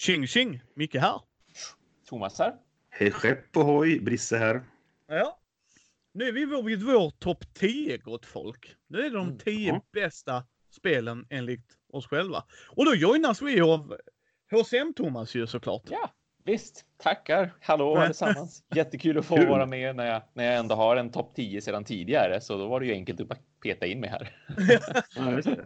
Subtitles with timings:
[0.00, 0.60] Tjing tjing!
[0.74, 1.20] Micke här.
[2.08, 2.54] Thomas här.
[2.90, 4.62] Hej skepp ohoj, Brisse här.
[5.08, 5.38] Ja.
[6.12, 8.76] Nu är vi vid vår topp 10 gott folk.
[8.88, 9.82] Nu är det de Mm, 10 ja.
[9.92, 12.44] bästa spelen enligt oss själva.
[12.68, 13.96] Och då joinas vi av
[14.50, 15.82] HCM Thomas ju såklart.
[15.90, 16.10] Ja,
[16.44, 16.84] visst.
[16.98, 17.54] Tackar.
[17.60, 18.62] Hallå allesammans.
[18.74, 19.48] Jättekul att få Kul.
[19.48, 22.40] vara med när jag, när jag ändå har en topp 10 sedan tidigare.
[22.40, 24.36] Så då var det ju enkelt att bara peta in mig här.
[25.16, 25.64] Ja.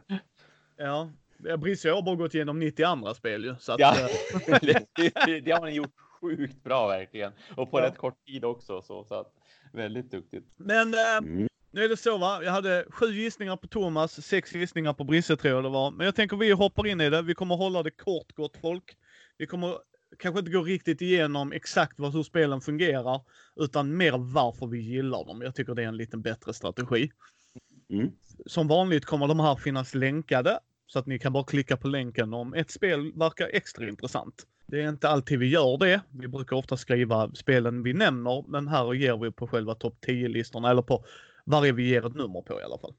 [0.77, 1.11] Ja.
[1.59, 3.55] Brisse och jag har bara gått igenom 90 andra spel ju.
[3.61, 3.97] Så att, Ja.
[4.01, 4.59] eh,
[4.97, 7.33] det, det, har ni gjort sjukt bra verkligen.
[7.57, 7.87] Och på Ja.
[7.87, 8.83] rätt kort tid också.
[8.83, 9.33] Så, så att,
[9.73, 10.45] väldigt duktigt.
[10.57, 11.49] Men eh, Mm.
[11.71, 12.41] nu är det så va.
[12.45, 15.91] Jag hade sju gissningar på Thomas, sex gissningar på Brisse tror jag det var.
[15.91, 17.23] Men jag tänker vi hoppar in i det.
[17.23, 18.97] Vi kommer hålla det kort gott folk.
[19.39, 19.79] Vi kommer
[20.19, 23.21] kanske inte gå riktigt igenom exakt vad, hur spelen fungerar.
[23.57, 25.43] Utan mer varför vi gillar dem.
[25.43, 27.11] Jag tycker det är en lite bättre strategi.
[27.91, 28.11] Mm.
[28.47, 30.59] Som vanligt kommer de här finnas länkade.
[30.87, 34.47] Så att ni kan bara klicka på länken om ett spel verkar extra intressant.
[34.67, 36.01] Det är inte alltid vi gör det.
[36.11, 40.71] Vi brukar ofta skriva spelen vi nämner, men här ger vi på själva topp 10-listorna,
[40.71, 41.05] eller på
[41.45, 42.95] varje vi ger ett nummer på i alla fall.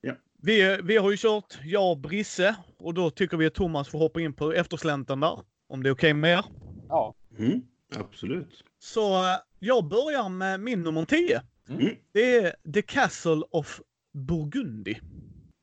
[0.00, 0.12] Ja.
[0.42, 3.98] Vi, vi har ju kört jag och Brisse och då tycker vi att Thomas får
[3.98, 5.38] hoppa in på efterslänten där.
[5.68, 6.44] Om det är okej med er.
[6.88, 7.14] Ja.
[7.38, 7.62] Mm.
[7.96, 8.64] Absolut.
[8.78, 11.42] Så eh, jag börjar med min nummer 10.
[11.68, 11.94] Mm.
[12.12, 13.80] Det är The Castle of
[14.12, 14.94] Burgundy.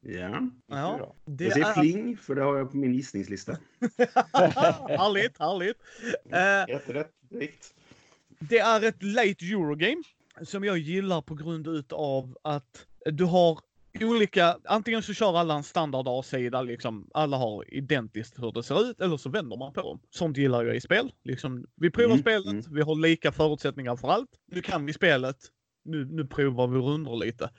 [0.10, 0.50] Ja.
[0.68, 1.74] Ja, det Jag säger är...
[1.74, 3.52] pling, för det har jag på min gissningslista.
[4.34, 5.78] härligt, härligt.
[6.30, 7.74] Eh, Ett rätt direkt.
[8.40, 10.04] Det är ett late Eurogame
[10.42, 13.60] som jag gillar på grund utav att du har
[14.02, 18.90] olika, antingen så kör alla en standard A-sida, liksom alla har identiskt hur det ser
[18.90, 20.00] ut, eller så vänder man på dem.
[20.10, 21.12] Sånt gillar jag i spel.
[21.24, 22.64] Liksom, vi provar Mm, spelet, mm.
[22.76, 24.30] vi har lika förutsättningar för allt.
[24.46, 25.38] Nu kan vi spelet,
[25.86, 27.50] nu, nu provar vi rundor lite.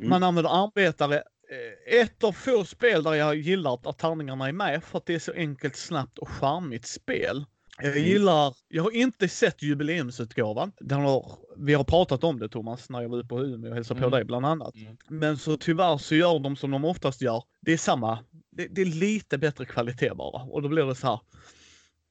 [0.00, 0.10] Mm.
[0.10, 1.22] Man använder arbetare.
[1.52, 5.14] Eh, Ett av få spel där jag gillar att tärningarna är med för att det
[5.14, 7.44] är så enkelt, snabbt och charmigt spel.
[7.78, 8.04] Jag Mm.
[8.08, 10.72] gillar, jag har inte sett jubileumsutgåvan.
[10.80, 13.74] Den har, vi har pratat om det Thomas, när jag var ute på Umeå och
[13.76, 14.16] hälsade på Mm.
[14.16, 14.74] dig bland annat.
[14.76, 14.96] Mm.
[15.08, 17.44] Men så tyvärr så gör de som de oftast gör.
[17.60, 18.18] Det är samma,
[18.50, 20.42] det, det är lite bättre kvalitet bara.
[20.42, 21.20] Och då blir det så här.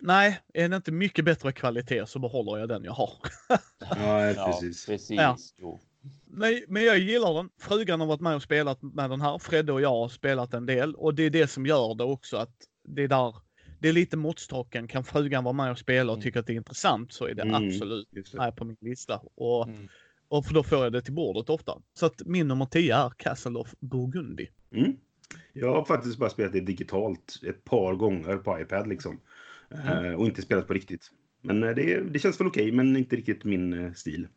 [0.03, 3.11] Nej, är det inte mycket bättre kvalitet så behåller jag den jag har.
[3.79, 4.85] Ja, Ja, precis.
[4.85, 5.11] precis.
[5.19, 5.37] Ja.
[6.03, 6.09] Jo.
[6.67, 7.49] Men, jag gillar den.
[7.59, 9.37] Frugan har varit med och spelat med den här.
[9.37, 10.95] Fredde och jag har spelat en del.
[10.95, 13.35] Och det är det som gör det också att det är där,
[13.79, 14.87] det är lite måttstocken.
[14.87, 16.23] Kan frugan vara med och spela och Mm.
[16.23, 17.55] tycka att det är intressant så är det Mm.
[17.67, 18.33] absolut det.
[18.37, 19.21] med på min lista.
[19.35, 19.87] Och, Mm.
[20.27, 21.81] och för då får jag det till bordet ofta.
[21.93, 24.47] Så att min nummer 10 är Castle of Burgundy.
[24.71, 24.97] Mm.
[25.53, 29.19] Jag har faktiskt bara spelat det digitalt ett par gånger på iPad liksom.
[29.85, 31.11] Eh, och inte spelat på riktigt.
[31.41, 34.27] Men eh, det, det känns väl okej, men inte riktigt min eh, stil.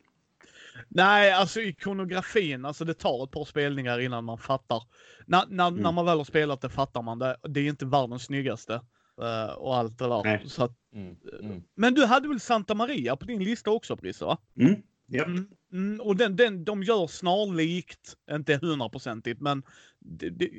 [0.88, 4.82] Nej, alltså ikonografin, alltså det tar ett par spelningar innan man fattar.
[5.26, 5.82] När, när, Mm.
[5.82, 7.36] när man väl har spelat det fattar man det.
[7.48, 8.80] Det är inte världens snyggaste.
[9.22, 10.42] eh, och allt det där.
[10.46, 11.16] Så att, Mm.
[11.42, 11.62] Mm.
[11.74, 14.24] men du hade väl Santa Maria på din lista också Brisse?
[14.24, 14.38] va?
[14.60, 14.74] Mm.
[15.06, 15.24] Ja.
[15.24, 19.62] Mm, mm, och den, den, de gör snarlikt, inte hundraprocentigt, men
[20.00, 20.50] det, det,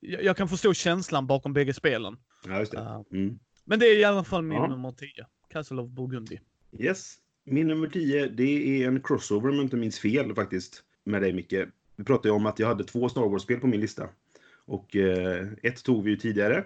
[0.00, 2.16] jag kan förstå känslan bakom bägge spelen.
[2.46, 2.78] ja, just det.
[2.78, 3.04] Ja.
[3.12, 3.38] Mm.
[3.64, 4.66] Men det är i alla fall min Ja.
[4.66, 5.08] nummer 10.
[5.50, 6.38] Castle of Burgundy.
[6.78, 7.16] Yes.
[7.50, 10.82] Min nummer 10, det är en crossover om jag inte minns fel faktiskt.
[11.04, 11.54] Med dig Micke.
[11.96, 14.08] Vi pratade ju om att jag hade två Star Wars-spel på min lista.
[14.66, 16.64] Och eh, ett tog vi ju tidigare.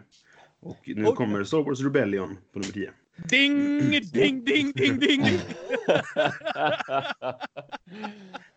[0.61, 1.15] Och nu Oj.
[1.15, 2.91] kommer Star Wars Rebellion på nummer 10.
[3.29, 3.79] Ding,
[4.13, 5.23] ding, ding, ding, ding!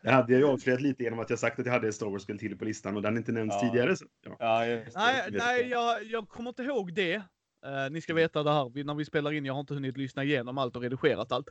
[0.04, 2.06] Det hade jag ju avslöjat lite genom att jag sagt att jag hade ett Star
[2.08, 3.70] Wars-spel till på listan och den inte nämnts Ja.
[3.70, 3.96] tidigare.
[3.96, 4.66] Så, ja.
[4.66, 4.80] ja.
[4.96, 7.22] Nej, nej jag, jag kommer inte ihåg det.
[7.66, 9.98] Eh, ni ska veta det här, vi, när vi spelar in, jag har inte hunnit
[9.98, 11.48] lyssna igenom allt och redigerat allt.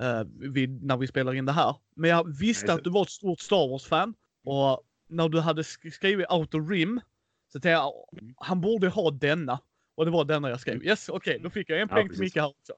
[0.00, 0.22] eh,
[0.52, 1.76] vi, när vi spelar in det här.
[1.96, 4.14] Men jag visste att du var ett stort Star Wars-fan.
[4.44, 7.00] Och när du hade sk- skrivit Outer Rim,
[7.52, 8.34] så tänkte jag, Mm.
[8.36, 9.58] han borde ha denna.
[9.94, 10.84] Och det var denna jag skrev.
[10.84, 12.20] Yes, okej, då fick jag en Ja, poäng till.
[12.20, 12.72] Micke här också.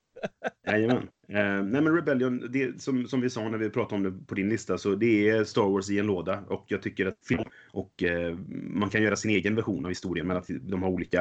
[0.66, 1.08] Jajamän.
[1.28, 4.34] Eh, nej men Rebellion, det, som, som vi sa när vi pratade om det på
[4.34, 6.44] din lista, så det är Star Wars i en låda.
[6.48, 8.36] Och jag tycker att film och eh,
[8.70, 11.20] man kan göra sin egen version av historien, men att de har olika...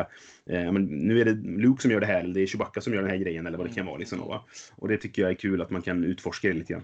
[0.50, 2.94] Eh, men nu är det Luke som gör det här, eller det är Chewbacca som
[2.94, 3.98] gör den här grejen, eller vad det kan vara.
[3.98, 4.44] Liksom, va?
[4.76, 6.84] Och det tycker jag är kul att man kan utforska det lite grann.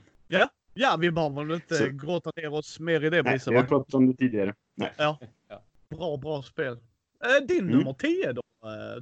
[0.75, 3.57] Ja, vi behöver väl inte Så- gråta ner oss mer i det, Nej, Brisse, vi
[3.57, 4.53] har pratat om det tidigare.
[4.75, 4.89] Nej.
[5.89, 6.73] Bra, bra spel.
[6.73, 7.77] Eh, din Mm.
[7.77, 8.42] nummer 10 då,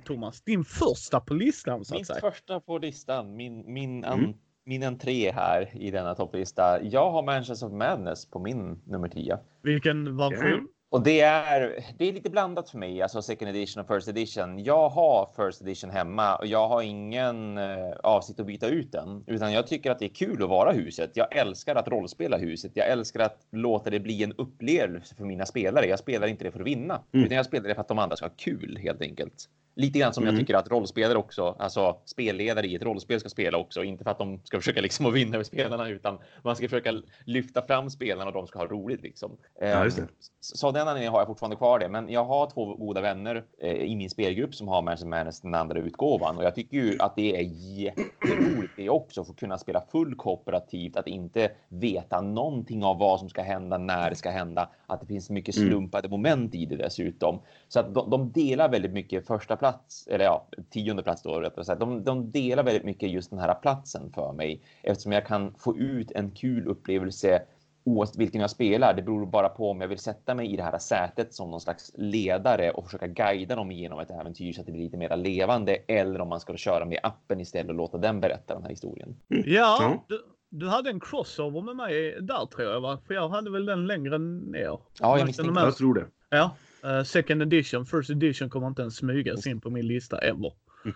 [0.05, 0.41] Thomas?
[0.41, 2.19] Din första på listan, så Min att säga.
[2.21, 4.33] första på listan, min, min, an, Mm.
[4.65, 6.83] min entré här i denna topplista.
[6.83, 9.39] Jag har Mansions of Madness på min nummer 10.
[9.63, 10.67] Vilken version?
[10.91, 14.63] Och det är, det är lite blandat för mig, alltså second edition och first edition.
[14.63, 19.23] Jag har first edition hemma och jag har ingen eh, avsikt att byta ut den,
[19.27, 21.11] utan jag tycker att det är kul att vara huset.
[21.13, 22.71] Jag älskar att rollspela huset.
[22.75, 25.85] Jag älskar att låta det bli en upplevelse för mina spelare.
[25.85, 27.25] Jag spelar inte det för att vinna, Mm.
[27.25, 29.33] utan jag spelar det för att de andra ska ha kul helt enkelt.
[29.81, 30.35] Lite grann som Mm.
[30.35, 33.83] jag tycker att rollspelare också, alltså spelledare i ett rollspel ska spela också.
[33.83, 36.93] Inte för att de ska försöka liksom att vinna över spelarna, utan man ska försöka
[37.25, 39.37] lyfta fram spelarna och de ska ha roligt liksom.
[39.59, 40.01] Ja, just det.
[40.03, 40.07] Ehm,
[40.39, 41.89] Så så den anledningen har jag fortfarande kvar det.
[41.89, 45.55] Men jag har två goda vänner eh, i min spelgrupp som har Manchester Madness den
[45.55, 47.41] andra utgåvan och jag tycker ju att det är
[47.79, 53.19] jätteroligt det också för att kunna spela full kooperativt, att inte veta någonting av vad
[53.19, 55.69] som ska hända, när det ska hända, att det finns mycket Mm.
[55.69, 57.39] slumpade moment i det dessutom.
[57.67, 59.70] Så att de, de delar väldigt mycket första plats,
[60.07, 61.79] eller ja, tionde plats då rättare sagt.
[61.79, 65.77] De, de delar väldigt mycket just den här platsen för mig eftersom jag kan få
[65.77, 67.41] ut en kul upplevelse
[67.83, 68.93] oavsett vilken jag spelar.
[68.93, 71.61] Det beror bara på om jag vill sätta mig i det här sätet som någon
[71.61, 75.17] slags ledare och försöka guida dem igenom ett äventyr så att det blir lite mer
[75.17, 78.69] levande eller om man ska köra med appen istället och låta den berätta den här
[78.69, 79.15] historien.
[79.27, 80.03] Ja.
[80.07, 82.99] Du, du hade en crossover med mig där tror jag va?
[83.07, 84.59] För jag hade väl den längre ner.
[84.59, 85.61] Ja, jag Verkligen misstänkte.
[85.61, 86.05] Jag tror det.
[86.29, 86.51] Ja.
[86.83, 90.51] Eh, second edition, first edition kommer inte ens smygas in på min lista ever.
[90.85, 90.93] Uh,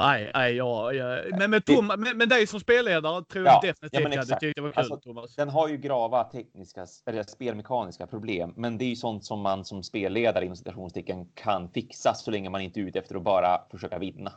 [0.00, 1.22] nej, nej, ja, ja.
[1.38, 4.18] Men med, Tom, med, med dig som spelledare tror Ja, jag ja, definitivt men jag
[4.18, 4.40] hade exakt.
[4.40, 5.34] tyckt det var kul Alltså, Thomas.
[5.36, 9.64] Den har ju grava tekniska eller spelmekaniska problem, men det är ju sånt som man
[9.64, 13.60] som spelledare inom citationstecken kan fixa så länge man inte är ute efter att bara
[13.70, 14.32] försöka vinna.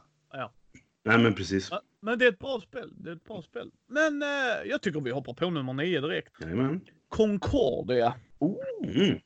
[1.04, 1.68] Nej, men precis.
[1.72, 2.90] Ja, Men det är ett bra spel.
[2.96, 3.72] Det är ett bra spel.
[3.88, 4.28] Men eh,
[4.70, 6.32] jag tycker vi hoppar på nummer nio direkt.
[6.42, 6.82] Jajamän.
[7.10, 8.14] Concordia.
[8.84, 9.20] Mm.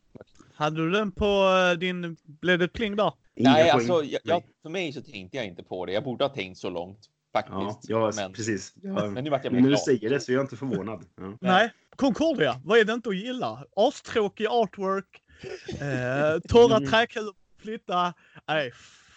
[0.55, 1.25] Hade du den på
[1.71, 2.17] eh, din...
[2.23, 3.13] Blev det pling där?
[3.35, 3.71] Inga Nej, poäng.
[3.73, 5.91] alltså, jag, jag, för mig så tänkte jag inte på det.
[5.91, 6.99] Jag borde ha tänkt så långt
[7.33, 7.89] faktiskt.
[7.89, 8.73] Ja, ja men, precis.
[8.81, 9.07] Ja.
[9.09, 11.05] men nu vart jag När du säger det så är jag inte förvånad.
[11.15, 11.37] Ja.
[11.41, 11.71] Nej.
[11.95, 12.61] Concordia.
[12.63, 13.65] Vad är det inte att gilla?
[13.75, 15.21] Astråkig artwork.
[15.69, 16.89] Eh, torra Mm.
[16.89, 18.13] träkulor flytta.
[18.47, 18.71] Nej,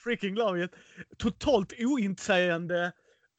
[0.05, 0.71] freaking love it.
[1.19, 2.93] Totalt oinsägande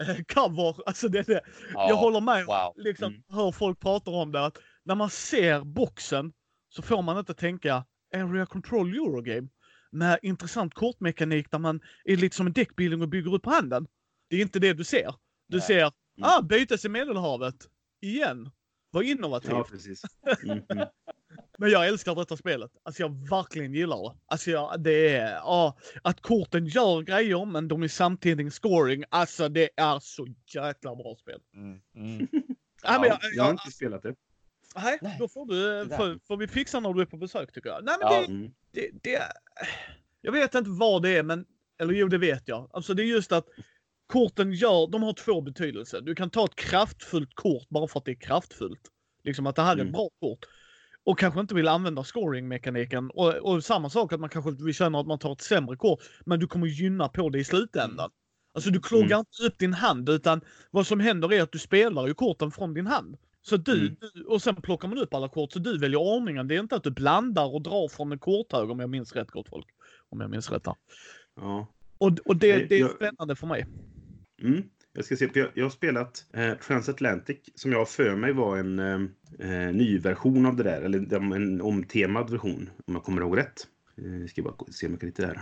[0.07, 0.75] eh, cover.
[0.85, 1.41] Alltså det, det.
[1.73, 2.45] Ja, Jag håller med.
[2.45, 2.73] Wow.
[2.75, 3.23] Liksom Mm.
[3.29, 4.45] hör folk prata om det.
[4.45, 6.31] Att när man ser boxen
[6.69, 7.85] så får man inte tänka
[8.15, 9.47] Area Control Eurogame
[9.91, 13.87] med intressant kortmekanik där man är lite som en deckbuilding och bygger upp på handen.
[14.29, 15.15] Det är inte det du ser.
[15.47, 15.67] Du Nej.
[15.67, 17.55] ser, ah, bytes i Medelhavet.
[18.01, 18.49] Igen.
[18.91, 19.51] Vad innovativt.
[19.51, 20.01] ja, precis.
[20.43, 20.87] Mm, mm.
[21.57, 22.71] Men jag älskar detta spelet.
[22.83, 24.19] Alltså jag verkligen gillar det.
[24.25, 29.03] Alltså jag, det är, ja, att korten gör grejer men de är samtidigt scoring.
[29.09, 31.39] Alltså det är så jäkla bra spel.
[31.55, 32.27] Mm, mm.
[32.83, 34.15] Ja, men jag, Jag har inte spelat det.
[34.75, 37.69] Nej, Nej, då får du, får, får vi fixa när du är på besök tycker
[37.69, 37.83] jag.
[37.85, 38.19] Nej men Ja.
[38.21, 38.51] det, Mm.
[38.71, 39.21] det, det,
[40.21, 41.45] jag vet inte vad det är men,
[41.81, 42.69] eller jo det vet jag.
[42.73, 43.45] Alltså det är just att
[44.07, 46.01] korten gör, de har två betydelser.
[46.01, 48.81] Du kan ta ett kraftfullt kort bara för att det är kraftfullt.
[49.23, 49.91] Liksom att det här är ett Mm.
[49.93, 50.39] bra kort.
[51.03, 53.09] Och kanske inte vill använda scoring-mekaniken.
[53.09, 55.99] Och, och samma sak att man kanske vill känna att man tar ett sämre kort,
[56.25, 58.11] men du kommer gynna på det i slutändan.
[58.53, 59.19] Alltså du kloggar Mm.
[59.19, 60.41] inte upp din hand utan
[60.71, 63.17] vad som händer är att du spelar ju korten från din hand.
[63.49, 63.95] Så du, Mm.
[64.13, 66.47] du, och sen plockar man upp alla kort så du väljer ordningen.
[66.47, 69.31] Det är inte att du blandar och drar från en korthög om jag minns rätt
[69.31, 69.67] gott folk.
[70.09, 70.75] Om jag minns rätt här.
[71.35, 71.67] Ja.
[71.97, 73.65] Och, och det, det är jag- spännande för mig.
[74.41, 74.63] Mm.
[74.93, 78.33] Jag ska se, för jag, jag har spelat eh, Transatlantic som jag har för mig
[78.33, 78.99] var en eh,
[79.67, 80.81] eh, ny version av det där.
[80.81, 83.67] Eller en omtemad version, om jag kommer ihåg rätt.
[83.97, 85.35] Eh, ska bara se om jag kan hitta det här.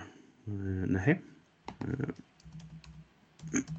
[0.48, 1.22] Eh, nej.
[1.80, 2.10] Eh.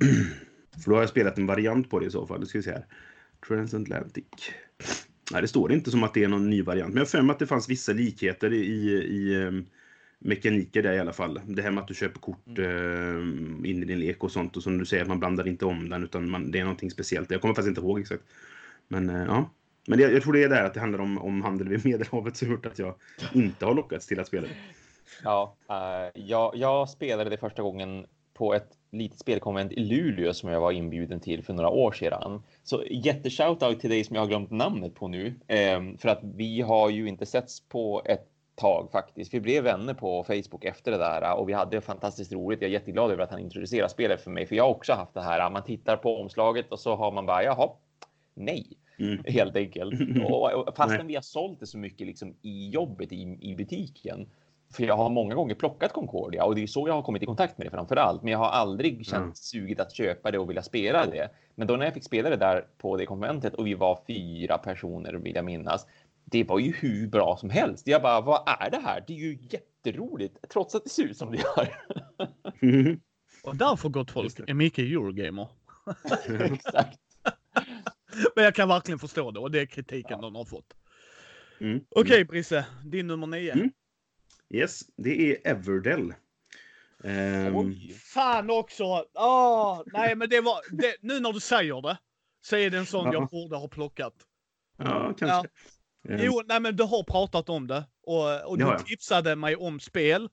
[0.85, 2.41] för då har jag spelat en variant på det i så fall.
[2.41, 2.87] Nu ska vi se här.
[3.47, 4.25] Transatlantic.
[5.33, 6.89] Nej, det står inte som att det är någon ny variant.
[6.89, 9.67] Men jag har för mig att det fanns vissa likheter i, i ehm,
[10.19, 11.41] mekaniker där i alla fall.
[11.47, 14.57] Det här med att du köper kort eh, in i din lek och sånt.
[14.57, 16.91] Och som du säger, att man blandar inte om den utan man, det är någonting
[16.91, 17.31] speciellt.
[17.31, 18.23] Jag kommer faktiskt inte ihåg exakt.
[18.89, 19.51] Men eh, ja.
[19.87, 22.37] Men det, jag tror det är där att det handlar om, om handel vid Medelhavet
[22.37, 22.95] som gjort att jag
[23.33, 24.55] inte har lockats till att spela det.
[25.25, 30.51] Ja, eh, jag, jag spelade det första gången på ett litet spelkonvent i Luleå som
[30.51, 32.43] jag var inbjuden till för några år sedan.
[32.65, 35.35] Så jätteshoutout till dig som jag har glömt namnet på nu.
[35.47, 39.35] Eh, för att vi har ju inte setts på ett tag faktiskt.
[39.35, 42.61] Vi blev vänner på Facebook efter det där och vi hade fantastiskt roligt.
[42.63, 45.15] Jag är jätteglad över att han introducerar spelet för mig, för jag har också haft
[45.15, 45.51] det här.
[45.51, 47.71] Man tittar på omslaget och så har man bara jaha,
[48.35, 49.25] nej, Mm.
[49.27, 49.95] helt enkelt.
[50.25, 54.27] Och, fastän vi har sålt det så mycket liksom i jobbet i, i butiken.
[54.71, 57.27] För jag har många gånger plockat Concordia och det är så jag har kommit i
[57.27, 58.23] kontakt med det framför allt.
[58.23, 59.35] Men jag har aldrig känt Mm.
[59.35, 61.31] suget att köpa det och vilja spela det.
[61.55, 64.59] Men då när jag fick spela det där på det konventet och vi var fyra
[64.59, 65.87] personer vill jag minnas.
[66.25, 67.87] Det var ju hur bra som helst.
[67.87, 69.05] Jag bara, vad är det här?
[69.07, 71.69] Det är ju jätteroligt trots att det ser ut som det gör.
[73.45, 75.49] Och därför gott folk är Micke Eurogamer.
[76.41, 76.99] Exakt.
[78.37, 80.75] Men jag kan verkligen förstå det och det är kritiken de har fått.
[81.61, 81.81] Mm.
[81.91, 83.53] Okej Brisse, din nummer nio.
[83.53, 83.71] Mm.
[84.51, 86.15] Yes, det är Everdell.
[87.05, 87.93] Ehm, Oj.
[87.95, 88.85] Fan också!
[89.15, 91.99] Åh, nej men det var, det, nu när du säger det
[92.41, 93.13] så är det en sån Ja.
[93.13, 94.15] jag borde ha plockat.
[94.79, 95.49] ja, kanske.
[96.09, 98.79] Ehm, Jo, nej men du har pratat om det och, och du Ja, ja.
[98.79, 100.29] tipsade mig om spel.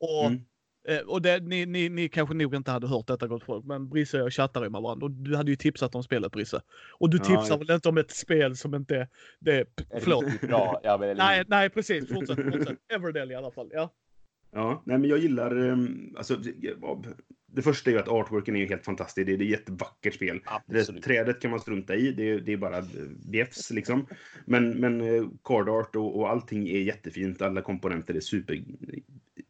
[0.00, 0.40] Och Mm.
[0.88, 3.88] Eh, och det, ni, ni, ni kanske nog inte hade hört detta gott folk, men
[3.88, 6.62] Brisse och jag chattar ju med varandra och du hade ju tipsat om spelet Brisse.
[6.98, 9.08] Och du Ja, tipsar väl inte om ett spel som inte är...
[9.38, 10.24] Det, Är det förlåt.
[10.24, 10.80] riktigt bra?
[10.82, 12.08] Ja, men, Nej, nej precis.
[12.08, 12.78] Fortsätt, fortsätt.
[12.94, 13.70] Everdell i alla fall.
[13.72, 13.92] Ja.
[14.52, 16.40] Ja, nej men jag gillar, ehm, alltså,
[17.46, 19.26] det första är ju att artworken är ju helt fantastisk.
[19.26, 20.40] Det är, det är ett jättevackert spel.
[20.66, 22.82] Det, trädet kan man strunta i, det, det är bara
[23.30, 24.06] bjäfs liksom.
[24.44, 28.64] Men, men eh, card art och, och allting är jättefint, alla komponenter är super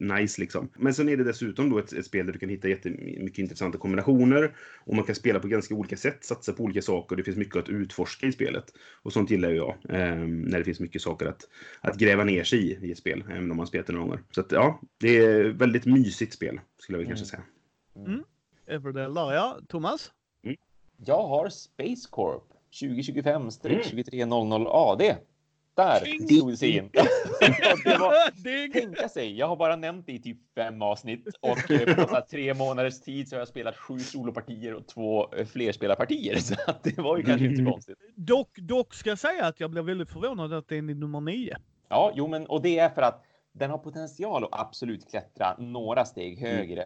[0.09, 0.69] nice liksom.
[0.77, 3.79] Men sen är det dessutom då ett, ett spel där du kan hitta jättemycket intressanta
[3.79, 7.17] kombinationer och man kan spela på ganska olika sätt, satsa på olika saker.
[7.17, 8.65] Det finns mycket att utforska i spelet
[9.03, 9.77] och sånt gillar jag.
[9.89, 11.49] ehm, när det finns mycket saker att,
[11.81, 14.23] att gräva ner sig i i ett spel, även om man spelat det några gånger.
[14.31, 17.43] Så att, ja, det är ett väldigt mysigt spel skulle jag väl kanske säga.
[17.97, 18.23] Mm.
[18.67, 19.59] Everdell där ja.
[19.69, 20.13] Thomas?
[20.97, 22.43] Jag har Space Corp
[22.83, 25.17] 2025-2300 AD.
[25.77, 26.29] Där Ding!
[26.29, 26.91] slog det sig in.
[27.85, 28.73] det var, Ding!
[28.73, 32.55] tänka sig, jag har bara nämnt det i typ fem avsnitt och eh, på tre
[32.55, 36.37] månaders tid så har jag spelat sju solopartier och två eh, flerspelarpartier.
[36.41, 37.99] Så att det var ju kanske inte så konstigt.
[38.15, 41.57] Dock, dock ska jag säga att jag blev väldigt förvånad att det är nummer nio.
[41.89, 46.05] Ja, jo, men och det är för att den har potential att absolut klättra några
[46.05, 46.85] steg högre.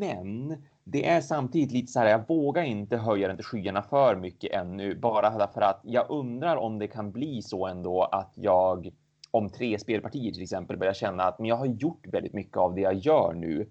[0.00, 4.16] Men det är samtidigt lite så här, jag vågar inte höja den till skyarna för
[4.16, 8.92] mycket ännu, bara för att jag undrar om det kan bli så ändå att jag
[9.30, 12.74] om tre spelpartier till exempel börjar känna att men jag har gjort väldigt mycket av
[12.74, 13.70] det jag gör nu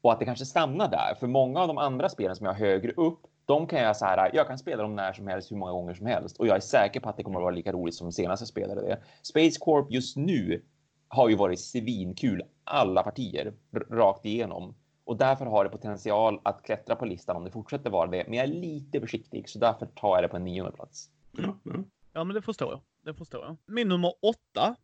[0.00, 1.14] och att det kanske stannar där.
[1.20, 4.04] För många av de andra spelen som jag har högre upp, de kan jag så
[4.04, 6.56] här, jag kan spela dem när som helst, hur många gånger som helst och jag
[6.56, 8.98] är säker på att det kommer att vara lika roligt som senast jag spelade det.
[9.22, 10.62] Space Corp just nu
[11.08, 13.52] har ju varit svinkul alla partier
[13.90, 18.10] rakt igenom och därför har det potential att klättra på listan om det fortsätter vara
[18.10, 18.24] det.
[18.28, 21.10] Men jag är lite försiktig så därför tar jag det på en nionde plats.
[21.32, 21.72] Ja, ja.
[22.12, 22.80] Ja, men det förstår jag.
[23.04, 23.56] Det förstår jag.
[23.66, 24.76] Min nummer åtta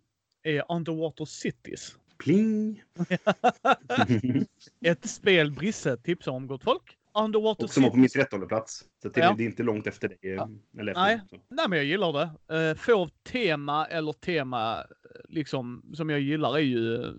[0.43, 1.97] är Underwater Cities.
[2.19, 2.83] Pling!
[4.85, 6.95] Ett spel Brisse tipsar om gott folk.
[7.15, 8.85] Underwater och som var på min trettonde plats.
[9.03, 9.35] Så det, Ja.
[9.39, 10.19] det är inte långt efter dig.
[10.23, 10.49] eh, Ja.
[10.79, 11.21] Eller efter Nej.
[11.49, 12.13] Nej, men jag gillar
[12.49, 12.69] det.
[12.71, 14.85] Uh, få tema eller tema eh,
[15.29, 17.11] liksom som jag gillar är ju eh,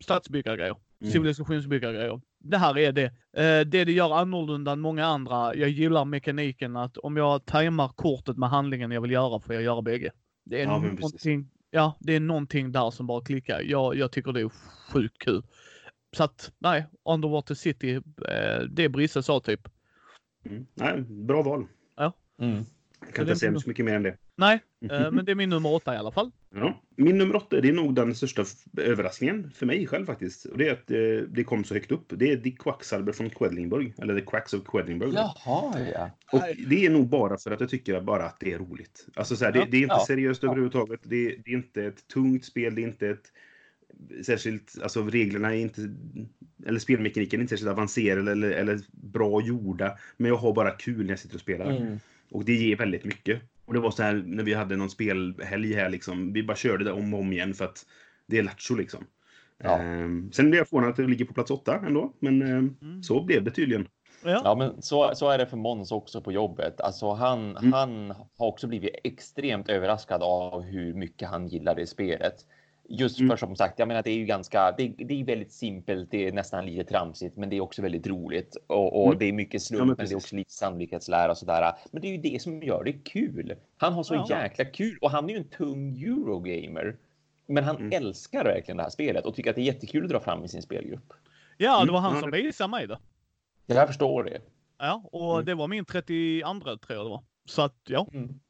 [0.00, 0.76] stadsbyggargrejer.
[1.00, 1.12] Mm.
[1.12, 2.20] Civilisationsbyggargrejer.
[2.38, 3.04] Det här är det.
[3.04, 5.54] Eh, det det gör annorlunda än många andra.
[5.54, 9.64] Jag gillar mekaniken att om jag tajmar kortet med handlingen jag vill göra får jag
[9.64, 10.12] göra bägge.
[10.44, 13.60] Det är Ja, någonting, ja, det är någonting där som bara klickar.
[13.60, 14.50] Jag, jag tycker det är
[14.92, 15.42] sjukt kul.
[16.16, 19.68] Så att nej, Underwater City, eh, det Brisse sa typ.
[20.44, 20.66] Mm.
[20.74, 21.66] Nej, bra val.
[22.40, 22.64] Mm.
[23.00, 24.16] Jag kan det inte säga så mycket mer än det.
[24.40, 26.30] Nej, eh, men det är min nummer åtta i alla fall.
[26.54, 26.82] Ja.
[26.96, 28.44] Min nummer åtta, det är nog den största
[28.76, 30.44] överraskningen för mig själv faktiskt.
[30.44, 32.04] Och det är att eh, det kom så högt upp.
[32.08, 33.94] Det är The Quacksalber från Quedlingburg.
[33.98, 35.14] Eller The Quacks of Quedlingburg.
[35.14, 36.10] Jaha, ja.
[36.32, 39.06] Och det är nog bara för att jag tycker bara att det är roligt.
[39.14, 39.66] Alltså så här, det, Ja.
[39.70, 40.04] det är inte Ja.
[40.06, 41.00] seriöst överhuvudtaget.
[41.02, 42.74] Det, det är inte ett tungt spel.
[42.74, 43.32] Det är inte ett
[44.26, 45.80] särskilt, alltså reglerna är inte,
[46.66, 49.98] eller spelmekaniken är inte särskilt avancerad eller, eller bra gjorda.
[50.16, 51.70] Men jag har bara kul när jag sitter och spelar.
[51.70, 51.98] Mm.
[52.30, 53.42] Och det ger väldigt mycket.
[53.70, 56.32] Och det var så här när vi hade någon spelhelg här liksom.
[56.32, 57.86] Vi bara körde det om och om igen för att
[58.26, 59.04] det är lattjo liksom.
[59.62, 59.78] Ja.
[59.78, 62.12] Ehm, sen blev jag förvånad att det ligger på plats åtta ändå.
[62.18, 63.02] Men ehm, Mm.
[63.02, 63.88] så blev det tydligen.
[64.24, 64.40] Ja.
[64.44, 66.80] Ja, men så, så är det för Måns också på jobbet.
[66.80, 67.72] Alltså han, Mm.
[67.72, 72.34] han har också blivit extremt överraskad av hur mycket han gillar det spelet.
[72.92, 73.36] Just för Mm.
[73.36, 76.32] som sagt, jag menar det är ju ganska, det, det är väldigt simpelt, det är
[76.32, 79.18] nästan lite tramsigt, men det är också väldigt roligt och, och Mm.
[79.18, 81.72] det är mycket slump, Ja, men men det är också lite sannolikhetslära och sådär.
[81.90, 83.54] Men det är ju det som gör det kul.
[83.76, 84.26] Han har så Ja.
[84.30, 86.96] jäkla kul och han är ju en tung Eurogamer.
[87.46, 87.92] Men han Mm.
[87.92, 90.48] älskar verkligen det här spelet och tycker att det är jättekul att dra fram i
[90.48, 91.12] sin spelgrupp.
[91.58, 92.98] Ja, det Mm, var han som visade mig det.
[93.66, 94.40] Jag förstår det.
[94.78, 95.44] Ja, och Mm.
[95.44, 97.22] det var min 32 tror jag det var.
[97.44, 98.06] Så att ja.
[98.12, 98.40] Mm.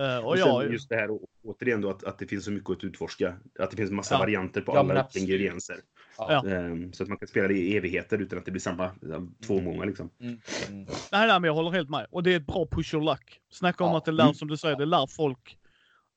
[0.00, 1.08] Eh, och Och sen just det här
[1.42, 3.36] återigen då att, att det finns så mycket att utforska.
[3.58, 4.18] Att det finns massa Ja.
[4.18, 5.76] varianter på Ja, alla ingredienser.
[6.18, 6.46] Ja.
[6.48, 9.26] Ehm, så att man kan spela det i evigheter utan att det blir samma ja,
[9.46, 10.10] två omgångar liksom.
[10.20, 10.40] Mm.
[10.68, 10.84] Mm.
[11.12, 12.06] nej, nej, men jag håller helt med.
[12.10, 13.40] Och det är ett bra push your luck.
[13.50, 13.98] Snacka om Ja.
[13.98, 14.34] att det lär, Mm.
[14.34, 15.56] som du säger, det lär folk.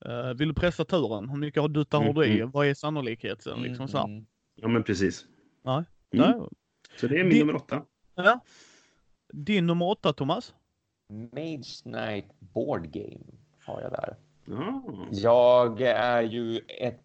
[0.08, 1.28] Uh, vill du pressa turen?
[1.28, 2.36] Hur mycket har duttar har Mm, du i?
[2.40, 2.50] mm.
[2.50, 3.62] Vad är sannolikheten?
[3.62, 4.04] Liksom så här.
[4.04, 4.26] Mm.
[4.54, 5.24] Ja men precis.
[5.64, 5.74] Nej.
[6.14, 6.30] Mm.
[6.38, 6.48] Nej.
[6.96, 7.82] Så det är min Det- nummer åtta.
[8.14, 8.40] Ja.
[9.32, 10.54] Din nummer åtta, Thomas?
[11.32, 13.24] Mage Knight Board Game
[13.66, 14.16] har jag där.
[14.44, 14.82] Ja.
[15.10, 17.00] Jag är ju ett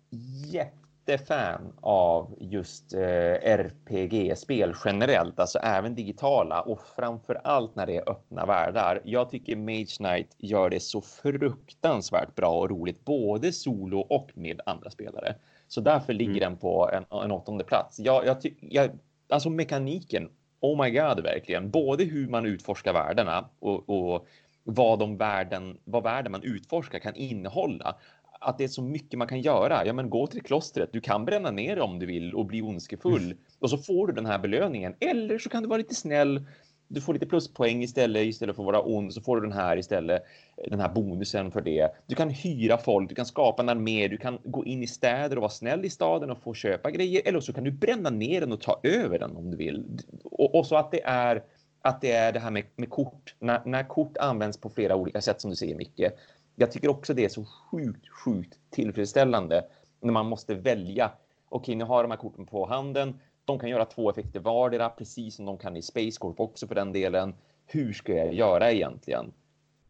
[0.52, 3.00] jättefan av just eh,
[3.44, 9.02] RPG-spel generellt, alltså även digitala och framför allt när det är öppna världar.
[9.04, 14.62] Jag tycker Mage Knight gör det så fruktansvärt bra och roligt, både solo och med
[14.66, 15.36] andra spelare.
[15.68, 16.40] Så därför ligger Mm.
[16.42, 18.00] den på en, en åttonde plats.
[18.00, 18.90] Jag, jag, jag,
[19.30, 21.72] alltså mekaniken, oh my god verkligen.
[21.72, 24.28] Både hur man utforskar världarna och, och
[24.64, 27.96] vad de världen, vad världen man utforskar kan innehålla.
[28.42, 29.86] att det är så mycket man kan göra.
[29.86, 30.90] Ja, men gå till klostret.
[30.94, 33.38] Du kan bränna ner det om du vill och bli ondskefull Mm.
[33.60, 34.96] och så får du den här belöningen.
[35.00, 36.46] Eller så kan du vara lite snäll.
[36.88, 39.78] Du får lite pluspoäng istället istället för att vara ond så får du den här
[39.78, 40.24] istället.
[40.70, 41.90] Den här bonusen för det.
[42.08, 45.36] Du kan hyra folk, du kan skapa en armé, du kan gå in i städer
[45.36, 47.22] och vara snäll i staden och få köpa grejer.
[47.26, 49.86] Eller så kan du bränna ner den och ta över den om du vill.
[50.24, 51.44] Och, och så att det är
[51.82, 53.36] att det är det här med, med kort.
[53.40, 56.12] När, när kort används på flera olika sätt som du säger Micke.
[56.56, 59.66] Jag tycker också det är så sjukt, sjukt tillfredsställande
[60.02, 61.12] när man måste välja.
[61.50, 63.20] Okej, nu har de här korten på handen.
[63.46, 66.76] De kan göra två effekter vardera, precis som de kan i Space Corp också för
[66.76, 67.36] den delen.
[67.66, 69.34] Hur ska jag göra egentligen?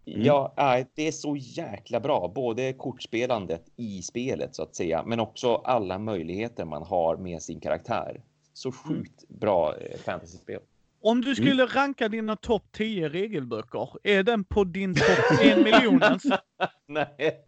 [0.06, 0.26] Mm.
[0.26, 0.54] Ja,
[0.96, 5.98] det är så jäkla bra, både kortspelandet i spelet så att säga, men också alla
[6.00, 8.22] möjligheter man har med sin karaktär.
[8.54, 10.60] Så sjukt bra eh, fantasyspel.
[11.02, 16.24] Om du skulle ranka dina topp 10 regelböcker, är den på din topp 1 miljonens?
[16.88, 17.46] Nej,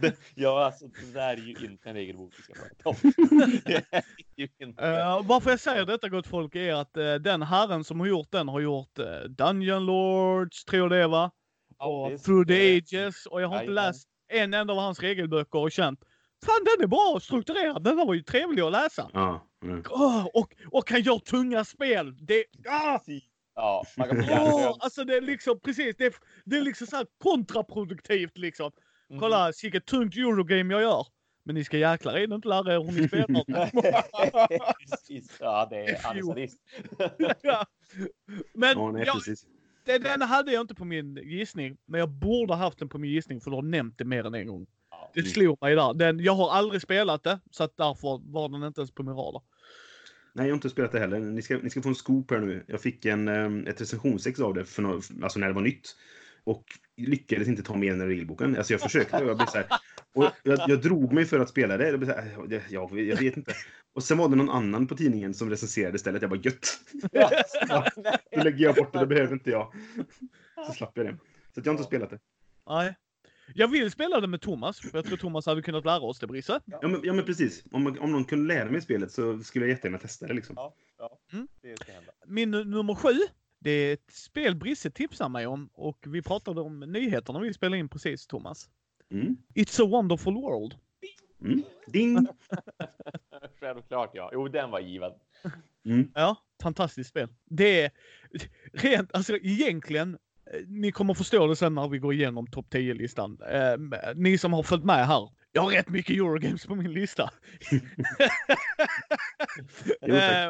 [0.00, 3.12] det, ja, alltså det där är ju inte en regelbok vi ska prata om.
[4.62, 8.30] Uh, varför jag säger detta gott folk är att eh, den herren som har gjort
[8.30, 11.30] den har gjort eh, Dungeon Lords, tror jag det va?
[11.78, 12.76] Ja, och är Through the.
[12.76, 16.00] Ages och jag har inte läst en enda av hans regelböcker och känt
[16.46, 19.10] Fan den är bra strukturerad, den var ju trevlig att läsa.
[19.12, 19.46] Ja.
[19.62, 19.82] Mm.
[19.90, 22.16] Åh, och, och han gör tunga spel.
[22.26, 23.00] Det, ah,
[23.54, 24.76] Ja, man kan få åh, hjärndöd.
[24.80, 26.14] alltså det är liksom precis, det är,
[26.44, 28.70] det är liksom så här kontraproduktivt liksom.
[29.10, 29.20] Mhm.
[29.20, 31.06] Kolla vilket tungt Eurogame jag gör.
[31.44, 33.44] Men ni ska jäklar er inte lära er hur ni spelar.
[35.40, 36.58] Ja, det är analyst.
[37.42, 37.66] Ja.
[38.54, 39.46] Men Ja, nej, jag, precis.
[39.84, 41.76] den, den hade jag inte på min gissning.
[41.86, 44.34] Men jag borde haft den på min gissning för du har nämnt det mer än
[44.34, 44.66] en gång.
[44.90, 45.10] Ja.
[45.14, 45.94] Det slog mig där.
[45.94, 49.14] Den, jag har aldrig spelat det så att därför var den inte ens på min
[49.14, 49.42] radar.
[50.34, 51.18] Nej, jag har inte spelat det heller.
[51.20, 52.64] Ni ska, ni ska få en scoop här nu.
[52.66, 55.96] Jag fick en, eh, ett recensionsex av det för nå- alltså när det var nytt.
[56.44, 56.64] Och
[56.96, 58.56] lyckades inte ta med den i regelboken.
[58.56, 59.66] Alltså jag försökte och jag blev så här,
[60.14, 61.88] och jag, jag drog mig för att spela det.
[61.90, 63.52] Jag, blev så här, "Ja, det- jag, jag vet inte.
[63.94, 66.22] Och sen var det någon annan på tidningen som recenserade istället.
[66.22, 66.80] Jag bara gött.
[68.36, 69.72] Då lägger jag bort det, det behöver inte jag.
[70.66, 71.16] Så slapp jag det.
[71.54, 72.18] Så att jag har inte spelat det.
[72.68, 72.94] Nej.
[73.54, 74.80] Jag vill spela det med Thomas.
[74.80, 76.60] För jag tror Thomas hade kunnat lära oss det Brisse.
[76.64, 77.64] Ja men, ja, men precis.
[77.72, 80.54] Om, man- om någon kunde lära mig spelet så skulle jag jättegärna testa det liksom.
[80.58, 81.18] Ja, ja.
[81.32, 81.48] Mm.
[81.62, 82.12] Det ska hända.
[82.26, 83.12] Min nu- nummer sju.
[83.58, 87.78] Det är ett spel Brisse tipsade mig om och vi pratade om nyheterna vi spelade
[87.78, 88.68] in precis Thomas.
[89.10, 89.36] Mm.
[89.54, 90.74] It's a wonderful world.
[91.40, 91.62] Mm.
[91.86, 92.26] Ding!
[93.60, 94.30] Självklart ja.
[94.32, 95.12] Jo, den var given.
[95.84, 96.10] Mm.
[96.14, 97.28] Ja, fantastiskt spel.
[97.44, 97.90] Det är
[98.72, 100.18] rent, alltså egentligen,
[100.66, 103.38] ni kommer förstå det sen när vi går igenom topp 10-listan.
[103.50, 105.30] Eh, ni som har följt med här.
[105.52, 107.30] Jag har rätt mycket Eurogames på min lista.
[110.00, 110.14] Jo.
[110.14, 110.46] Eh,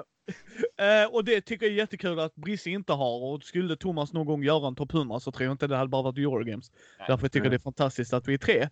[0.89, 3.23] eh, och det tycker jag är jättekul att Brisse inte har.
[3.23, 5.89] Och skulle Thomas någon gång göra en topp 100 så tror jag inte det hade
[5.89, 6.71] bara varit Eurogames.
[6.99, 7.07] Nej.
[7.09, 8.69] Därför tycker jag det är fantastiskt att vi är tre.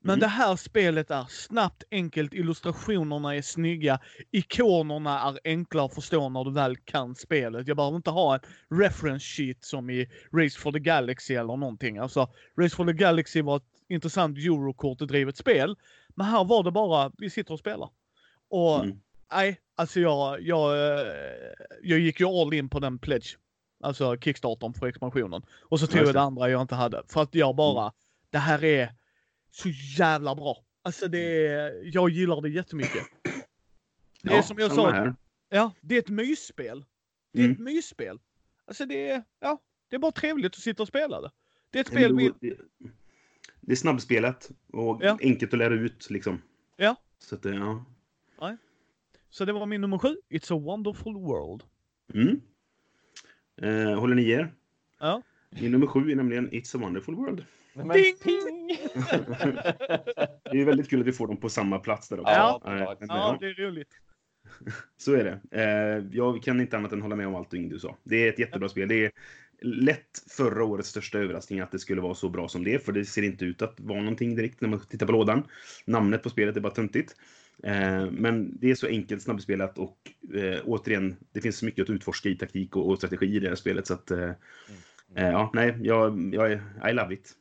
[0.00, 0.20] Men Mm.
[0.20, 3.98] det här spelet är snabbt, enkelt, illustrationerna är snygga,
[4.30, 7.68] ikonerna är enkla att förstå när du väl kan spelet.
[7.68, 8.40] Jag behöver inte ha en
[8.78, 11.98] reference sheet som i Race for the Galaxy eller någonting.
[11.98, 12.28] Alltså,
[12.60, 15.76] Race for the Galaxy var ett intressant Eurokort-drivet spel.
[16.08, 17.90] Men här var det bara, vi sitter och spelar.
[18.50, 19.00] Och Mm.
[19.32, 21.06] nej, alltså jag, jag, eh,
[21.82, 23.38] jag gick ju all in på den pledge.
[23.82, 25.42] Alltså kickstarten för expansionen.
[25.62, 27.02] Och så tog jag det andra jag inte hade.
[27.08, 27.92] För att jag bara,
[28.30, 28.92] det här är
[29.58, 29.68] så
[29.98, 30.64] jävla bra.
[30.82, 33.02] Alltså det är, jag gillar det jättemycket.
[34.22, 35.14] Det är Ja, som jag sa, här.
[35.48, 36.84] ja, det är ett mysspel.
[37.32, 37.52] Det är Mm.
[37.54, 38.18] ett mysspel.
[38.64, 41.30] Alltså det är, ja, det är bara trevligt att sitta och spela det.
[41.70, 42.56] Det är ett spel vi, det,
[43.60, 45.18] det är snabbspelat och Ja.
[45.20, 46.42] enkelt att lära ut liksom.
[46.76, 46.96] Ja.
[47.18, 47.84] Så att, det- ja.
[49.30, 50.16] så det var min nummer sju.
[50.30, 51.62] It's a wonderful world.
[52.14, 52.40] Mm.
[53.56, 54.52] Eh, håller ni er?
[54.98, 55.22] Ja.
[55.50, 57.44] Min nummer sju är nämligen It's a wonderful world.
[57.84, 58.16] Men Ding!
[58.22, 58.78] ping!
[60.50, 62.32] Det är väldigt kul att vi får dem på samma plats där också.
[62.32, 64.00] Ja, ja, Ja, det är roligt.
[64.96, 65.62] Så är det.
[65.62, 67.96] Eh, jag kan inte annat än hålla med om allting du sa.
[68.04, 68.88] Det är ett jättebra spel.
[68.88, 69.10] Det är
[69.62, 72.92] lätt förra årets största överraskning att det skulle vara så bra som det är, för
[72.92, 75.42] det ser inte ut att vara någonting direkt när man tittar på lådan.
[75.84, 77.16] Namnet på spelet är bara töntigt.
[77.62, 79.98] Eh, men det är så enkelt snabbspelat och
[80.34, 83.48] eh, återigen, det finns så mycket att utforska i taktik och, och strategi i det
[83.48, 84.30] här spelet så att eh,
[85.14, 87.34] ja, nej, jag, jag är, I love it.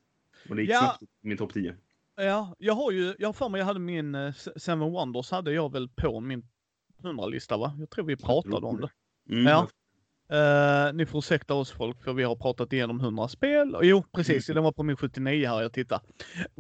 [0.50, 0.80] Och det gick Ja.
[0.80, 1.76] snabbt min topp 10.
[2.16, 5.52] Ja, jag har ju, jag har för mig jag hade min eh, Seven Wonders hade
[5.54, 6.48] jag väl på min
[7.04, 7.76] 100-lista va?
[7.80, 8.90] Jag tror vi pratade om det.
[9.30, 9.68] Mm, Ja.
[10.30, 13.76] Eh, ni får ursäkta oss folk för vi har pratat igenom 100 spel.
[13.76, 14.50] Och, jo, precis.
[14.50, 14.56] Mm.
[14.56, 16.02] Den var på min 79 här jag tittar.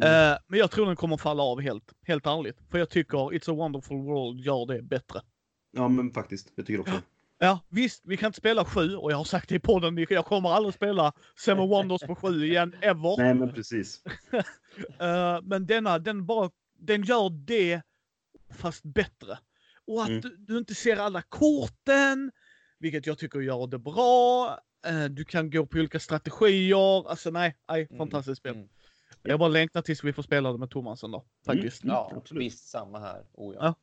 [0.01, 0.31] Mm.
[0.33, 2.57] Eh, men jag tror den kommer falla av helt, helt ärligt.
[2.71, 5.21] För jag tycker It's a wonderful world gör det bättre.
[5.71, 6.51] ja, men faktiskt.
[6.55, 7.01] Jag tycker också.
[7.39, 10.25] Ja, visst, vi kan inte spela sju och jag har sagt det i podden, jag
[10.25, 13.17] kommer aldrig spela Seven Wonders på sju igen, ever.
[13.17, 14.03] Nej, men precis.
[14.99, 17.81] Eh, men denna, den bara, den gör det
[18.53, 19.39] fast bättre.
[19.87, 20.21] Och att Mm.
[20.21, 22.31] du, du inte ser alla korten,
[22.79, 24.59] vilket jag tycker gör det bra.
[24.87, 27.09] Eh, du kan gå på olika strategier.
[27.09, 28.55] Alltså nej, nej Mm, fantastiskt spel.
[28.55, 28.67] mm.
[29.23, 31.25] Jag bara längtar tills vi får spela det med Thomasen då.
[31.45, 31.83] Faktiskt.
[31.83, 31.93] Mm.
[31.95, 33.25] Ja, visst, samma här.
[33.33, 33.59] Oh, ja.
[33.65, 33.75] Ja.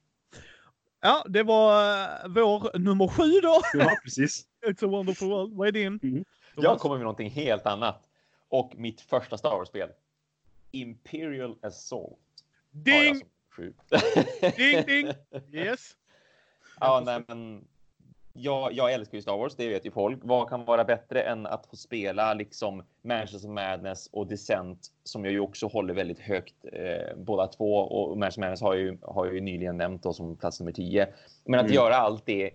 [1.07, 3.61] Ja, det var eh, vår nummer sju då.
[3.75, 4.47] Ja, precis.
[4.67, 5.57] It's a wonderful world.
[5.57, 5.87] Vad är din?
[6.03, 6.25] Mm.
[6.55, 6.65] Thomas?
[6.65, 8.09] Jag kommer med någonting helt annat.
[8.49, 9.89] Och mitt första Star Wars-spel.
[10.71, 12.19] Imperial Assault.
[12.71, 13.23] Ding!
[14.57, 15.13] Ding, ding!
[15.53, 15.97] Yes.
[16.81, 17.65] Ja, nej, men
[18.37, 20.19] jag, jag älskar ju Star Wars, det vet ju folk.
[20.23, 25.33] Vad kan vara bättre än att få spela liksom Manchester Madness och Descent som jag
[25.33, 29.35] ju också håller väldigt högt eh, båda två och Manchester Madness har ju, har jag
[29.35, 31.09] ju nyligen nämnt då som plats nummer 10.
[31.45, 31.75] Men att Mm.
[31.75, 32.51] göra allt det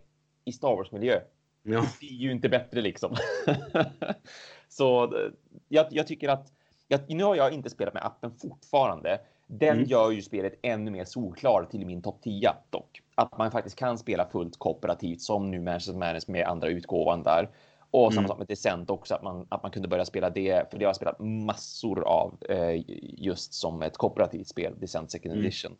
[0.45, 1.19] i Star Wars-miljö,
[1.63, 1.83] Ja.
[2.01, 3.15] det är ju inte bättre liksom.
[4.69, 5.31] Så eh,
[5.67, 6.53] jag, jag tycker att
[6.87, 9.19] jag, nu har jag inte spelat med appen fortfarande.
[9.47, 9.89] Den Mm.
[9.89, 13.01] gör ju spelet ännu mer solklar till min topp 10 dock.
[13.19, 17.49] Att man faktiskt kan spela fullt kooperativt som nu Manchester Madness med andra utgåvan där.
[17.91, 18.27] Och samma Mm.
[18.29, 20.89] sak med Descent också, att man, att man kunde börja spela det, för det har
[20.89, 25.45] jag spelat massor av eh, just som ett kooperativt spel, Descent Second Mm.
[25.45, 25.71] Edition.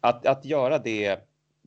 [0.00, 1.18] Att, att göra det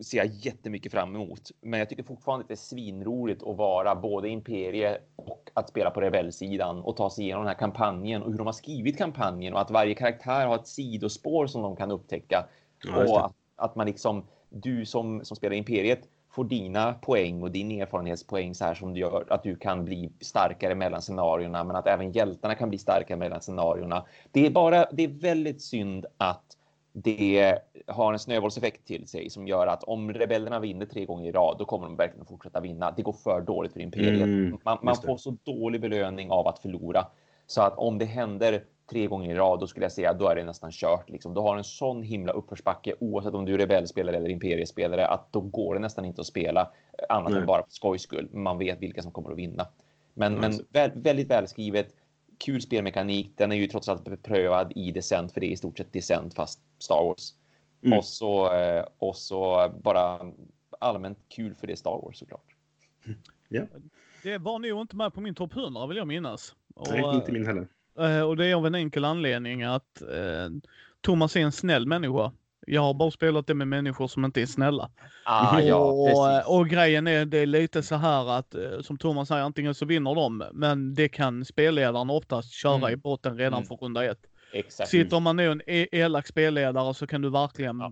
[0.06, 1.52] ser jag jättemycket fram emot.
[1.62, 5.90] Men jag tycker fortfarande att det är svinroligt att vara både Imperie och att spela
[5.90, 9.54] på rebellsidan och ta sig igenom den här kampanjen och hur de har skrivit kampanjen
[9.54, 12.48] och att varje karaktär har ett sidospår som de kan upptäcka.
[12.84, 17.52] Ja, och att, att man liksom, du som, som spelar Imperiet får dina poäng och
[17.52, 21.76] din erfarenhetspoäng så här som du gör att du kan bli starkare mellan scenarierna men
[21.76, 24.06] att även hjältarna kan bli starkare mellan scenarierna.
[24.32, 26.58] Det är bara, det är väldigt synd att
[26.94, 27.58] det
[27.88, 31.56] har en snöbollseffekt till sig som gör att om rebellerna vinner tre gånger i rad,
[31.60, 32.92] då kommer de verkligen fortsätta vinna.
[32.92, 34.24] Det går för dåligt för imperiet.
[34.24, 37.08] Mm, man man får så dålig belöning av att förlora
[37.48, 40.36] så att om det händer tre gånger i rad, då skulle jag säga då är
[40.36, 41.10] det nästan kört.
[41.10, 41.34] Liksom.
[41.34, 45.42] Du har en sån himla uppförsbacke oavsett om du är rebellspelare eller imperiespelare att då
[45.42, 47.42] går det nästan inte att spela eh, annat Nej.
[47.42, 48.30] än bara för skojs skull.
[48.34, 49.68] Man vet vilka som kommer att vinna.
[50.14, 50.64] Men, Ja, men alltså.
[50.70, 51.96] väl, väldigt välskrivet.
[52.38, 53.34] Kul spelmekanik.
[53.36, 56.34] Den är ju trots allt beprövad i Descent för det är i stort sett Descent
[56.34, 57.34] fast Star Wars.
[57.82, 57.98] Mm.
[57.98, 60.20] Och, så, eh, och så bara
[60.80, 62.56] allmänt kul för det är Star Wars såklart.
[64.24, 66.56] Det var nog inte med på min topp 100 vill jag minnas.
[66.76, 67.68] Och, Nej, inte min heller.
[68.00, 70.50] Eh, och det är av en enkel anledning att eh,
[71.02, 72.32] Thomas är en snäll människa.
[72.70, 74.90] Jag har bara spelat det med människor som inte är snälla.
[75.26, 76.48] Ah, ja, och, precis.
[76.48, 79.86] och grejen är, det är lite så här att, eh, som Thomas säger, antingen så
[79.86, 82.90] vinner de, men det kan spelledaren oftast köra Mm.
[82.94, 83.68] i botten redan Mm.
[83.68, 84.20] från runda ett.
[84.54, 84.90] Exakt.
[84.90, 87.92] Sitter man nu en e- elak spelledare så kan du verkligen Ja.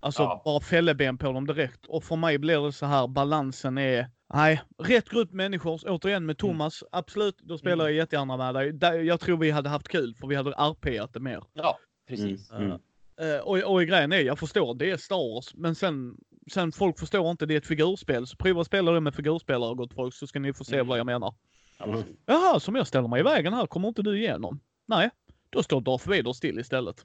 [0.00, 0.42] alltså Ja.
[0.44, 1.86] bara fälleben på dem direkt.
[1.86, 6.38] Och för mig blir det så här, balansen är, nej, rätt grupp människor, återigen med
[6.38, 7.86] Thomas, absolut, då spelar Mm.
[7.86, 9.06] jag jättegärna med dig.
[9.06, 11.44] Jag tror vi hade haft kul, för vi hade RPat det mer.
[11.52, 12.50] Ja, precis.
[12.50, 12.62] Mm.
[12.62, 12.78] Mm.
[13.20, 16.16] Eh, och, och grejen är, jag förstår, det är Star Wars, men sen,
[16.52, 18.26] sen folk förstår inte det är ett figurspel.
[18.26, 20.86] Så prova att spela det med figurspelare gott folk så ska ni få se Mm.
[20.86, 21.34] vad jag menar.
[21.78, 22.06] Absolut.
[22.26, 24.60] Jaha, som jag ställer mig i vägen här, kommer inte du igenom?
[24.88, 25.10] Nej,
[25.50, 27.04] då står Darth Vader still istället.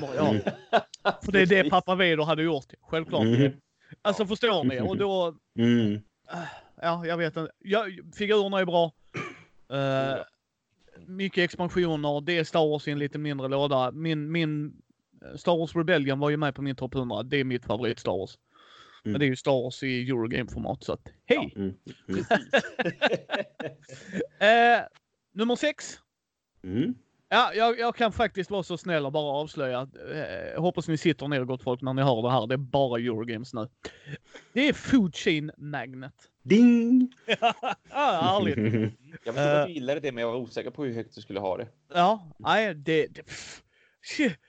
[0.00, 0.28] Bara, ja.
[0.30, 0.42] Mm.
[1.24, 2.66] För det är det pappa Vader hade gjort.
[2.80, 3.22] Självklart.
[3.24, 3.52] Mm.
[4.02, 4.80] Alltså förstår ni?
[4.80, 6.00] Och då, Mm.
[6.82, 7.52] Ja jag vet inte.
[7.58, 8.92] Ja, figurerna är bra.
[9.70, 10.16] Eh,
[11.06, 12.20] mycket expansioner.
[12.20, 13.90] Det är Star Wars i en lite mindre låda.
[13.90, 14.82] Min, min
[15.24, 17.22] eh, Star Wars Rebellion var ju med på min topp 100.
[17.22, 18.38] Det är mitt favorit Star Wars.
[19.02, 19.18] Men Mm.
[19.20, 21.52] det är ju Star Wars i Eurogame-format så att hej!
[21.56, 21.74] Mm.
[24.40, 24.78] Mm.
[24.78, 24.86] Eh,
[25.32, 25.98] nummer sex.
[27.30, 27.40] Mm.
[27.40, 29.88] Ja, jag, jag kan faktiskt vara så snäll och bara avslöja.
[30.14, 32.46] Eh, hoppas ni sitter ner gott folk när ni hör det här.
[32.46, 33.68] Det är bara Eurogames nu.
[34.52, 36.14] Det är Food Chain Magnet.
[36.42, 37.12] Ding!
[37.90, 38.56] ah, härligt.
[39.24, 39.66] Jag förstod att Eh.
[39.66, 41.68] du gillade det, men jag var osäker på hur högt du skulle ha det.
[41.94, 43.06] Ja, nej, det...
[43.06, 43.22] det.
[44.16, 44.40] Sjukt,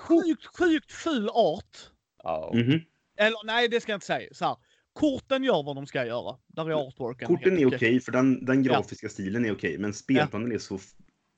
[0.00, 1.76] sjukt, sjukt ful art.
[2.22, 2.50] Ja.
[2.54, 2.80] Mhm.
[3.18, 4.28] Eller nej, det ska jag inte säga.
[4.32, 4.56] Så här,
[4.92, 6.36] korten gör vad de ska göra.
[6.46, 7.28] Där är artworken.
[7.28, 9.78] Korten är okej, för den, den grafiska stilen är okej.
[9.78, 10.78] Men spelplanen är så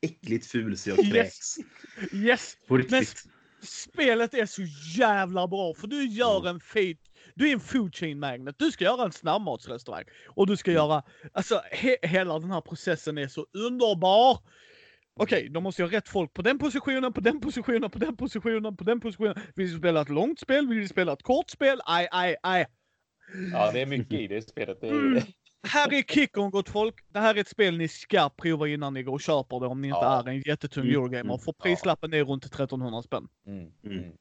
[0.02, 1.12] äckligt ful så jag Yes.
[1.12, 1.56] kräks.
[2.12, 3.24] Yes, På riktigt.
[3.62, 4.62] spelet är så
[4.96, 6.54] jävla bra för du gör Mm.
[6.54, 6.96] en feed.
[7.34, 8.54] Du är en food chain magnet.
[8.58, 10.04] Du ska göra en snabbmatsrestaurang.
[10.28, 10.76] Och du ska Mm.
[10.82, 14.38] göra, alltså he, hela den här processen är så underbar.
[15.14, 18.16] Okej, då måste jag ha rätt folk på den positionen, på den positionen, på den
[18.16, 19.34] positionen, på den positionen.
[19.56, 20.68] Vill du spela ett långt spel?
[20.68, 21.80] Vill du spela ett kort spel?
[21.84, 22.66] Aj, aj, aj.
[23.52, 24.80] ja, det är mycket i det spelet.
[24.80, 25.22] Det är...
[25.62, 26.94] Här är kickon gott folk.
[27.12, 29.80] Det här är ett spel ni ska prova innan ni går och köper det om
[29.80, 30.22] ni inte Ja.
[30.22, 31.20] är en jättetung Mm, Eurogamer.
[31.20, 33.28] mm, För prislappen är runt 1300 spänn.
[33.46, 33.58] Mm.
[33.84, 33.98] Mm.
[33.98, 34.12] Mm.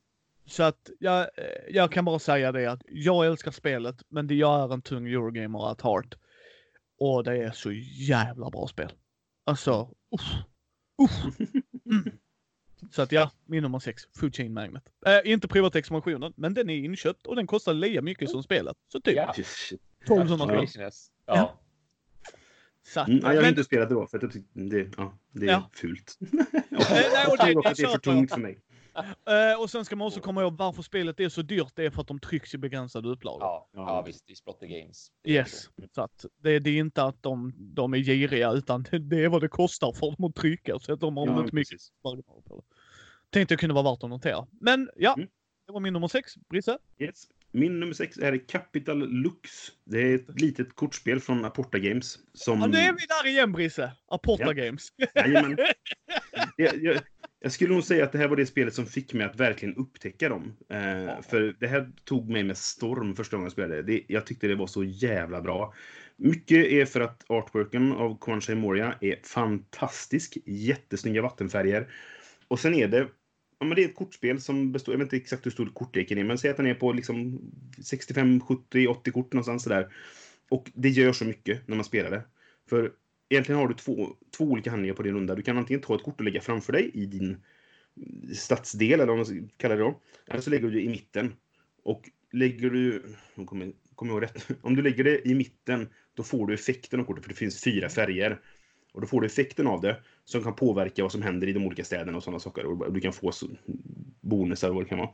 [0.45, 1.27] Så att jag, eh,
[1.69, 5.07] jag kan bara säga det att jag älskar spelet, men det jag är en tung
[5.07, 6.15] Eurogamer at heart.
[6.99, 7.71] Och det är så
[8.07, 8.91] jävla bra spel.
[9.45, 10.21] Alltså, uff.
[11.03, 11.35] Uff.
[11.91, 12.11] Mm.
[12.91, 14.83] Så att ja, min nummer sex, Food Chain Magnet.
[15.05, 18.77] Äh, inte provat expansionen, men den är inköpt och den kostar lika mycket som spelet.
[18.91, 19.33] Så typ Ja.
[20.01, 20.61] 1200 spänn.
[20.61, 21.11] Business.
[21.25, 21.35] Ja.
[21.35, 21.55] Ja.
[22.83, 24.91] Så Mm, ja, jag har men- inte spelat det då, för att jag tyckte det,
[24.97, 25.69] ja, det är Ja.
[25.73, 26.17] fult.
[26.19, 28.59] Jag det- tror att det är för tungt för mig.
[29.25, 31.71] Eh, och sen ska man också komma ihåg varför spelet är så dyrt.
[31.75, 33.41] Det är för att de trycks i begränsade upplagor.
[33.41, 34.01] Ja, Ja.
[34.01, 34.27] visst.
[34.27, 35.11] Det är Splotter Games.
[35.23, 35.69] Det Yes.
[35.95, 39.29] Så att det, det är inte att de, de är giriga utan det, det är
[39.29, 40.79] vad det kostar för dem att trycka.
[40.79, 41.91] Så att de har Ja, inte mycket precis.
[42.03, 42.75] marginal på det.
[43.29, 44.47] Tänkte det kunde vara värt att notera.
[44.51, 45.29] Men ja, Mm.
[45.65, 46.35] det var min nummer sex.
[46.49, 46.77] Brisse?
[46.97, 47.27] Yes.
[47.51, 49.49] Min nummer sex är Capital Lux.
[49.83, 52.19] Det är ett litet kortspel från Aporta Games.
[52.33, 52.59] Som...
[52.59, 53.91] Ja, nu är vi där igen Brisse!
[54.07, 54.51] Aporta Ja.
[54.51, 54.87] Games.
[55.15, 55.57] Jajamän.
[56.55, 57.01] jag, jag,
[57.39, 59.75] jag skulle nog säga att det här var det spelet som fick mig att verkligen
[59.75, 60.55] upptäcka dem.
[60.69, 63.81] Eh, för det här tog mig med storm första gången jag spelade.
[63.81, 65.73] Det, jag tyckte det var så jävla bra.
[66.17, 70.37] Mycket är för att artworken av Kwanshai Moria är fantastisk.
[70.45, 71.87] Jättesnygga vattenfärger.
[72.47, 73.07] Och sen är det
[73.59, 76.17] Ja, men det är ett kortspel som består, jag vet inte exakt hur stor kortleken
[76.17, 77.41] är, men säg att den är på liksom
[77.83, 79.93] 65, 70, 80 kort någonstans sådär.
[80.49, 82.23] Och det gör så mycket när man spelar det.
[82.69, 82.91] För
[83.29, 85.35] egentligen har du två, två olika handlingar på din runda.
[85.35, 87.37] Du kan antingen ta ett kort och lägga framför dig i din
[88.35, 90.01] stadsdel, eller vad man kallar det då.
[90.27, 91.33] Eller så lägger du det i mitten.
[91.83, 93.03] Och lägger du,
[93.35, 96.53] jag kommer, kommer jag ihåg rätt, om du lägger det i mitten, då får du
[96.53, 98.41] effekten av kortet, för det finns fyra färger.
[98.99, 101.65] Och då får du effekten av det som kan påverka vad som händer i de
[101.65, 102.65] olika städerna och sådana saker.
[102.65, 103.31] Och du kan få
[104.21, 105.09] bonusar och vad det kan vara.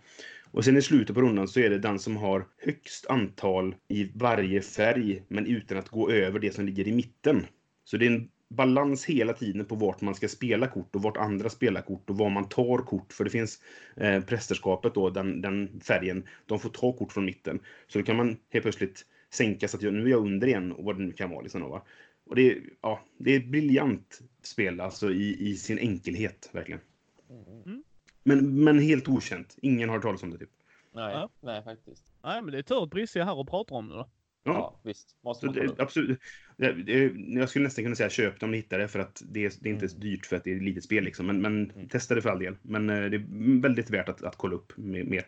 [0.52, 4.12] Och sen i slutet på rundan så är det den som har högst antal i
[4.13, 7.45] varje färg, men utan att gå över det som ligger i mitten.
[7.84, 11.17] Så det är en balans hela tiden på vart man ska spela kort och vart
[11.17, 13.13] andra spelar kort och var man tar kort.
[13.13, 13.60] För det finns
[13.95, 17.60] eh, prästerskapet då, den, den färgen, de får ta kort från mitten.
[17.88, 20.71] Så då kan man helt plötsligt sänka så att jag, nu är jag under igen
[20.71, 21.41] och vad det nu kan vara.
[21.41, 21.82] Liksom, då, va?
[22.25, 26.81] Och det, är- ja, det är ett briljant spel alltså i, i sin enkelhet, verkligen.
[27.29, 27.83] Mm.
[28.23, 29.55] Men, men helt okänt.
[29.61, 30.49] Ingen har talas om det typ.
[30.93, 31.29] Nej, Ja.
[31.41, 32.13] nej, faktiskt.
[32.23, 34.09] Nej, men det är tur att Brisse är här och pratar om det då.
[34.43, 35.15] Ja, Ja, visst.
[35.21, 36.19] Måste man det, absolut.
[36.57, 39.21] Det, det, jag skulle nästan kunna säga köp det om ni hittar det för att
[39.25, 39.99] det, är- det är inte Mm.
[39.99, 41.25] dyrt för att det är ett litet spel liksom.
[41.27, 41.88] Men, men Mm.
[41.89, 42.57] testa det för all del.
[42.61, 45.27] Men eh, det är väldigt värt att, att kolla upp mer.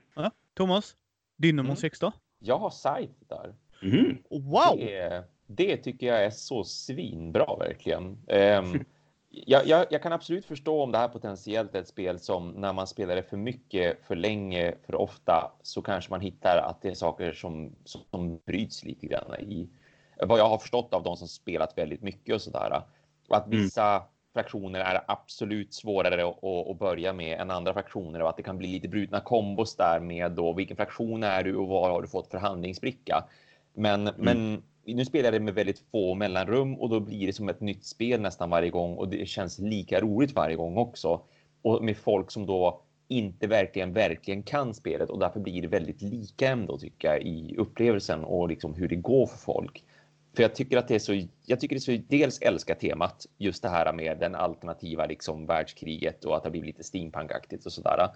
[0.54, 0.96] Thomas,
[1.38, 1.78] din nummer Mm.
[1.78, 2.12] sex då?
[2.40, 3.56] Jag har Scythe där.
[3.84, 4.18] Mhm.
[4.30, 4.78] Wow!
[4.78, 8.18] Det, det tycker jag är så svinbra verkligen.
[8.28, 8.84] Ehm,
[9.30, 12.74] jag, jag, jag kan absolut förstå om det här potentiellt är ett spel som när
[12.74, 16.90] man spelar det för mycket, för länge, för ofta så kanske man hittar att det
[16.90, 19.68] är saker som, som bryts lite grann i
[20.24, 22.82] vad jag har förstått av de som spelat väldigt mycket och sådär.
[23.28, 23.62] Och att Mm.
[23.62, 28.44] vissa fraktioner är absolut svårare att, att, börja med än andra fraktioner och att det
[28.44, 32.02] kan bli lite brutna kombos där med då vilken fraktion är du och vad har
[32.02, 33.24] du fått för handlingsbricka.
[33.74, 37.50] Men, men nu spelar jag det med väldigt få mellanrum och då blir det som
[37.50, 41.22] ett nytt spel nästan varje gång och det känns lika roligt varje gång också.
[41.62, 46.02] Och med folk som då inte verkligen, verkligen kan spelet och därför blir det väldigt
[46.02, 49.84] lika ändå tycker jag i upplevelsen och liksom hur det går för folk.
[50.36, 53.26] För jag tycker att det är så, jag tycker det är så, dels älskar temat,
[53.38, 57.74] just det här med den alternativa liksom världskriget och att det blir lite steampunkaktigt och
[57.74, 58.10] sådär.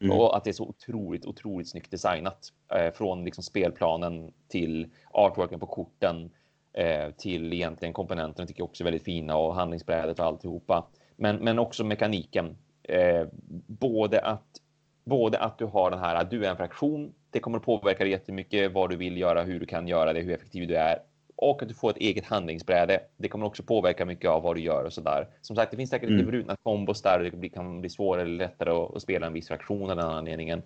[0.00, 0.16] Mm.
[0.16, 2.52] Och att det är så otroligt, otroligt snyggt designat.
[2.74, 6.30] Eh, från liksom spelplanen till artworken på korten
[6.72, 10.86] eh, till egentligen komponenterna tycker jag också är väldigt fina och handlingsbrädet och alltihopa.
[11.16, 12.56] Men, men också mekaniken.
[12.82, 13.26] Eh,
[13.66, 14.60] både att
[15.04, 17.14] både att du har den här, att du är en fraktion.
[17.30, 20.20] Det kommer att påverka dig jättemycket vad du vill göra, hur du kan göra det,
[20.20, 20.98] hur effektiv du är
[21.36, 23.00] och att du får ett eget handlingsbräde.
[23.16, 25.28] Det kommer också påverka mycket av vad du gör och så där.
[25.40, 26.30] Som sagt, det finns säkert lite Mm.
[26.30, 29.90] brutna kombos där och det kan bli svårare eller lättare att, spela en viss fraktion
[29.90, 30.62] av den anledningen.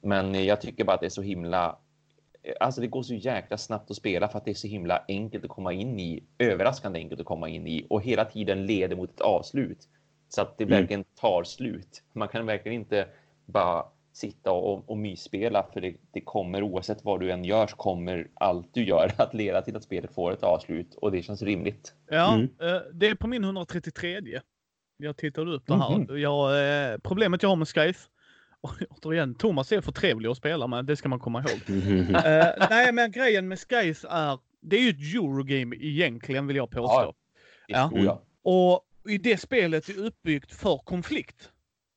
[0.00, 1.76] Men eh, jag tycker bara att det är så himla
[2.60, 5.44] Alltså det går så jäkla snabbt att spela för att det är så himla enkelt
[5.44, 6.22] att komma in i.
[6.38, 9.88] Överraskande enkelt att komma in i och hela tiden leder mot ett avslut.
[10.28, 10.78] Så att det Mm.
[10.80, 12.02] verkligen tar slut.
[12.12, 13.06] Man kan verkligen inte
[13.46, 17.76] bara sitta och, och mysspela för det, det kommer oavsett vad du än gör så
[17.76, 21.42] kommer allt du gör att leda till att spelet får ett avslut och det känns
[21.42, 21.94] rimligt.
[22.10, 22.48] Ja, Mm.
[22.60, 24.20] eh, det är på min 133.
[24.96, 25.98] Jag tittade upp det här.
[25.98, 26.18] Mhm.
[26.20, 27.98] Jag, eh, problemet jag har med Skype,
[28.60, 31.60] och återigen, Thomas är för trevlig att spela med, det ska man komma ihåg.
[32.24, 36.70] Eh, nej, men grejen med Skies är, det är ju ett Eurogame egentligen vill jag
[36.70, 37.14] påstå.
[37.66, 37.90] Ja.
[37.94, 38.22] Det Ja.
[38.42, 41.50] Och i det spelet är uppbyggt för konflikt.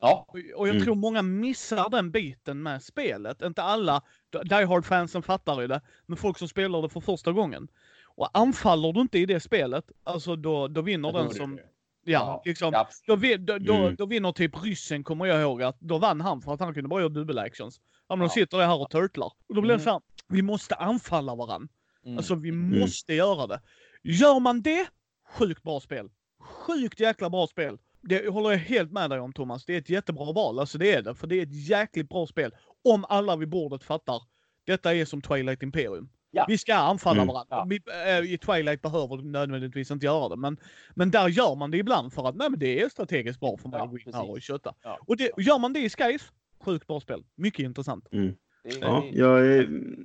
[0.03, 0.83] Ja, Och jag Mm.
[0.83, 3.41] tror många missar den biten med spelet.
[3.41, 4.01] Inte alla
[4.43, 7.67] Die Hard-fansen fattar ju det, men folk som spelar det för första gången.
[8.15, 11.55] Och anfaller du inte i det spelet, alltså då, då vinner den som...
[11.55, 11.61] det.
[12.05, 12.73] Ja, liksom.
[12.73, 13.95] ja, Då, då, då, Mm.
[13.95, 16.89] då vinner typ ryssen, kommer jag ihåg, att då vann han för att han kunde
[16.89, 17.79] bara göra dubbel-actions.
[18.07, 18.29] Ja, men de Ja.
[18.29, 19.31] sitter där här och turtlar.
[19.47, 19.83] Och då blir det Mm.
[19.83, 21.67] så här, vi måste anfalla varandra.
[22.05, 22.17] Mm.
[22.17, 23.61] Alltså vi måste göra det.
[24.03, 24.87] Gör man det,
[25.29, 26.09] sjukt bra spel.
[26.39, 27.77] Sjukt jäkla bra spel.
[28.03, 29.65] Det håller jag helt med dig om Thomas.
[29.65, 30.59] Det är ett jättebra val.
[30.59, 31.15] Alltså det är det.
[31.15, 32.51] För det är ett jäkligt bra spel.
[32.83, 34.21] Om alla vid bordet fattar.
[34.65, 36.09] Detta är som Twilight Imperium.
[36.31, 36.45] Ja.
[36.49, 37.27] Vi ska anfalla Mm.
[37.33, 37.55] varandra.
[37.55, 37.67] Ja.
[37.69, 37.79] Vi,
[38.27, 40.35] äh, I Twilight behöver du nödvändigtvis inte göra det.
[40.35, 40.57] Men,
[40.95, 43.69] men där gör man det ibland för att nej, men det är strategiskt bra för
[43.69, 44.73] mig Ja, att gå in här och kötta.
[44.83, 44.99] Ja.
[45.07, 46.21] Och det, gör man det i Skies,
[46.65, 47.23] sjukt bra spel.
[47.35, 48.07] Mycket intressant.
[48.11, 48.35] Är-
[48.81, 49.45] Ja, jag,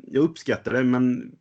[0.02, 1.32] jag uppskattar det, men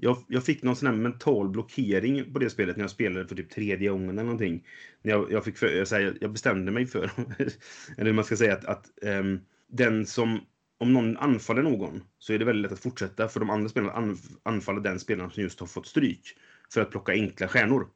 [0.00, 3.36] jag, jag fick någon sån här mental blockering på det spelet när jag spelade för
[3.36, 4.66] typ tredje gången eller någonting.
[5.02, 7.04] När jag, jag, fick för, jag, säger, jag bestämde mig för,
[7.96, 10.40] eller hur man ska säga, att, att ehm, den som,
[10.78, 13.92] om någon anfaller någon så är det väldigt lätt att fortsätta för de andra spelarna
[13.92, 16.36] anf- anfaller den spelaren som just har fått stryk
[16.72, 17.88] för att plocka enkla stjärnor.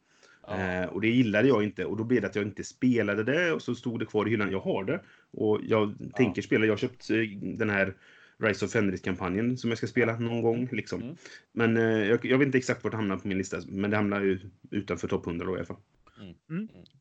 [0.46, 0.58] ja.
[0.58, 3.52] Eh, och det gillade jag inte och då blev det att jag inte spelade det
[3.52, 4.50] och så stod det kvar i hyllan.
[4.50, 6.64] Jag har det och jag tänker spela.
[6.66, 7.94] Jag har köpt eh, den här
[8.42, 10.68] Rise of Fenris-kampanjen som jag ska spela någon gång.
[10.72, 11.02] Liksom.
[11.02, 11.16] Mm.
[11.52, 13.96] Men eh, jag, jag vet inte exakt vart det hamnar på min lista, men det
[13.96, 15.76] hamnar ju utanför topp 100 då i alla fall.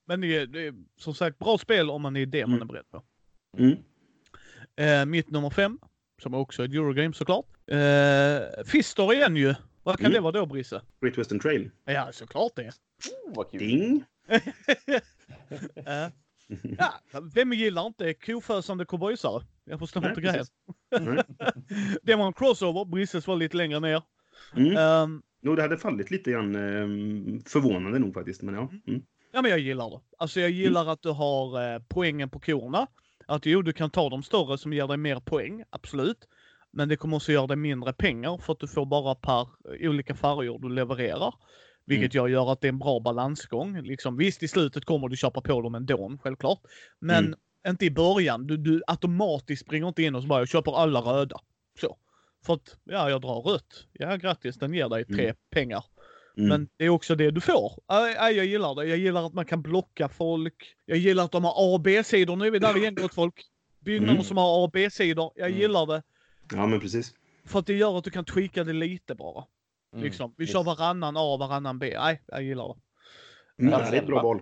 [0.05, 2.61] Men det är, det är som sagt bra spel om man är det man Mm.
[2.69, 3.03] är beredd på.
[3.57, 3.77] Mm.
[4.75, 5.79] Eh, mitt nummer fem,
[6.21, 7.45] som är också ett Eurogame såklart.
[7.67, 9.53] Eh, Fister igen ju.
[9.83, 10.13] Vad kan Mm.
[10.13, 10.81] det vara då Brisse?
[11.01, 11.69] Great Western Trail.
[11.85, 12.67] Ja, såklart det.
[12.67, 13.59] Oh, vad kul.
[13.59, 14.03] Ding!
[15.75, 16.07] Eh,
[16.77, 16.93] ja,
[17.33, 19.43] vem gillar inte kofösande cowboysare?
[19.65, 20.45] Jag förstår Nej, inte grejen.
[22.03, 24.03] det var en crossover, Brisses var lite längre ner.
[24.55, 24.77] Mm.
[24.77, 26.55] Ehm, Jo, det hade fallit lite grann.
[26.55, 28.69] Eh, förvånande nog faktiskt, men ja.
[28.87, 29.01] Mm.
[29.33, 29.99] ja, men jag gillar det.
[30.17, 32.87] Alltså jag gillar att du har eh, poängen på korna.
[33.27, 36.27] Att jo, du kan ta de större som ger dig mer poäng, absolut.
[36.71, 39.89] Men det kommer också göra dig mindre pengar för att du får bara per eh,
[39.89, 41.33] olika färger du levererar.
[41.85, 43.81] Vilket jag gör att det är en bra balansgång.
[43.81, 46.59] Liksom, visst, i slutet kommer du köpa på dem ändå, självklart.
[46.99, 47.39] Men Mm.
[47.67, 48.47] inte i början.
[48.47, 51.39] Du, du automatiskt springer inte in och så bara jag köper alla röda.
[51.81, 51.97] Så.
[52.45, 53.87] För att, ja, jag drar rött.
[53.93, 55.83] Ja, grattis, den ger dig tre pengar.
[56.37, 56.49] Mm.
[56.49, 57.79] Men det är också det du får.
[57.85, 58.85] Aj, jag gillar det.
[58.85, 60.75] Jag gillar att man kan blocka folk.
[60.85, 62.35] Jag gillar att de har A och B-sidor.
[62.35, 63.43] Nu är vi där igen gott folk.
[63.79, 64.23] Byggnader Mm.
[64.23, 65.31] som har A och B-sidor.
[65.35, 65.59] Jag Mm.
[65.61, 66.03] gillar det.
[66.53, 67.13] Ja, men precis.
[67.45, 69.43] För att det gör att du kan tweaka det lite bara.
[69.93, 70.03] Mm.
[70.05, 70.33] Liksom.
[70.37, 71.93] Vi kör varannan A och varannan B.
[71.99, 72.75] Nej, jag gillar det.
[73.63, 73.71] Mm.
[73.73, 74.27] Plats det är ett bra elva.
[74.27, 74.41] val.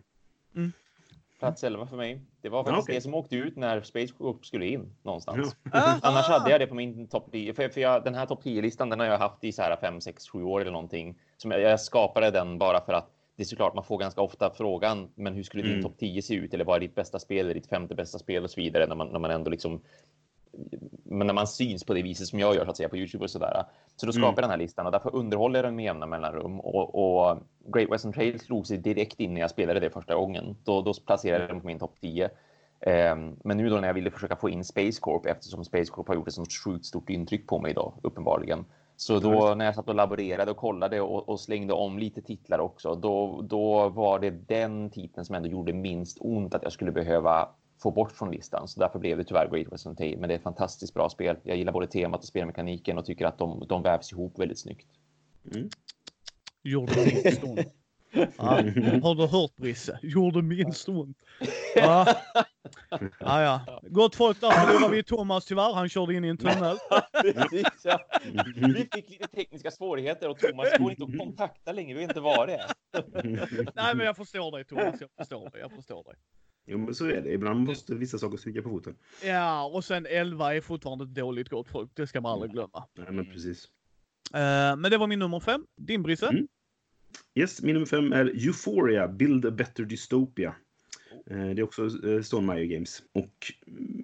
[1.40, 2.22] Plats 11 för mig.
[2.42, 2.96] Det var Ja, faktiskt okej.
[2.96, 5.56] det som åkte ut när Space Group skulle in någonstans.
[5.64, 5.70] Ja.
[5.74, 7.54] Ah, Annars hade jag det på min topp 10.
[7.54, 10.02] För, för jag, den här topp 10-listan den har jag haft i så här 5,
[10.02, 11.20] 6, 7 år eller någonting.
[11.38, 14.50] Som jag, jag skapade den bara för att det är såklart man får ganska ofta
[14.54, 15.84] frågan, men hur skulle din Mm.
[15.84, 16.54] topp 10 se ut?
[16.54, 18.96] Eller vad är ditt bästa spel, eller ditt femte bästa spel och så vidare när
[18.96, 19.82] man, när man ändå liksom
[21.04, 23.24] men när man syns på det viset som jag gör så att säga på Youtube
[23.24, 23.64] och sådär.
[23.96, 24.36] Så då skapar Mm.
[24.36, 26.60] jag den här listan och därför underhåller jag den med jämna mellanrum.
[26.60, 27.38] Och, och
[27.74, 30.56] Great Western Trail slog sig direkt in när jag spelade det första gången.
[30.64, 32.30] Då, då placerade jag den på min topp 10.
[32.82, 36.08] Ehm, men nu då när jag ville försöka få in Space Corp eftersom Space Corp
[36.08, 38.66] har gjort ett sånt sjukt stort intryck på mig då uppenbarligen.
[38.96, 42.60] Så då när jag satt och laborerade och kollade och, och slängde om lite titlar
[42.60, 46.92] också, då, då var det den titeln som ändå gjorde minst ont att jag skulle
[46.92, 47.50] behöva
[47.82, 48.68] få bort från listan.
[48.68, 50.20] Så därför blev det tyvärr Great Western Trail.
[50.20, 51.38] Men det är ett fantastiskt bra spel.
[51.44, 54.88] Jag gillar både temat och spelmekaniken och tycker att de, de vävs ihop väldigt snyggt.
[55.56, 55.70] Mm.
[56.64, 57.60] Gjorde minst ont.
[58.12, 58.46] Ja,
[59.04, 60.00] har du hört Brisse?
[60.02, 61.18] Gjorde minst ont.
[61.76, 62.16] Ja.
[63.20, 63.82] Ja, ja.
[63.82, 65.74] Gott folk, där förlorade vi Thomas tyvärr.
[65.74, 66.78] Han körde in i en tunnel.
[67.34, 68.00] Precis, ja.
[68.56, 71.94] Vi fick lite tekniska svårigheter och Thomas går inte att kontakta längre.
[71.94, 72.72] Vi vet inte vad det är.
[73.76, 74.96] Nej, men jag förstår dig Thomas.
[75.02, 75.62] Jag förstår dig.
[75.62, 76.16] Jag förstår dig.
[76.72, 77.34] Jo, men så är det.
[77.34, 78.96] Ibland måste vissa saker stryka på foten.
[79.26, 81.92] Ja, och sen 11 är fortfarande ett dåligt gott folk.
[81.94, 82.86] Det ska man aldrig glömma.
[82.98, 83.66] Nej, men precis.
[84.34, 85.66] Eh, men det var min nummer fem.
[85.78, 86.28] Din Brisse?
[86.28, 86.48] Mm.
[87.36, 90.56] Yes, min nummer fem är Euphoria, Build a Better Dystopia.
[91.30, 93.04] Eh, Det är också eh, Stone Meyer Games.
[93.14, 94.04] Och mm,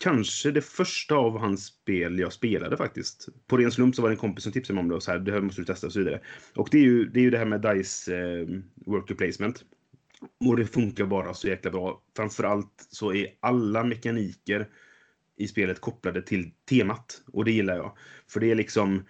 [0.00, 3.28] kanske det första av hans spel jag spelade faktiskt.
[3.46, 5.10] På ren slump så var det en kompis som tipsade mig om det och så
[5.10, 6.20] här, det här måste du testa och så vidare.
[6.54, 9.64] Och det är ju det, är ju det här med DICE eh, Worker Placement.
[10.46, 12.02] Och det funkar bara så jäkla bra.
[12.16, 14.68] Framförallt så är alla mekaniker
[15.36, 17.22] i spelet kopplade till temat.
[17.32, 17.96] Och det gillar jag.
[18.28, 19.04] För det är liksom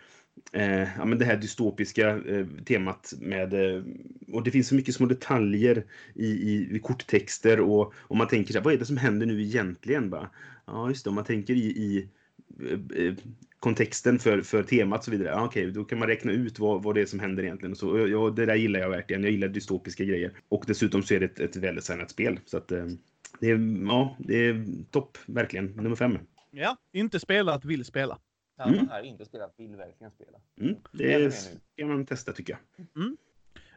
[0.52, 3.54] eh, ja, men det här dystopiska eh, temat med...
[3.54, 3.82] Eh,
[4.32, 5.84] och det finns så mycket små detaljer
[6.14, 9.26] i, i, i korttexter och, och man tänker så här, vad är det som händer
[9.26, 10.10] nu egentligen?
[10.10, 10.30] Bara,
[10.66, 12.08] ja, just det, om man tänker i, i
[13.58, 15.28] kontexten för, för temat och så vidare.
[15.28, 17.72] Ja, okej, då kan man räkna ut vad, vad det är som händer egentligen.
[17.72, 19.22] Och så, ja, det där gillar jag verkligen.
[19.22, 20.32] Jag gillar dystopiska grejer.
[20.48, 22.40] Och dessutom så är det ett, ett väldesignat spel.
[22.44, 22.86] Så att eh,
[23.40, 25.66] det är, ja, det är topp, verkligen.
[25.66, 26.18] Nummer fem.
[26.50, 28.18] Ja, inte spelat, vill spela.
[28.56, 28.88] Han Mm.
[28.88, 30.38] har inte spelat, vill verkligen spela.
[30.60, 31.30] Mm, det är är, nu.
[31.30, 33.16] ska man testa tycker jag.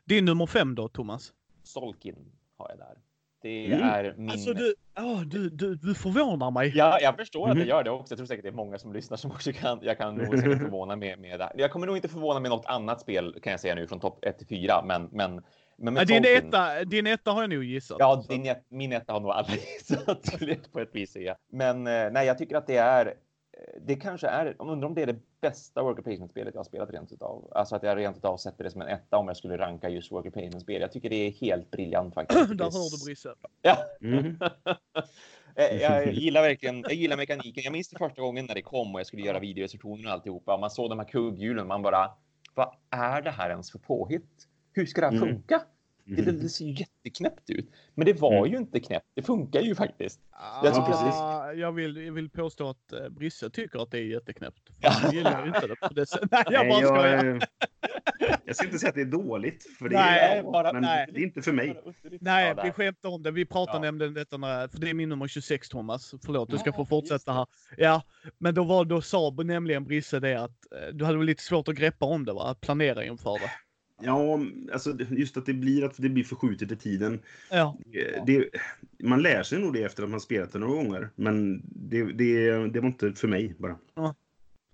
[0.05, 1.33] Din nummer fem då, Thomas?
[1.63, 2.15] Solkin
[2.57, 2.97] har jag där.
[3.41, 3.81] Det Mm.
[3.89, 4.29] är min...
[4.29, 6.71] Alltså du, åh, du, du, du förvånar mig.
[6.75, 7.59] Ja, jag förstår att Mhm.
[7.59, 8.11] jag gör det också.
[8.11, 9.79] Jag tror säkert det är många som lyssnar som också kan.
[9.81, 11.51] Jag kan nog säkert förvåna med, med det.
[11.55, 14.25] Jag kommer nog inte förvåna med något annat spel kan jag säga nu från topp
[14.25, 15.41] 1 till 4, men, men
[15.77, 17.97] Men med din, Tolkien, etta, din etta har jag nog gissat.
[17.99, 19.47] Ja, din, min etta har nog alla
[19.79, 21.15] gissat på ett vis.
[21.15, 21.35] Ja.
[21.51, 23.13] Men eh, nej, jag tycker att det är.
[23.81, 24.45] Det kanske är.
[24.45, 27.51] Jag undrar om det är det bästa worker placement-spelet jag har spelat rent utav.
[27.55, 30.11] Alltså att jag rent utav sätter det som en etta om jag skulle ranka just
[30.11, 30.81] worker placement-spel.
[30.81, 32.39] Jag tycker det är helt briljant faktiskt.
[32.57, 33.33] Där hör du Brisse.
[33.61, 34.39] Ja, Mm.
[35.59, 37.63] Eh, jag gillar verkligen, jag gillar mekaniken.
[37.63, 40.57] Jag minns det första gången när det kom och jag skulle göra videorecensioner och alltihopa.
[40.57, 42.11] Man såg de här kugghjulen, man bara,
[42.55, 44.47] vad är det här ens för påhitt?
[44.73, 45.27] Hur ska det här Mm.
[45.29, 45.57] funka?
[45.57, 45.63] Det,
[46.07, 47.71] det, det ser ju jätteknäppt ut.
[47.95, 48.51] Men det var Mm.
[48.51, 49.05] ju inte knäppt.
[49.15, 50.19] Det funkar ju faktiskt.
[50.63, 54.03] Jag tycker Ah, jag, vill, jag vill påstå att eh, Brisse tycker att det är
[54.03, 54.61] jätteknäppt.
[54.81, 54.93] Ja.
[55.03, 56.31] Jag gillar ju inte det på det sättet.
[56.31, 57.25] Nej, jag bara skojar.
[57.25, 57.43] jag,
[58.45, 61.07] jag ska inte säga att det är dåligt, för det Nej, är bara- men nej.
[61.13, 61.81] det är inte för mig.
[62.21, 63.31] Nej, vi skämtar om det.
[63.31, 63.81] Vi pratade Ja.
[63.81, 66.13] nämligen detta när, för det är min nummer 26 Thomas.
[66.25, 67.45] Förlåt, du ska få fortsätta här.
[67.77, 68.01] Ja,
[68.37, 71.67] men då var då sa nämligen Brisse det att eh, du hade väl lite svårt
[71.67, 72.43] att greppa om det va?
[72.49, 73.51] Att planera inför det.
[74.01, 74.39] Ja,
[74.73, 77.19] alltså just att det blir att det blir förskjutet i tiden.
[77.51, 78.49] Ja, Eh, Det,
[79.03, 82.67] man lär sig nog det efter att man spelat det några gånger, men det, det,
[82.67, 83.77] det var inte för mig bara.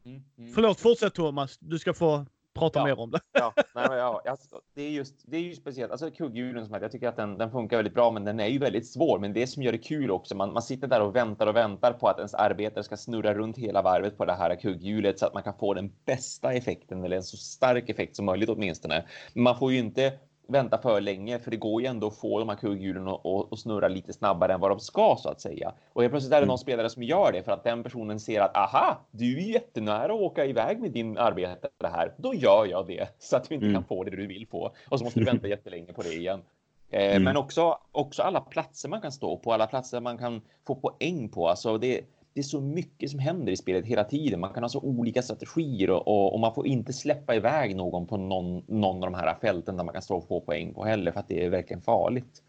[0.05, 0.53] Mm, mm.
[0.53, 1.57] förlåt, fortsätt Thomas.
[1.59, 2.85] Du ska få prata Ja.
[2.85, 3.19] mer om det.
[3.33, 5.91] Ja, nej, ja, alltså, det är just, det är ju speciellt.
[5.91, 8.47] Alltså kugghjulen som här, jag tycker att den, den funkar väldigt bra, men den är
[8.47, 9.19] ju väldigt svår.
[9.19, 11.93] Men det som gör det kul också, man, man sitter där och väntar och väntar
[11.93, 15.33] på att ens arbetare ska snurra runt hela varvet på det här kugghjulet så att
[15.33, 19.05] man kan få den bästa effekten eller en så stark effekt som möjligt åtminstone.
[19.33, 20.13] Men man får ju inte
[20.47, 23.87] vänta för länge, för det går ju ändå att få de här kugghjulen att snurra
[23.87, 25.73] lite snabbare än vad de ska så att säga.
[25.93, 28.41] Och helt plötsligt är det någon spelare som gör det för att den personen ser
[28.41, 32.13] att aha, du är jättenära att åka iväg med din arbetare här.
[32.17, 33.75] Då gör jag det så att du inte Mm.
[33.75, 36.41] kan få det du vill få och så måste du vänta jättelänge på det igen.
[36.89, 37.23] Eh, Mm.
[37.23, 41.29] Men också, också alla platser man kan stå på, alla platser man kan få poäng
[41.29, 41.47] på.
[41.49, 42.01] Alltså det,
[42.33, 44.39] det är så mycket som händer i spelet hela tiden.
[44.39, 48.07] Man kan ha så olika strategier och, och, och man får inte släppa iväg någon
[48.07, 50.85] på någon, någon av de här fälten där man kan stå och få poäng på
[50.85, 52.43] heller för att det är verkligen farligt.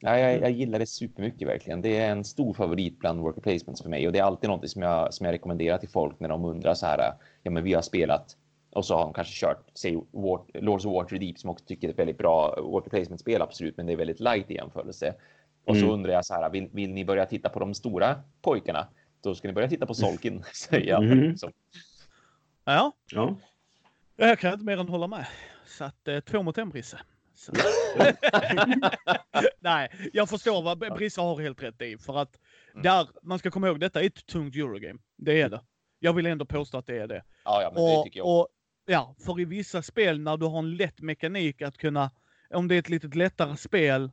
[0.00, 1.82] Ja, jag, jag gillar det supermycket verkligen.
[1.82, 4.70] Det är en stor favorit bland worker placements för mig och det är alltid något
[4.70, 7.12] som jag, som jag rekommenderar till folk när de undrar så här.
[7.42, 8.36] Ja, men vi har spelat
[8.72, 9.98] och så har de kanske kört, säg
[10.54, 13.86] Lords of Water Deep som också tycker är ett väldigt bra worker placement-spel, absolut, men
[13.86, 15.14] det är väldigt light i jämförelse.
[15.66, 15.94] Och så Mm.
[15.94, 18.88] undrar jag så här, vill, vill ni börja titta på de stora pojkarna?
[19.22, 21.04] Då ska ni börja titta på Solkin, säger jag.
[21.04, 21.36] Mhm.
[21.36, 21.50] Så,
[22.64, 23.36] Ja, Ja.
[24.16, 25.26] jag kan inte mer än hålla med.
[25.66, 27.00] Så att eh, två mot en Brisse.
[29.60, 31.98] Nej, jag förstår vad Brisse har helt rätt i.
[31.98, 32.38] För att
[32.72, 32.82] Mm.
[32.82, 34.98] där, man ska komma ihåg, detta är ett tungt Eurogame.
[35.16, 35.60] Det är det.
[35.98, 37.22] Jag vill ändå påstå att det är det.
[37.44, 38.48] ja, ja, men det Och, tycker jag och,
[38.86, 42.10] ja, för i vissa spel när du har en lätt mekanik att kunna,
[42.50, 44.10] om det är ett lite lättare spel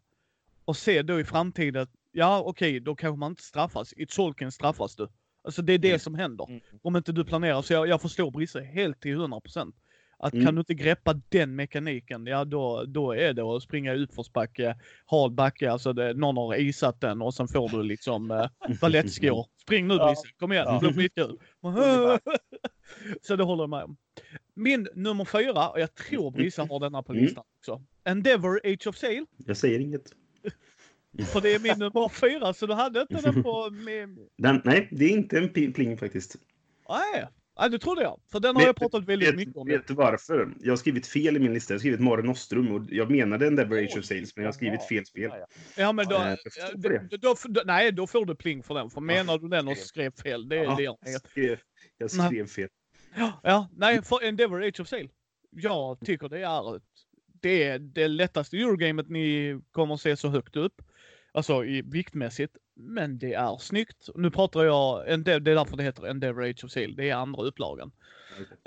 [0.66, 3.94] och se då i framtiden, ja okej, då kanske man inte straffas.
[3.98, 5.08] I Tolkien straffas du.
[5.44, 6.00] Alltså det är det Mm.
[6.00, 6.50] som händer.
[6.50, 6.62] Mm.
[6.82, 7.62] Om inte du planerar.
[7.62, 9.74] Så jag, jag förstår Brisse helt till 100%.
[10.20, 10.46] Att Mm.
[10.46, 14.76] kan du inte greppa den mekaniken, ja då, då är det att springa i utförsbacke,
[15.06, 18.48] hard backe, alltså det, någon har isat den och sen får du liksom eh,
[18.82, 19.46] balettskor.
[19.62, 20.08] Spring nu Ja.
[20.08, 20.74] Brisse, kom igen, Ja.
[20.74, 21.40] det blir skitkul.
[23.22, 23.98] Så det håller jag med om.
[24.54, 27.24] Min nummer fyra, och jag tror Brisse har denna på Mm.
[27.26, 27.82] listan också.
[28.04, 29.26] Endeavor Age of Sail.
[29.46, 30.12] Jag säger inget.
[31.26, 33.70] För det är min nummer fyra, så du hade inte den på...
[34.38, 36.36] Den, nej, det är inte en pling faktiskt.
[36.90, 37.28] Nej,
[37.60, 38.20] nej, det trodde jag.
[38.32, 39.68] För den har Vet- jag pratat väldigt Vet, mycket om.
[39.68, 40.54] vet du varför?
[40.60, 41.74] Jag har skrivit fel i min lista.
[41.74, 44.54] Jag har skrivit Mare Nostrum och jag menade Endeavor Age of Sales, men jag har
[44.54, 45.30] skrivit fel spel.
[45.34, 45.48] Ja, ja.
[45.78, 46.36] Ja, men då,
[46.76, 48.90] då, då, då, nej, då får du pling för den.
[48.90, 50.98] För menar du den och skrev fel, det, Ja, det jag
[51.30, 51.60] skrev,
[51.98, 52.70] jag skrev fel.
[53.16, 55.10] Ja, ja, nej, för Endeavor Age of Sail.
[55.52, 56.84] Jag tycker det är ett,
[57.42, 60.82] det är det lättaste Eurogamet ni kommer att se så högt upp.
[61.32, 62.58] Alltså i viktmässigt.
[62.76, 64.10] Men det är snyggt.
[64.16, 66.96] Nu pratar jag, det är därför det heter Endeavor Age of Sail.
[66.96, 67.92] Det är andra upplagan.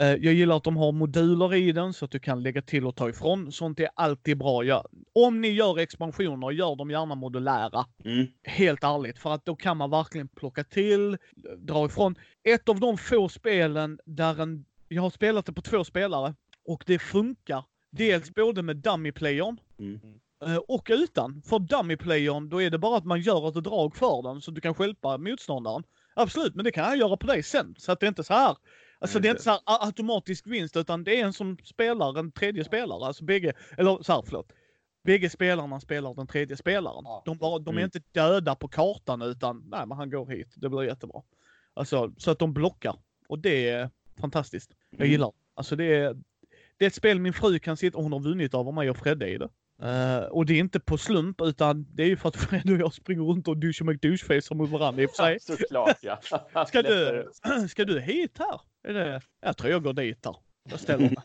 [0.00, 2.86] Eh, Jag gillar att de har moduler i den så att du kan lägga till
[2.86, 3.52] och ta ifrån.
[3.52, 4.64] Sånt är alltid bra.
[4.64, 7.86] Ja, om ni gör expansioner, gör dem gärna modulära.
[8.04, 8.26] Mm.
[8.42, 11.16] Helt ärligt, för att då kan man verkligen plocka till,
[11.58, 12.14] dra ifrån.
[12.42, 16.34] Ett av de få spelen där en, jag har spelat det på två spelare
[16.64, 17.64] och det funkar.
[17.90, 20.00] Dels både med dummy-playern Mm.
[20.46, 21.42] Eh, och utan.
[21.42, 24.60] För dummy-playern, då är det bara att man gör ett drag för den så du
[24.60, 25.82] kan stjälpa motståndaren.
[26.14, 27.74] Absolut, men det kan jag göra på dig sen.
[27.78, 28.56] Så att det är inte så här.
[28.98, 32.18] Alltså Nej, det är inte så här automatisk vinst utan det är en som spelar
[32.18, 33.06] en tredje spelare.
[33.06, 34.52] Alltså bägge, eller så här, förlåt.
[35.04, 37.02] Bägge spelarna spelar den tredje spelaren.
[37.04, 37.22] Ja.
[37.24, 37.84] De, bara, de är Mm.
[37.84, 40.52] inte döda på kartan utan nej men han går hit.
[40.56, 41.22] Det blir jättebra.
[41.74, 42.96] Alltså så att de blockar.
[43.28, 44.70] Och det är fantastiskt.
[44.90, 45.10] Jag Mm.
[45.10, 46.14] gillar Alltså det är,
[46.78, 48.96] det är ett spel min fru kan sitta och hon har vunnit över mig och
[48.96, 49.48] Fredde i det.
[49.82, 52.78] Eh, och det är inte på slump utan det är ju för att Fredde och
[52.80, 55.40] jag springer runt och douche McDouche-facear mot varandra i och för sig.
[55.58, 56.20] Såklart ja.
[56.66, 57.28] Ska du,
[57.68, 58.60] ska du hit här?
[58.88, 60.36] Är det, jag tror jag går dit här.
[60.70, 61.16] Jag ställer mig.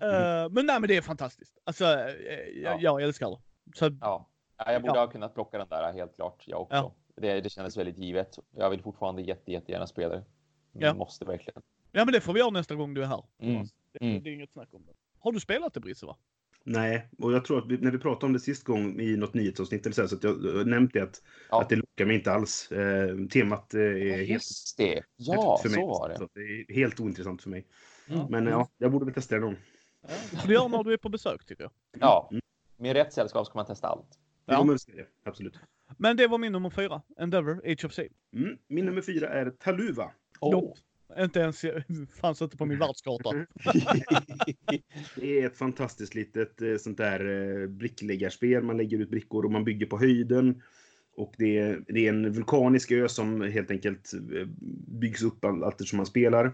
[0.00, 1.58] Eh, men nej, men det är fantastiskt.
[1.64, 3.36] Alltså, eh, jag, jag älskar det.
[3.78, 5.00] Så, Ja, Ja, jag borde Ja.
[5.00, 6.42] ha kunnat plocka den där helt klart.
[6.46, 6.74] Jag också.
[6.76, 6.94] Ja.
[7.16, 8.38] Det, det kändes väldigt givet.
[8.56, 10.24] Jag vill fortfarande jätte, jättegärna spela det.
[10.72, 10.94] Ja.
[10.94, 11.62] Måste verkligen.
[11.92, 13.24] ja, men det får vi göra nästa gång du är här.
[13.42, 13.66] Mm.
[13.92, 14.22] Det, Mm.
[14.22, 14.92] det är inget snack om det.
[15.24, 16.06] Har du spelat det, Brisse?
[16.06, 16.16] Va?
[16.64, 19.34] Nej, och jag tror att vi, när vi pratade om det sist gång i något
[19.34, 21.62] nyhetsavsnitt eller så, här, så att jag jag nämnt det att, Ja.
[21.62, 22.72] att det lockar mig inte alls.
[22.72, 24.42] Eh, temat eh, är helt
[24.76, 25.02] det.
[25.16, 25.74] Ja, för mig.
[25.80, 26.16] så var det.
[26.18, 27.66] Så det är helt ointressant för mig.
[28.08, 28.26] Mm.
[28.30, 29.56] Men ja, jag borde väl testa det någon.
[30.02, 30.08] Ja,
[30.46, 31.72] det göra när du är på besök, tycker jag.
[32.00, 32.40] Ja, Mm.
[32.76, 34.18] med rätt sällskap ska man testa allt.
[34.46, 34.52] Ja.
[34.66, 34.66] jag
[34.96, 35.58] det, absolut.
[35.98, 37.02] Men det var min nummer fyra.
[37.18, 38.12] Endeavor, Age of Sail.
[38.36, 38.58] Mm.
[38.68, 40.10] Min nummer fyra är Taluva.
[40.40, 40.80] Nope.
[41.18, 41.64] Inte ens,
[42.20, 43.30] fanns inte på min världskarta.
[45.16, 47.20] Det är ett fantastiskt litet eh, sånt där
[47.62, 48.62] eh, brickläggarspel.
[48.62, 50.62] Man lägger ut brickor och man bygger på höjden.
[51.16, 54.46] Och det är, det är en vulkanisk ö som helt enkelt eh,
[55.00, 56.52] byggs upp all- allt som man spelar.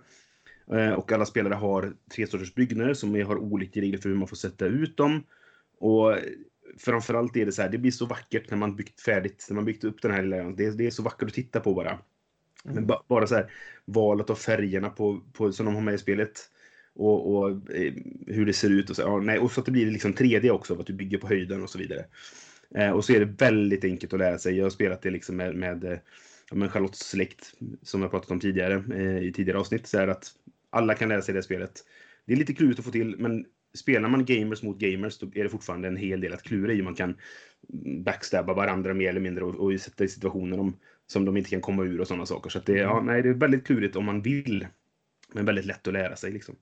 [0.97, 4.37] Och alla spelare har tre sorters byggnader som har olika regler för hur man får
[4.37, 5.23] sätta ut dem.
[5.79, 6.17] Och
[6.79, 9.65] framförallt är det så här, det blir så vackert när man byggt färdigt, när man
[9.65, 10.57] byggt upp den här lilla ön.
[10.57, 11.99] Det, det är så vackert att titta på bara.
[12.65, 12.75] Mm.
[12.75, 13.53] Men ba, bara så här,
[13.85, 16.51] valet av färgerna på, på, som de har med i spelet.
[16.95, 17.95] Och, och eh,
[18.27, 18.91] hur det ser ut.
[18.91, 21.19] Och så, ja, nej, och så att det blir liksom 3D också, att du bygger
[21.19, 22.05] på höjden och så vidare.
[22.75, 24.57] Eh, och så är det väldigt enkelt att lära sig.
[24.57, 25.99] Jag har spelat det liksom med, med, eh,
[26.53, 29.87] med Charlottes släkt, som jag pratat om tidigare eh, i tidigare avsnitt.
[29.87, 30.33] Så är det att
[30.71, 31.85] alla kan lära sig det spelet.
[32.27, 33.45] Det är lite klurigt att få till, men
[33.75, 36.83] spelar man gamers mot gamers då är det fortfarande en hel del att klura i.
[36.83, 37.17] Man kan
[38.05, 40.77] backstabba varandra mer eller mindre och, och sätta i situationer om,
[41.11, 42.51] som de inte kan komma ur och sådana saker.
[42.51, 44.67] Så det, ja, nej, det är väldigt klurigt om man vill.
[45.33, 46.57] Men väldigt lätt att lära sig liksom.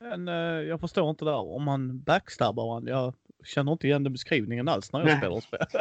[0.00, 0.34] Men eh,
[0.68, 1.36] jag förstår inte där.
[1.36, 2.90] Om man backstabbar varandra.
[2.90, 3.14] Jag
[3.44, 5.16] känner inte igen den beskrivningen alls när jag Nej.
[5.16, 5.66] spelar spel.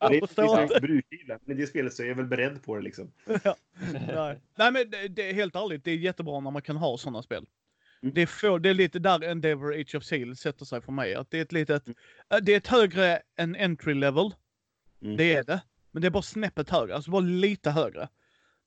[0.00, 0.80] Det är inte.
[0.80, 1.38] brukar.
[1.44, 3.12] Men det spelet så är jag väl beredd på det liksom.
[4.14, 4.40] Nej.
[4.56, 7.22] Nej men det, det är helt ärligt, det är jättebra när man kan ha sådana
[7.22, 7.46] spel.
[8.02, 8.14] Mm.
[8.14, 11.14] Det, är få, det är lite där Endeavor Age of Seal sätter sig för mig.
[11.14, 11.94] Att det är ett litet, äh,
[12.42, 14.34] det är ett högre än entry level.
[15.02, 15.16] Mm.
[15.16, 15.60] Det är det.
[15.94, 18.08] Men det är bara snäppet högre, alltså bara lite högre.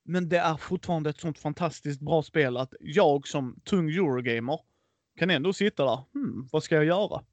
[0.04, 4.60] Men det är fortfarande ett sånt fantastiskt bra spel att jag som tung Eurogamer
[5.20, 6.00] kan ändå sitta där.
[6.14, 7.24] Hmm, vad ska jag göra?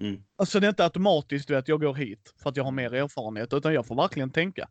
[0.00, 0.22] Mm.
[0.36, 2.94] Alltså det är inte automatiskt du vet, jag går hit för att jag har mer
[2.94, 4.68] erfarenhet, utan jag får verkligen tänka.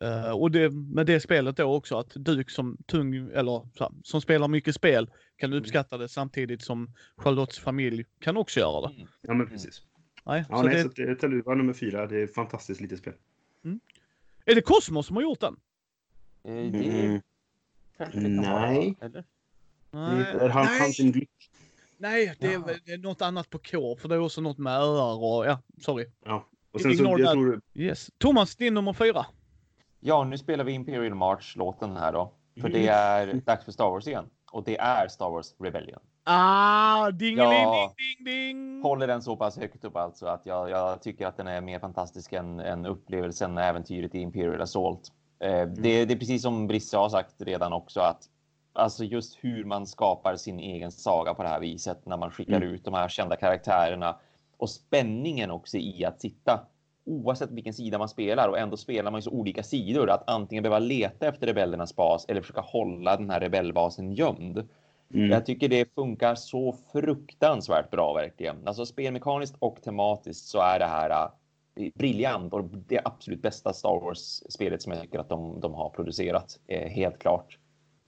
[0.00, 4.20] Eh, och det, med det spelet då också att du som tung, eller här, som
[4.20, 8.94] spelar mycket spel kan uppskatta det samtidigt som Charlottes familj kan också göra det.
[8.94, 9.08] Mm.
[9.22, 9.82] Ja, men precis.
[10.26, 12.80] Nej, Ja, så nej, det, så att, eh, Taluva nummer fyra, det är ett fantastiskt
[12.80, 13.14] litet spel.
[14.44, 15.56] Är det Cosmos som har gjort den?
[16.44, 16.52] Eh,
[18.14, 18.36] Mm.
[18.40, 18.96] Nej.
[19.00, 19.24] eller?
[19.90, 21.28] Det är han, Nej.
[21.98, 22.64] Nej, det är, Ja.
[22.84, 25.58] det är något annat på K, för det är också något med öar och ja,
[25.80, 26.06] sorry.
[26.24, 26.46] Ja.
[26.70, 28.10] Och sen så, jag tror, Yes.
[28.18, 29.26] Thomas, din nummer fyra.
[30.00, 32.32] Ja, nu spelar vi Imperial March-låten här då.
[32.54, 32.72] För Mm.
[32.72, 34.30] det är dags för Star Wars igen.
[34.50, 36.00] Och det är Star Wars Rebellion.
[36.24, 37.94] Ah, dingeling, Ja.
[37.96, 38.82] ding, ding, ding.
[38.82, 41.78] Håller den så pass högt upp alltså att jag, jag tycker att den är mer
[41.78, 45.12] fantastisk än, än upplevelsen, äventyret i Imperial Assault.
[45.38, 48.22] Eh, det, det är precis som Brisse har sagt redan också att
[48.72, 52.56] alltså just hur man skapar sin egen saga på det här viset när man skickar
[52.56, 52.68] Mm.
[52.68, 54.16] ut de här kända karaktärerna
[54.56, 56.60] och spänningen också i att sitta
[57.06, 60.62] oavsett vilken sida man spelar och ändå spelar man ju så olika sidor att antingen
[60.62, 64.68] behöva leta efter rebellernas bas eller försöka hålla den här rebellbasen gömd.
[65.14, 68.56] Mm, Jag tycker det funkar så fruktansvärt bra verkligen.
[68.68, 74.00] Alltså spelmekaniskt och tematiskt så är det här äh, briljant och det absolut bästa Star
[74.00, 76.60] Wars-spelet som jag tycker att de, de har producerat.
[76.66, 77.58] Eh, helt klart.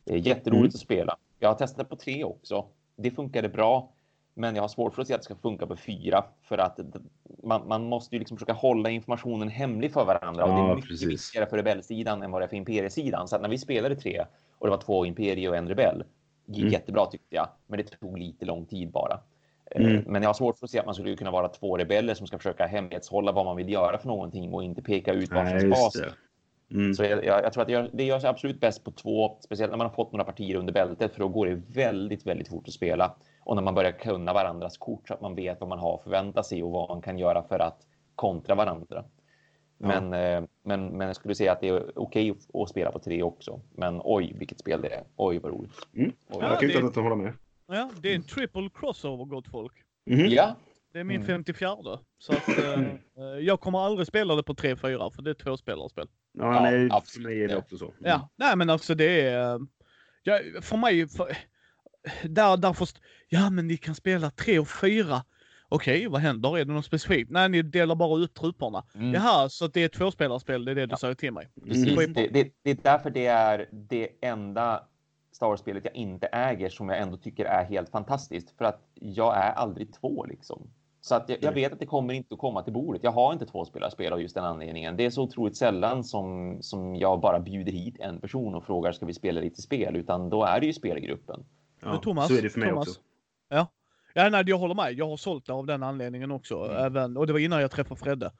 [0.04, 0.66] Det är jätteroligt Mm.
[0.68, 1.16] att spela.
[1.38, 2.64] Jag har testat på tre också.
[2.96, 3.92] Det funkade bra.
[4.38, 6.78] Men jag har svårt för att se att det ska funka på fyra för att
[7.42, 10.90] man, man måste ju liksom försöka hålla informationen hemlig för varandra och det är mycket
[10.90, 11.09] precis.
[11.09, 13.28] viktigare för rebellsidan än vad det är för imperiesidan.
[13.28, 14.24] Så att när vi spelade tre
[14.59, 16.04] och det var två imperier och en rebell
[16.47, 16.72] gick Mm.
[16.72, 19.20] jättebra tyckte jag, men det tog lite lång tid bara.
[19.70, 20.05] Eh, Mm.
[20.07, 22.26] Men jag har svårt för att se att man skulle kunna vara två rebeller som
[22.26, 25.68] ska försöka hemlighetshålla vad man vill göra för någonting och inte peka ut Nej, varsin
[25.68, 25.97] just bas.
[26.70, 26.94] Mm.
[26.94, 29.38] Så jag, jag, jag tror att det gör, det gör sig absolut bäst på två,
[29.40, 32.49] speciellt när man har fått några partier under bältet, för då går det väldigt, väldigt
[32.49, 33.14] fort att spela.
[33.44, 36.03] Och när man börjar kunna varandras kort så att man vet vad man har att
[36.03, 39.05] förvänta sig och vad man kan göra för att kontra varandra.
[39.79, 40.01] Ja.
[40.01, 42.99] Men, eh, men, men jag skulle säga att det är okej att, att spela på
[42.99, 43.61] tre också.
[43.74, 45.05] Men oj, vilket spel det är.
[45.16, 45.72] Oj, vad roligt.
[45.97, 46.12] Mm.
[46.29, 47.33] Oj, Jag kan inte annat än hålla med.
[47.68, 49.72] Ja, det är en triple crossover gott folk.
[50.07, 50.27] Mhm.
[50.29, 50.57] Ja,
[50.93, 51.27] Det är min Mm.
[51.27, 51.99] 54.
[52.18, 52.89] Så att, eh, eh,
[53.41, 56.09] jag kommer aldrig spela det på 3-4 för det är två spelarspel.
[56.33, 57.27] Ja, Ja, nej, för absolut.
[57.27, 57.85] mig är det också så.
[57.85, 57.95] Mm.
[58.01, 59.55] Ja, nej men alltså det är...
[59.55, 59.59] eh,
[60.22, 61.09] Ja, för mig...
[61.09, 61.37] För,
[62.29, 65.22] där, där först, ja men ni kan spela 3 och 4.
[65.68, 66.58] Okej, vad händer?
[66.58, 67.30] Är det något specifikt?
[67.30, 68.84] Nej, ni delar bara ut trupperna.
[68.94, 69.14] Mm.
[69.14, 70.96] Jaha, så att det är ett tvåspelarspel, det är det du Ja.
[70.96, 71.48] säger till mig.
[71.64, 71.98] Precis.
[71.98, 72.12] Mm.
[72.12, 74.84] Det, det, det är därför det är det enda
[75.32, 78.50] Star Wars-spelet jag inte äger som jag ändå tycker är helt fantastiskt.
[78.58, 80.70] För att jag är aldrig två liksom.
[81.00, 83.04] Så att jag, jag vet att det kommer inte att komma till bordet.
[83.04, 84.96] Jag har inte två spelarspel av just den anledningen.
[84.96, 88.92] Det är så otroligt sällan som, som jag bara bjuder hit en person och frågar
[88.92, 91.44] ska vi spela lite spel, utan då är det ju spelgruppen.
[91.82, 92.88] Ja, Thomas, så är det för mig Thomas.
[92.88, 93.00] också.
[93.48, 93.66] Ja.
[94.18, 94.92] Ja, nej, jag håller med.
[94.92, 96.64] Jag har sålt det av den anledningen också.
[96.64, 96.76] Mm.
[96.84, 98.32] Även, och det var innan jag träffade Fredde.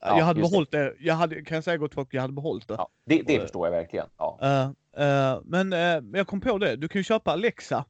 [0.00, 0.52] Ja, jag hade just det.
[0.52, 0.94] behållit det.
[0.98, 2.74] Jag hade, kan jag säga gott folk, jag hade behållit det.
[2.74, 4.06] Ja, det, det Och- förstår jag verkligen.
[4.18, 4.62] Ja, Eh,
[5.06, 6.76] eh, men eh, jag kom på det.
[6.76, 7.84] Du kan ju köpa Alexa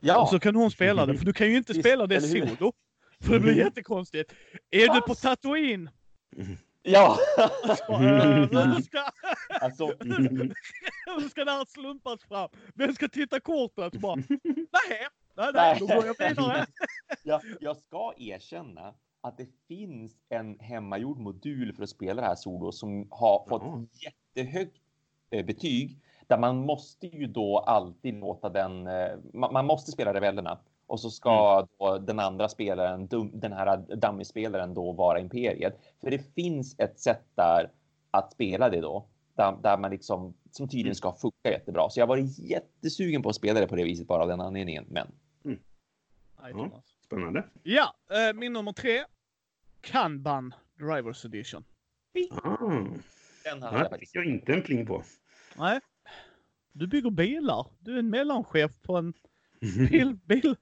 [0.00, 0.22] ja.
[0.22, 1.18] och så kan hon spela det.
[1.18, 2.72] För du kan ju inte spela det solo.
[3.20, 3.64] För det blir Mm.
[3.64, 4.32] jättekonstigt.
[4.70, 5.90] Är du på Tatooine?
[6.82, 7.16] ja.
[7.68, 8.98] Alltså, eh, vem ska,
[9.60, 9.86] alltså,
[11.16, 12.48] hur ska det här slumpas fram?
[12.74, 13.92] Vem ska titta kortet?
[13.92, 15.08] Bara, nej,
[15.38, 16.66] nej, nej, då går jag vidare.
[17.22, 22.34] jag, jag ska erkänna att det finns en hemmagjord modul för att spela det här
[22.34, 23.86] solo som har fått Jaha.
[23.92, 24.82] jättehögt
[25.30, 25.98] eh, betyg.
[26.26, 31.10] Där man måste ju då alltid låta den, eh, man, måste spela rebellerna och så
[31.10, 35.80] ska då den andra spelaren, dum, den här dummy-spelaren då vara imperiet.
[36.00, 37.70] För det finns ett sätt där
[38.10, 39.06] att spela det då.
[39.34, 41.90] Där, där man liksom, som tydligen ska funka jättebra.
[41.90, 44.40] Så jag har varit jättesugen på att spela det på det viset bara av den
[44.40, 44.84] anledningen.
[44.88, 45.06] Men
[46.42, 46.58] Nej, Ja.
[46.58, 46.84] Thomas.
[47.04, 47.44] Spännande.
[47.62, 49.04] Ja, eh, min nummer tre.
[49.80, 51.64] Kanban Drivers Edition.
[52.30, 52.56] Ah,
[53.44, 55.02] den hade ja, jag fick jag inte en pling på.
[55.56, 55.80] Nej.
[56.72, 57.66] Du bygger bilar.
[57.78, 59.12] Du är en mellanchef på en
[59.90, 60.56] bil, bil,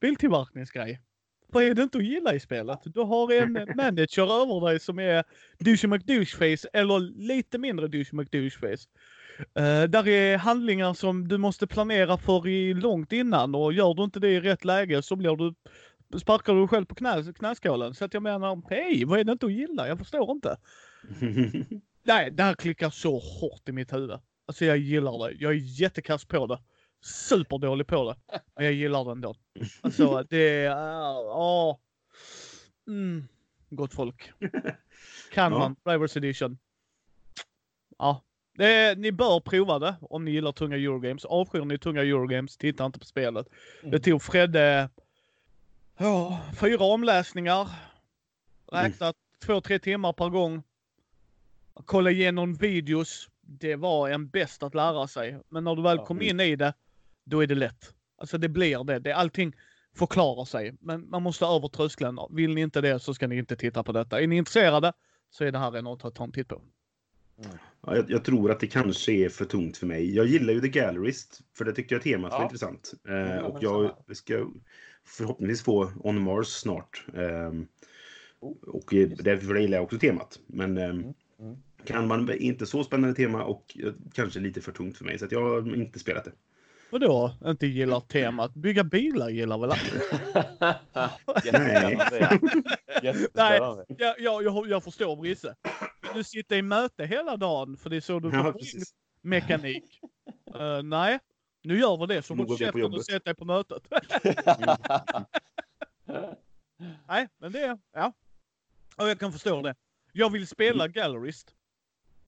[0.00, 1.00] biltillverkningsgrej.
[1.46, 2.78] Vad är det inte att gilla i spelet?
[2.84, 5.24] Du har en manager över dig som är
[5.58, 8.88] douche McDoucheface eller lite mindre douche McDoucheface.
[9.40, 14.04] Uh, där är handlingar som du måste planera för i långt innan och gör du
[14.04, 15.54] inte det i rätt läge så blir du
[16.18, 17.94] sparkar du själv på knä, knäskålen.
[17.94, 19.88] Så att jag menar, hej, vad är det inte att gilla?
[19.88, 20.56] Jag förstår inte.
[22.02, 24.18] Nej, det här klickar så hårt i mitt huvud.
[24.46, 25.36] Alltså jag gillar det.
[25.38, 26.58] Jag är jättekass på det.
[27.04, 28.38] Superdålig på det.
[28.56, 29.34] Men jag gillar det ändå.
[29.80, 30.76] Alltså det är...
[31.36, 31.76] Åh.
[32.86, 33.28] Mm.
[33.70, 34.32] Gott folk.
[35.32, 35.58] Kan Ja.
[35.58, 35.76] man.
[35.84, 36.58] Drivers edition.
[37.98, 38.22] Ja.
[38.60, 41.24] Det ni bör prova det om ni gillar tunga Eurogames.
[41.24, 43.46] Avskyr ni tunga Eurogames, titta inte på spelet.
[43.80, 43.90] Mm.
[43.90, 44.88] Det tog Fredde
[45.98, 47.68] ja, fyra omläsningar.
[48.72, 50.62] Räknat två, tre timmar per gång.
[51.74, 53.28] Kolla igenom videos.
[53.40, 55.38] Det var en bäst att lära sig.
[55.48, 56.04] Men när du väl Ja.
[56.04, 56.74] kom in i det,
[57.24, 57.94] då är det lätt.
[58.18, 58.98] Alltså det blir det.
[58.98, 59.52] det allting
[59.96, 60.74] förklarar sig.
[60.80, 62.18] Men man måste över tröskeln.
[62.30, 64.20] Vill ni inte det så ska ni inte titta på detta.
[64.20, 64.92] Är ni intresserade
[65.30, 66.62] så är det här något att ta en titt på.
[67.86, 70.14] Ja, jag, jag tror att det kanske är för tungt för mig.
[70.14, 72.44] Jag gillar ju The Gallerist, för det tycker jag temat var Ja.
[72.44, 72.92] intressant.
[73.08, 73.92] Eh, och samma.
[74.08, 74.46] jag ska
[75.06, 77.04] förhoppningsvis få On Mars snart.
[77.14, 77.66] Ehm,
[78.40, 80.38] Oh, och eh, därför gillar jag också temat.
[80.46, 81.56] Men ehm, mm.
[81.84, 85.18] kan man inte så spännande tema och eh, kanske lite för tungt för mig.
[85.18, 86.32] Så att jag har inte spelat det.
[86.90, 87.36] Vadå?
[87.46, 88.54] Inte gillar temat?
[88.54, 90.80] Bygga bilar gillar väl alla?
[91.44, 92.38] Jättespännande.
[93.02, 93.84] Jättespännande.
[93.88, 95.54] Ja, ja, jag, jag förstår Brisse.
[96.14, 98.94] Du sitta i möte hela dagen för det är så du Ja, får precis.
[99.20, 100.00] mekanik?
[100.54, 101.18] Eh, nej,
[101.62, 103.82] nu gör vi det så håll käften och sätt dig på mötet.
[107.08, 108.12] nej, men det, ja.
[108.96, 109.74] Och jag kan förstå det.
[110.12, 111.54] Jag vill spela Gallerist.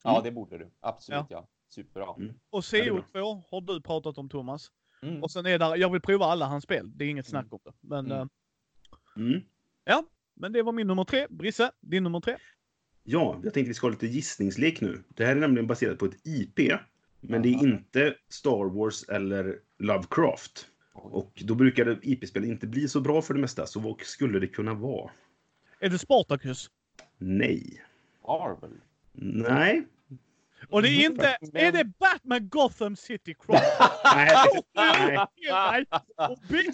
[0.02, 0.70] ja, det borde du.
[0.80, 1.46] Absolut, ja.
[1.68, 2.14] Superbra.
[2.16, 2.34] Mm.
[2.50, 3.02] Och är bra.
[3.14, 4.70] CO2 har du pratat om Thomas.
[5.02, 5.22] Mm.
[5.22, 6.90] Och sen är där, jag vill prova alla hans spel.
[6.98, 7.72] Det är inget snack om det.
[7.80, 8.28] Men, Mm.
[9.16, 9.42] Mm.
[9.84, 10.04] ja.
[10.34, 11.26] Men det var min nummer tre.
[11.30, 12.36] Brisse, din nummer tre.
[13.04, 15.02] Ja, jag tänkte vi ska ha lite gissningslek nu.
[15.08, 16.72] Det här är nämligen baserat på ett IP.
[17.20, 20.66] Men det är inte Star Wars eller Lovecraft.
[20.92, 23.66] Och då brukar IP-spel inte bli så bra för det mesta.
[23.66, 25.10] Så vad skulle det kunna vara?
[25.80, 26.70] Är det Spartacus?
[27.18, 27.84] Nej.
[28.26, 28.80] Marvel.
[29.12, 29.86] Nej.
[30.68, 33.60] Och det är inte, Men- är det Batman Gotham City Cross?
[34.14, 34.36] Nej.
[35.50, 35.84] Nej.
[36.16, 36.64] Och you.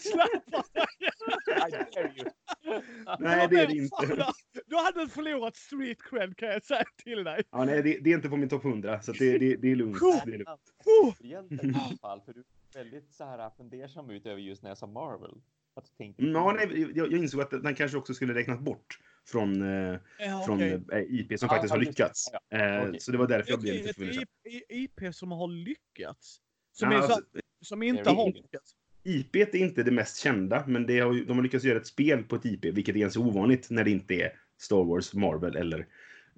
[3.18, 4.26] Nej, det är det inte.
[4.66, 7.42] Du hade förlorat street cred kan jag säga till dig.
[7.50, 9.02] Ja, nej, det, det är inte på min topp 100.
[9.02, 9.98] Så det, det, det är lugnt.
[10.24, 11.20] Det är lugnt.
[11.20, 14.70] Egentligen i alla fall, för du är väldigt så här fundersam ut över just när
[14.70, 15.34] jag sa Marvel.
[15.78, 16.22] Att du tänkte...
[16.22, 19.98] Mm, Ja, nej, jag, jag insåg att den kanske också skulle räknas bort från, eh,
[20.18, 20.82] ja, från okej.
[20.92, 22.30] eh, IP som Ja, faktiskt har lyckats.
[22.32, 23.00] Ja, Eh, okej.
[23.00, 24.24] Så det var därför jag blev lite fundersam.
[24.44, 26.40] IP, IP som har lyckats.
[26.72, 27.22] Som, Ja, är så, alltså,
[27.60, 28.74] som inte har lyckats.
[29.02, 32.24] IP är inte det mest kända, men det har, de har lyckats göra ett spel
[32.24, 35.86] på ett IP, vilket är ganska ovanligt när det inte är Star Wars, Marvel eller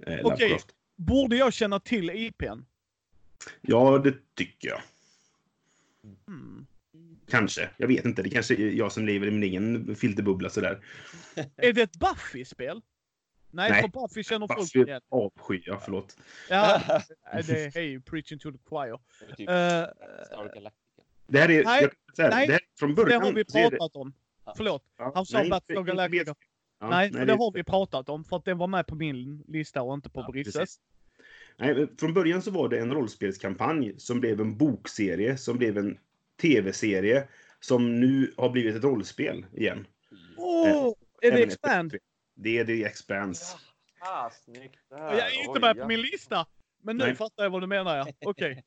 [0.07, 0.67] eh, Lovecraft.
[0.97, 2.61] Borde jag känna till IPn?
[3.61, 4.81] Ja, det tycker jag.
[6.27, 6.67] Hmm.
[7.31, 7.71] Kanske.
[7.77, 8.23] Jag vet inte.
[8.23, 10.85] Det kanske är jag som lever i min egen filterbubbla sådär.
[11.57, 12.81] Är det ett Buffy-spel?
[13.53, 13.81] Nej, Nej.
[13.83, 15.01] för Buffy känner folk igen.
[15.09, 16.17] avsky, ja förlåt.
[16.51, 16.83] Ja,
[17.47, 18.99] det är hej, preaching to the choir.
[19.29, 20.71] Det typ Galactica.
[21.27, 23.23] Det här är, Nej, säga, nej, det här, från Det början...
[23.23, 24.13] har vi det- pratat om.
[24.57, 24.85] Förlåt.
[24.99, 26.35] ja, Han sa nej, Battlestar Galactica.
[26.81, 28.25] ja, nej, nej, det har vi pratat om.
[28.25, 30.77] För att den var med på min lista och inte på Ja, Brisses.
[31.57, 35.99] Nej, från början så var det en rollspelskampanj som blev en bokserie, som blev en
[36.41, 37.29] tv-serie,
[37.61, 39.87] som nu har blivit ett rollspel igen.
[40.37, 40.95] Åh!
[41.23, 41.95] är det Expand?
[42.35, 43.57] Det är The Expanse.
[44.01, 44.81] Ah, snyggt.
[44.91, 46.47] Jag är inte med på min lista.
[46.83, 47.15] Men nu Nej.
[47.15, 48.07] fattar jag vad du menar, ja.
[48.25, 48.65] Okej.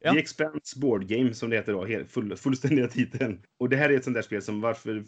[0.00, 0.12] Ja.
[0.12, 3.42] The Expanse Board Game som det heter då, full, fullständiga titeln.
[3.58, 5.04] Och det här är ett sånt där spel som varför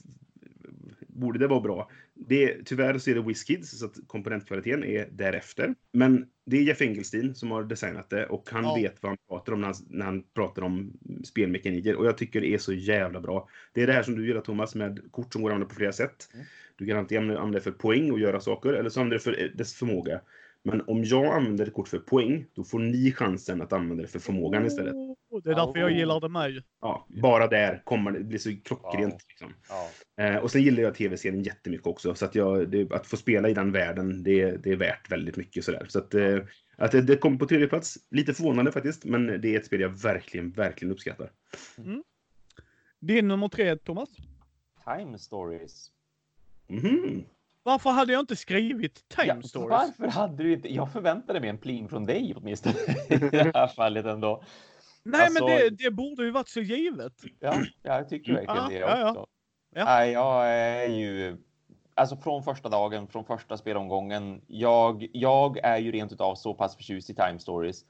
[1.01, 1.91] borde det vara bra?
[2.29, 5.75] Det, tyvärr så är det WizKids så att komponentkvaliteten är därefter.
[5.93, 8.75] Men det är Jeff Engelstein som har designat det och han Ja.
[8.75, 10.93] vet vad han pratar om när han, när han pratar om
[11.25, 11.95] spelmekaniker.
[11.97, 13.49] Och jag tycker det är så jävla bra.
[13.73, 15.77] Det är det här som du gillar Thomas med kort som går att använda på
[15.77, 16.29] flera sätt.
[16.35, 16.47] Mm.
[16.77, 19.49] Du kan antingen använda det för poäng och göra saker eller så använder du det
[19.49, 20.21] för dess förmåga.
[20.67, 24.09] Men om jag använder ett kort för poäng, då får ni chansen att använda det
[24.09, 24.95] för förmågan istället.
[24.95, 26.63] Oh, det är därför jag gillar det med ju.
[26.81, 29.13] Ja, bara där kommer det, blir så klockrent.
[29.13, 29.21] Wow.
[29.29, 29.53] Liksom.
[30.21, 32.15] Eh, och sen gillar jag tv-serien jättemycket också.
[32.15, 35.37] Så att, jag, det, att få spela i den världen, det, det är värt väldigt
[35.37, 35.65] mycket.
[35.65, 35.87] Sådär.
[35.89, 36.39] Så att, eh,
[36.77, 39.81] att det, det kom på tredje plats, lite förvånande faktiskt, men det är ett spel
[39.81, 41.31] jag verkligen, verkligen uppskattar.
[43.01, 44.09] Din nummer tre, Thomas.
[44.85, 45.91] Time Stories.
[46.69, 47.25] Mhm.
[47.67, 49.71] Varför hade jag inte skrivit Time Ja, Stories?
[49.71, 50.75] Varför hade du inte?
[50.75, 52.75] Jag förväntade mig en pling från dig åtminstone
[53.09, 54.43] i det här fallet ändå.
[55.03, 57.13] Nej, Alltså- men det, det borde ju varit så givet.
[57.41, 59.11] Ja, jag tycker verkligen Ja, det ja, ja.
[59.11, 59.27] också.
[59.75, 59.85] Ja.
[59.85, 61.37] Nej, jag är ju...
[61.95, 64.43] Alltså från första dagen, från första spelomgången.
[64.47, 67.85] Jag, jag är ju rent utav så pass förtjust i Time Stories.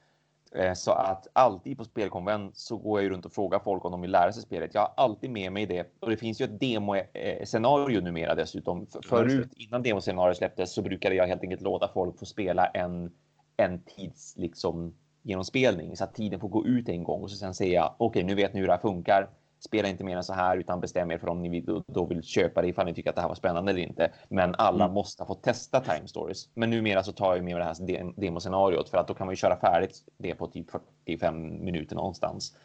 [0.55, 3.91] Eh, så att alltid på spelkonvent så går jag ju runt och frågar folk om
[3.91, 4.73] de vill lära sig spelet.
[4.73, 5.91] Jag har alltid med mig det.
[5.99, 8.87] Och det finns ju ett demo-scenario numera dessutom.
[9.09, 13.11] Förut, innan demoscenariot släpptes, så brukade jag helt enkelt låta folk få spela en,
[13.57, 14.93] en tids liksom
[15.23, 18.23] genomspelning så att tiden får gå ut en gång och så sen säga jag okej,
[18.23, 19.29] nu vet ni hur det här funkar.
[19.59, 22.61] Spela inte mer än så här utan bestäm er för om ni då, vill köpa
[22.61, 24.11] det ifall ni tycker att det här var spännande eller inte.
[24.29, 24.93] Men alla Mm.
[24.93, 26.49] måste fått testa Time Stories.
[26.53, 29.31] Men numera så tar jag med det här dem- demoscenariot för att då kan man
[29.31, 30.71] ju köra färdigt det på typ
[31.05, 32.55] 45 minuter någonstans.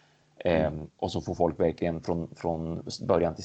[0.44, 3.44] Ehm, och så får folk verkligen från, från början till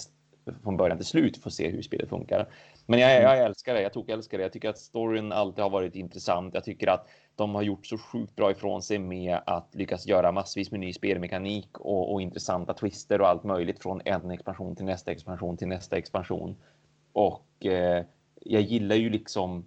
[0.64, 2.48] från början till slut få se hur spelet funkar.
[2.86, 3.82] Men jag, jag älskar det.
[3.82, 4.44] Jag tog älskar det.
[4.44, 6.54] Jag tycker att storyn alltid har varit intressant.
[6.54, 10.32] Jag tycker att de har gjort så sjukt bra ifrån sig med att lyckas göra
[10.32, 14.86] massvis med ny spelmekanik och, och intressanta twister och allt möjligt från en expansion till
[14.86, 16.56] nästa expansion till nästa expansion.
[17.12, 18.06] Och eh,
[18.42, 19.66] jag gillar ju liksom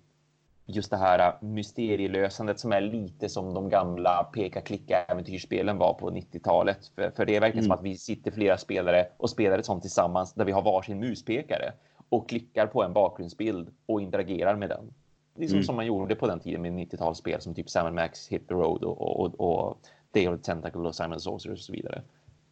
[0.77, 6.87] just det här mysterielösandet som är lite som de gamla peka-klicka-äventyrsspelen var på 90-talet.
[6.95, 7.77] För, för det är verkligen Mm.
[7.77, 10.99] som att vi sitter flera spelare och spelar ett sånt tillsammans där vi har varsin
[11.01, 11.73] muspekare
[12.09, 14.95] och klickar på en bakgrundsbild och interagerar med den.
[15.35, 15.65] Det är som, Mm.
[15.65, 18.85] som man gjorde på den tiden med 90-talsspel som typ Sam Max, Hit the Road
[18.85, 19.79] och, och, och
[20.13, 22.03] Day of the Tentacle och Simon Sorcerer och så vidare.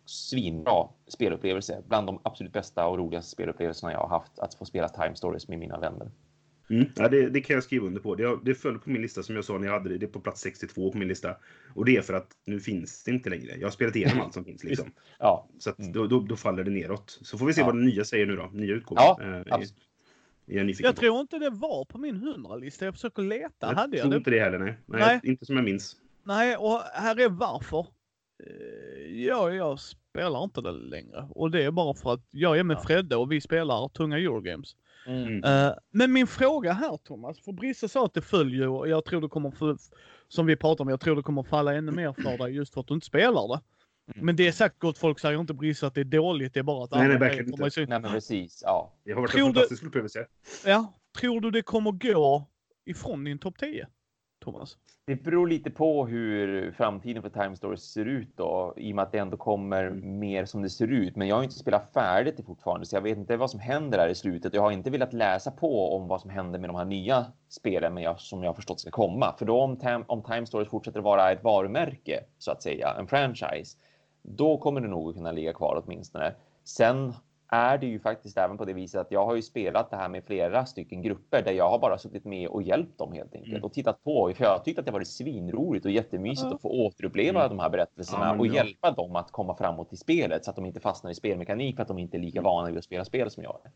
[0.05, 1.83] Svinbra spelupplevelse.
[1.89, 5.49] Bland de absolut bästa och roligaste spelupplevelserna jag har haft att få spela Time Stories
[5.49, 6.11] med mina vänner.
[6.71, 6.87] Mm.
[6.97, 8.15] Ja, det, det kan jag skriva under på.
[8.15, 9.99] Det, det föll på min lista som jag sa när jag hade det.
[9.99, 11.37] Det är på plats 62 på min lista.
[11.75, 13.57] Och det är för att nu finns det inte längre.
[13.57, 14.65] Jag har spelat igenom allt som finns.
[14.65, 14.91] Liksom.
[15.19, 15.93] Ja, Så att Mm.
[15.93, 17.19] då, då, då faller det neråt.
[17.23, 17.67] Så får vi se Ja.
[17.67, 18.51] vad den nya säger nu då.
[18.53, 19.05] Nya utgåvan.
[19.19, 19.75] Ja, Eh, är- absolut.
[20.47, 22.85] är jag Jag tror inte det var på min 100-lista.
[22.85, 23.51] Jag försöker leta.
[23.61, 24.17] Jag Hade jag tror det?
[24.17, 24.75] inte det heller, nej.
[24.87, 25.01] nej.
[25.01, 25.21] Nej.
[25.23, 25.97] Inte som jag minns.
[26.25, 27.87] Nej, och här är varför.
[28.47, 31.29] Eh, Ja, jag spelar inte det längre.
[31.31, 32.81] Och det är bara för att jag är med Ja.
[32.81, 34.77] Fredde och vi spelar tunga Eurogames.
[35.07, 35.45] Mm.
[35.45, 39.21] Eh, men min fråga här Thomas, för Brisse sa att det följer och jag tror
[39.21, 39.77] det kommer, för,
[40.29, 42.81] som vi pratade om, jag tror det kommer falla ännu mer för dig just för
[42.81, 43.61] att du inte spelar det.
[44.15, 44.27] Mm.
[44.27, 46.65] Men det är sagt gott folk säger inte Brisse att det är dåligt, det är
[46.65, 47.87] bara att Nej, nej, verkligen inte.
[47.87, 48.61] Nej, men precis.
[48.65, 48.93] Ja.
[49.05, 50.27] Det har varit Tror en du- fantastisk upplevelse.
[50.67, 52.49] Ja, tror du det kommer gå
[52.87, 53.87] ifrån din topp 10?
[54.53, 54.77] Thomas?
[55.05, 59.03] Det beror lite på hur framtiden för Time Stories ser ut då, i och med
[59.03, 61.17] att det ändå kommer mer som det ser ut.
[61.17, 63.99] Men jag har inte spelat färdigt det fortfarande, så jag vet inte vad som händer
[63.99, 64.55] där i slutet.
[64.55, 67.95] Jag har inte velat läsa på om vad som händer med de här nya spelen
[67.95, 69.35] men jag, som jag förstått ska komma.
[69.39, 73.07] För då om, Tam, om Time Stories fortsätter vara ett varumärke, så att säga, en
[73.07, 73.79] franchise,
[74.23, 76.35] då kommer det nog kunna ligga kvar åtminstone.
[76.65, 77.15] Sen
[77.51, 80.09] är det ju faktiskt även på det viset att jag har ju spelat det här
[80.09, 83.53] med flera stycken grupper där jag har bara suttit med och hjälpt dem helt enkelt
[83.53, 83.65] Mm.
[83.65, 84.33] och tittat på.
[84.37, 86.55] För jag har tyckt att det varit svinroligt och jättemysigt Ja.
[86.55, 87.57] att få återuppleva Mm.
[87.57, 90.67] de här berättelserna Ja, och hjälpa dem att komma framåt i spelet så att de
[90.67, 93.31] inte fastnar i spelmekanik för att de inte är lika vana vid att spela spel
[93.31, 93.73] som jag är.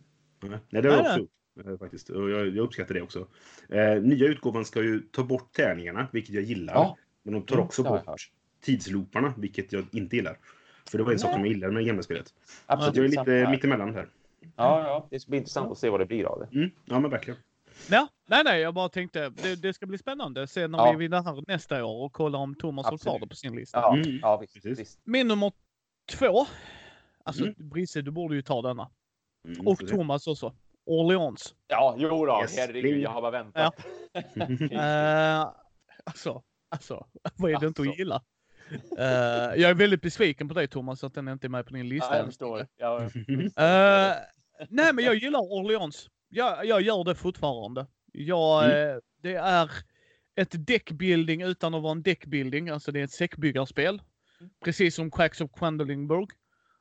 [0.70, 1.66] Nej, det har jag också gjort.
[1.66, 2.10] eh, Faktiskt.
[2.10, 3.26] Och jag, jag uppskattar det också.
[3.68, 6.74] Eh, nya utgåvan ska ju ta bort tärningarna, vilket jag gillar.
[6.74, 6.96] Ja.
[7.22, 8.30] Men de tar Mm, också bort hört.
[8.60, 10.36] tidslooparna, vilket jag inte gillar.
[10.90, 12.28] För det var en sak som jag gillade med det gamla spelet.
[12.28, 12.34] Så
[12.66, 12.88] Absolut.
[12.90, 13.08] att jag är
[13.40, 14.08] lite mittemellan här.
[14.56, 16.56] Ja, ja, det ska bli intressant att se vad det blir av det.
[16.58, 17.40] Mm, ja, men verkligen.
[17.90, 20.90] Ja, nej, nej, jag bara tänkte det, det ska bli spännande se när Ja.
[20.92, 23.78] vi vill här nästa år och kolla om Thomas har kvar det på sin lista.
[23.78, 24.18] Ja, Mm.
[24.22, 25.00] ja visst, visst.
[25.04, 25.52] Min nummer
[26.12, 26.46] två
[27.24, 27.54] Alltså Mm.
[27.58, 28.90] Brisse, du borde ju ta denna.
[29.48, 29.88] Mm, Och.
[29.88, 30.54] Thomas också.
[30.86, 31.54] Orleans.
[31.68, 32.56] Ja, jo då, Yes.
[32.58, 33.74] herregud, jag har bara väntat.
[34.72, 35.40] Eh,
[36.04, 37.06] alltså, alltså,
[37.36, 37.98] vad är det inte att Alltså.
[37.98, 38.22] gilla?
[38.98, 41.88] Eh, jag är väldigt besviken på dig Thomas att den inte är med på din
[41.88, 42.08] lista.
[42.10, 42.66] Ja, jag förstår.
[42.76, 44.16] Ja, Eh,
[44.68, 46.10] nej, men jag gillar Orleans.
[46.28, 47.86] Jag, jag gör det fortfarande.
[48.12, 48.90] Jag, Mm.
[48.90, 49.70] eh, det är
[50.34, 52.68] ett deckbuilding utan att vara en deckbuilding.
[52.68, 54.02] Alltså det är ett säckbyggarspel.
[54.64, 56.28] Precis som Cracks of Quandlingburg.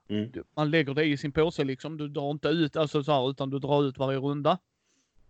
[0.09, 0.31] Mm.
[0.55, 1.97] Man lägger det i sin påse liksom.
[1.97, 4.57] Du drar inte ut, alltså så här, utan du drar ut varje runda.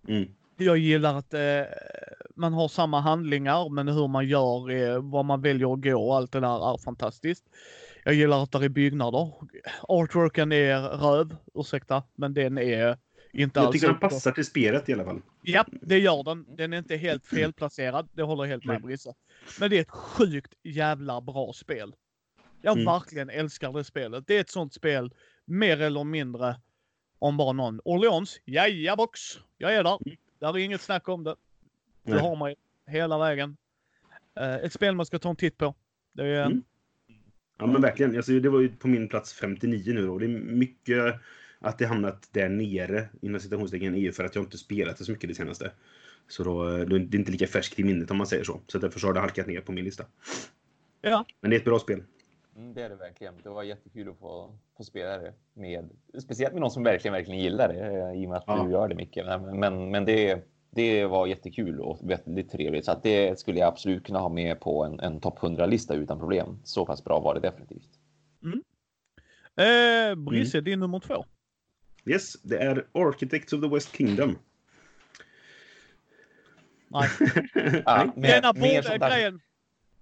[0.07, 0.35] Mm.
[0.61, 1.61] Jag gillar att eh,
[2.35, 6.15] man har samma handlingar, men hur man gör, eh, vad man väljer att gå och
[6.15, 7.45] allt det där är fantastiskt.
[8.03, 9.31] Jag gillar att det är byggnader.
[9.81, 12.97] Artworken är röv, ursäkta, men den är
[13.33, 13.73] inte Jag alls...
[13.73, 15.21] tycker den passar till spelet i alla fall.
[15.41, 16.45] Ja, det gör den.
[16.55, 18.09] Den är inte helt felplacerad.
[18.13, 18.81] Det håller jag helt med.
[18.81, 19.13] Brisse.
[19.59, 21.95] Men det är ett sjukt jävla bra spel.
[22.61, 22.85] Jag Mm.
[22.85, 24.23] verkligen älskar det spelet.
[24.27, 25.13] Det är ett sånt spel,
[25.45, 26.55] mer eller mindre,
[27.19, 27.81] om bara någon.
[27.85, 29.19] Orleans, jaja box.
[29.57, 29.97] Jag är där.
[30.41, 31.35] Där är inget snack om det.
[32.03, 32.19] Nej.
[32.19, 32.55] har mig
[32.87, 33.57] hela vägen.
[34.39, 35.75] Eh, ett spel man ska ta en titt på.
[36.13, 36.63] Det är, Mm.
[37.57, 38.15] Ja men verkligen.
[38.15, 40.17] Alltså, det var ju på min plats 59 nu då.
[40.17, 41.15] Det är mycket
[41.59, 45.05] att det hamnat där nere inom citationstecken är ju för att jag inte spelat det
[45.05, 45.71] så mycket det senaste.
[46.27, 48.61] Så då, då är det inte lika färskt i minnet om man säger så.
[48.67, 50.05] Så därför så har det halkat ner på min lista.
[51.01, 51.25] Ja.
[51.41, 52.03] Men det är ett bra spel.
[52.55, 53.33] Mm, det är det verkligen.
[53.43, 55.89] Det var jättekul att få, få spela det med,
[56.23, 58.63] speciellt med någon som verkligen, verkligen gillar det eh, i och med att Ja.
[58.63, 59.25] du gör det mycket.
[59.25, 63.67] Men, men, men det, det var jättekul och väldigt trevligt så att det skulle jag
[63.67, 66.59] absolut kunna ha med på en, en topp 100 lista utan problem.
[66.63, 67.89] Så pass bra var det definitivt.
[69.55, 70.65] Eh, Brisse, Mm.
[70.65, 71.25] din nummer två.
[72.05, 74.37] Yes, det är Architects of the West Kingdom.
[76.87, 77.09] Nej.
[77.85, 79.41] Ja, med, Denna mer borde, grejen...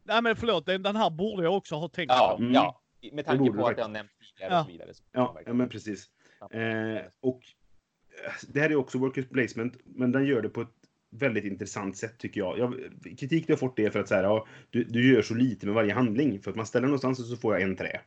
[0.10, 2.44] Nej men förlåt, den, den här borde jag också ha tänkt Ja, på.
[2.44, 2.54] Mm.
[2.54, 2.82] ja,
[3.14, 4.60] med tanke på du att har nämnt tidigare Ja.
[4.60, 4.94] och så vidare.
[4.94, 6.06] Så Ja, ja men precis.
[6.52, 7.42] Eh, och
[8.26, 10.68] eh, det här är också worker placement, men den gör det på ett
[11.10, 12.60] väldigt intressant sätt tycker jag.
[12.60, 12.74] jag
[13.20, 15.34] kritik jag har fått det är för att så här, ja, du, du gör så
[15.34, 16.42] lite med varje handling.
[16.42, 18.02] För att man ställer någonstans och så får jag en trä.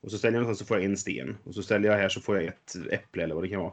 [0.00, 1.36] Och så ställer jag någonstans så får jag en sten.
[1.44, 3.72] Och så ställer jag här så får jag ett äpple eller vad det kan vara.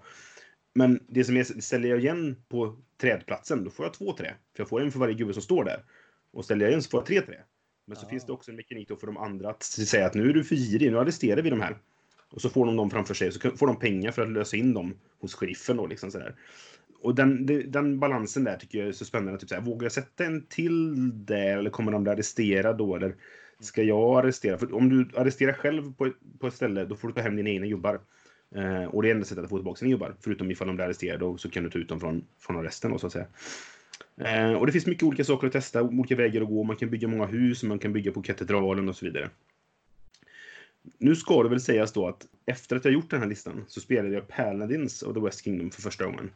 [0.74, 4.36] Men det som är, ställer jag igen på trädplatsen, då får jag två trä.
[4.56, 5.84] För jag får en för varje gubbe som står där.
[6.32, 7.44] Och ställer jag igen så får jag tre trä.
[7.90, 10.34] Men så finns det också en mekanik för de andra att säga att nu är
[10.34, 11.78] du för girig, nu arresterar vi de här.
[12.32, 14.58] Och så får de dem framför sig och så får de pengar för att lösa
[14.58, 16.36] in dem hos sheriffen då liksom sådär.
[17.02, 19.40] Och den, den balansen där tycker jag är så spännande.
[19.40, 22.96] Typ såhär, vågar jag sätta en till där eller kommer de bli arresterade då?
[22.96, 23.16] Eller
[23.60, 24.58] ska jag arrestera?
[24.58, 27.36] För om du arresterar själv på ett, på ett ställe då får du ta hem
[27.36, 28.02] dina egna gubbar.
[28.56, 30.16] Eh, och det är enda sättet att få tillbaka dina gubbar.
[30.22, 32.92] Förutom ifall de blir arresterade och så kan du ta ut dem från, från arresten
[32.92, 33.28] då så att säga.
[34.20, 36.64] Eh, och det finns mycket olika saker att testa, olika vägar att gå.
[36.64, 39.30] Man kan bygga många hus, man kan bygga på katedralen och så vidare.
[40.98, 43.82] Nu ska det väl sägas då att efter att jag gjort den här listan så
[43.82, 46.32] spelade jag Paladins of the West Kingdom för första gången.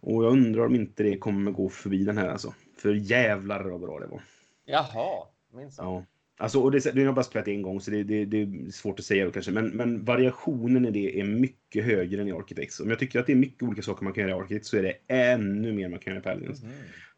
[0.00, 2.54] Och jag undrar om inte det kommer gå förbi den här alltså.
[2.76, 4.22] För jävlar vad bra det var.
[4.64, 5.86] Jaha, minsann.
[5.86, 6.04] Ja.
[6.38, 8.98] Alltså, och det, det har bara spelat en gång så det, det, det är svårt
[8.98, 9.52] att säga kanske.
[9.52, 12.80] Men, men variationen i det är mycket högre än i Architects.
[12.80, 14.76] Om jag tycker att det är mycket olika saker man kan göra i Architects så
[14.76, 16.62] är det ännu mer man kan göra i Paladins.
[16.62, 16.72] Mhm.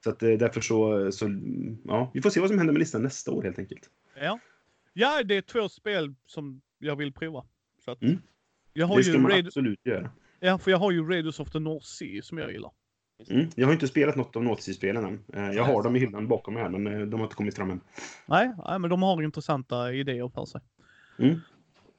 [0.04, 1.26] Så att eh, därför så, så,
[1.84, 3.90] ja, vi får se vad som händer med listan nästa år helt enkelt.
[4.20, 4.38] Ja.
[4.92, 7.44] ja, det är två spel som jag vill prova.
[7.84, 8.18] Så att, Mm.
[8.72, 10.10] jag har Det ju ska man Raid- absolut göra.
[10.40, 12.70] Ja, för jag har ju Raiders of the North Sea som jag gillar.
[13.30, 13.50] Mm.
[13.56, 15.24] Jag har inte spelat något av Northsea-spelen än.
[15.34, 17.56] Eh, Jag har dem i hyllan bakom mig här, men eh, de har inte kommit
[17.56, 17.80] fram än.
[18.26, 20.60] Nej, nej men de har intressanta idéer för sig.
[21.18, 21.40] Mm.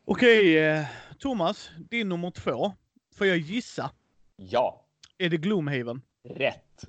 [0.05, 0.85] Okej, eh,
[1.19, 2.73] Thomas, din nummer två.
[3.15, 3.91] Får jag gissa?
[4.35, 4.85] Ja,
[5.17, 6.01] Är det Gloomhaven?
[6.29, 6.85] rätt.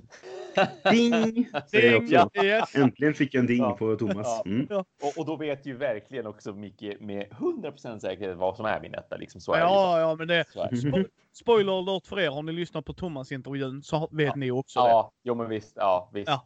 [0.91, 1.33] Ding!
[1.71, 1.95] Ding!
[1.95, 2.29] också.
[2.33, 2.43] Ja.
[2.43, 2.75] Yes.
[2.75, 3.77] Äntligen fick jag en ding Ja.
[3.77, 4.27] på Thomas.
[4.27, 4.43] Ja.
[4.45, 4.67] Mm.
[4.71, 8.93] Och, och då vet ju verkligen också Micke med 100% säkerhet vad som är min
[8.93, 9.17] etta.
[9.17, 10.45] Liksom, så är det ju Ja, ja, men det...
[10.71, 10.77] Det.
[10.77, 14.35] Spo spoiler alert för er, har ni lyssnat på Thomas-intervjun så vet Ja.
[14.35, 14.89] ni också det.
[14.89, 15.73] Ja, jo men visst.
[15.75, 16.29] Ja, visst.
[16.29, 16.45] Ja.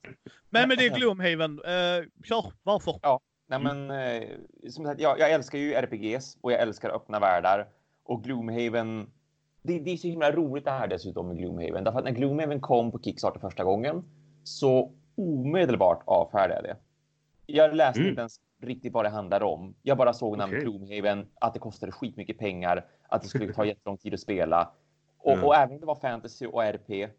[0.50, 1.60] Men med det är Gloomhaven.
[1.60, 3.00] Uh, kör, varför?
[3.48, 4.24] Nej, men, eh,
[4.70, 7.68] som sagt, jag, jag älskar ju RPGs och jag älskar öppna världar.
[8.04, 9.10] Och Gloomhaven,
[9.66, 11.84] det, det är så himla roligt det här dessutom med Gloomhaven.
[11.84, 14.04] Därför att när Gloomhaven kom på Kickstarter första gången
[14.44, 16.78] så omedelbart avfärdade jag det.
[17.46, 18.10] Jag läste Mm.
[18.10, 19.76] inte ens riktigt vad det handlade om.
[19.82, 20.80] Jag bara såg namnet Okej.
[20.80, 24.72] Gloomhaven, att det kostade skitmycket pengar, att det skulle ta jättelång tid att spela.
[25.18, 25.46] Och, Mm.
[25.46, 27.10] och även om det var fantasy och RP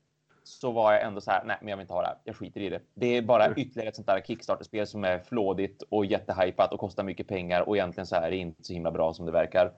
[0.42, 2.16] så var jag ändå så här, nej, men jag vill inte ha det här.
[2.24, 2.80] Jag skiter i det.
[2.94, 7.04] Det är bara ytterligare ett sånt där Kickstarter-spel som är flådigt och jättehypat och kostar
[7.04, 9.72] mycket pengar och egentligen så här är det inte så himla bra som det verkar.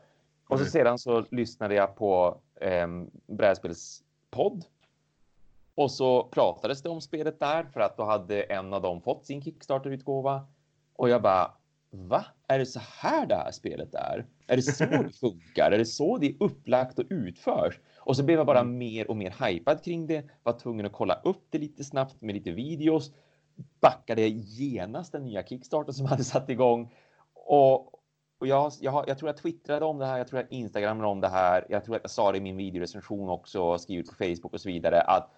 [0.48, 2.86] Och så sedan så lyssnade jag på eh,
[3.26, 4.64] brädspelspodd.
[5.74, 9.26] Och så pratades det om spelet där för att då hade en av dem fått
[9.26, 10.46] sin Kickstarter-utgåva.
[10.96, 11.52] Och jag bara,
[11.90, 12.24] va?
[12.48, 14.26] Är det så här det här spelet är?
[14.46, 15.72] Är det så det funkar?
[15.72, 17.80] Är det så det är upplagt och utförs?
[17.96, 20.24] Och så blev jag bara mer och mer hypad kring det.
[20.42, 23.12] Var tvungen att kolla upp det lite snabbt med lite videos.
[23.80, 26.94] Backade genast den nya Kickstarter som hade satt igång.
[27.34, 27.97] Och,
[28.38, 30.18] och jag, jag, jag tror jag twittrade om det här.
[30.18, 31.66] Jag tror jag instagrammade om det här.
[31.68, 34.68] Jag tror att jag sa det i min videorecension också, skrivit på Facebook och så
[34.68, 35.00] vidare.
[35.00, 35.30] Att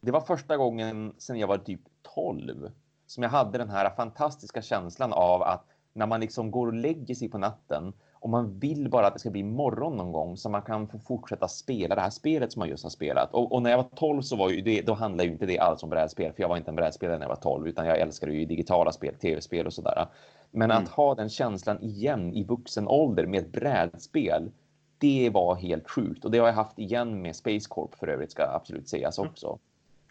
[0.00, 1.80] det var första gången sedan jag var typ
[2.14, 2.70] 12
[3.06, 7.14] som jag hade den här fantastiska känslan av att när man liksom går och lägger
[7.14, 7.92] sig på natten
[8.22, 10.98] och man vill bara att det ska bli morgon någon gång så man kan få
[10.98, 13.34] fortsätta spela det här spelet som man just har spelat.
[13.34, 15.58] Och, och när jag var 12 så var ju det, då handlade ju inte det
[15.58, 17.98] alls om brädspel, för jag var inte en brädspelare när jag var 12, utan jag
[17.98, 20.06] älskade ju digitala spel, tv-spel och sådär.
[20.50, 20.82] Men mm.
[20.82, 24.50] att ha den känslan igen i vuxen ålder med ett brädspel,
[24.98, 26.24] det var helt sjukt.
[26.24, 29.30] Och det har jag haft igen med Space Corp för övrigt, ska absolut sägas mm.
[29.30, 29.58] också.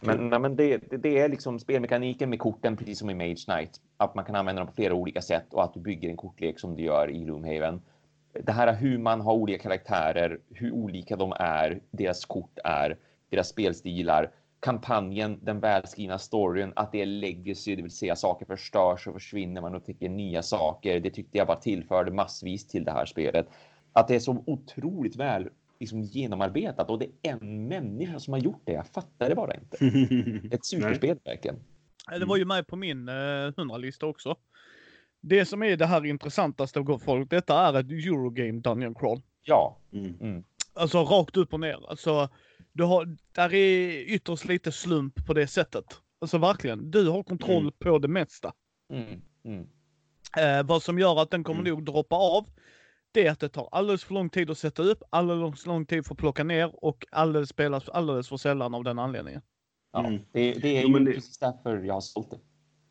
[0.00, 3.80] Men, nej, men det, det, är liksom spelmekaniken med korten, precis som i Mage Knight.
[3.96, 6.58] Att man kan använda dem på flera olika sätt och att du bygger en kortlek
[6.58, 7.80] som du gör i Gloomhaven.
[8.32, 12.96] Det här hur man har olika karaktärer, hur olika de är, deras kort är,
[13.30, 14.30] deras spelstilar,
[14.60, 19.60] kampanjen, den välskrivna storyn, att det är legacy, det vill säga saker förstörs och försvinner,
[19.60, 21.00] man upptäcker nya saker.
[21.00, 23.48] Det tyckte jag bara tillförde massvis till det här spelet.
[23.92, 25.48] Att det är så otroligt väl
[25.80, 28.72] liksom genomarbetat och det är en människa som har gjort det.
[28.72, 29.76] Jag fattar det bara inte.
[30.56, 31.56] Ett superspel verkligen.
[32.18, 34.36] Det var ju med på min eh, 100-lista också.
[35.24, 39.20] Det som är det här intressantaste av folk, detta är ett Eurogame Dungeon Crawl.
[39.42, 39.78] Ja.
[39.92, 40.16] Mm.
[40.20, 40.44] Mm.
[40.74, 41.90] Alltså rakt upp och ner.
[41.90, 42.28] Alltså,
[42.72, 45.84] du har, där är ytterst lite slump på det sättet.
[46.20, 47.72] Alltså verkligen, du har kontroll mm.
[47.78, 48.52] på det mesta.
[48.92, 49.20] Mm.
[49.44, 49.66] Mm.
[50.38, 51.74] Eh, vad som gör att den kommer mm.
[51.74, 52.46] nog droppa av,
[53.12, 55.86] det är att det tar alldeles för lång tid att sätta upp, alldeles för lång
[55.86, 59.42] tid för att plocka ner och alldeles spelas alldeles för sällan av den anledningen.
[59.92, 60.22] Ja, mm.
[60.32, 61.12] det, det, är ju det...
[61.12, 62.38] precis därför jag har sålt det.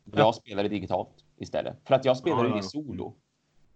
[0.04, 0.32] Jag ja.
[0.32, 1.76] spelar det digitalt istället.
[1.84, 3.14] För att jag spelar ja, det solo.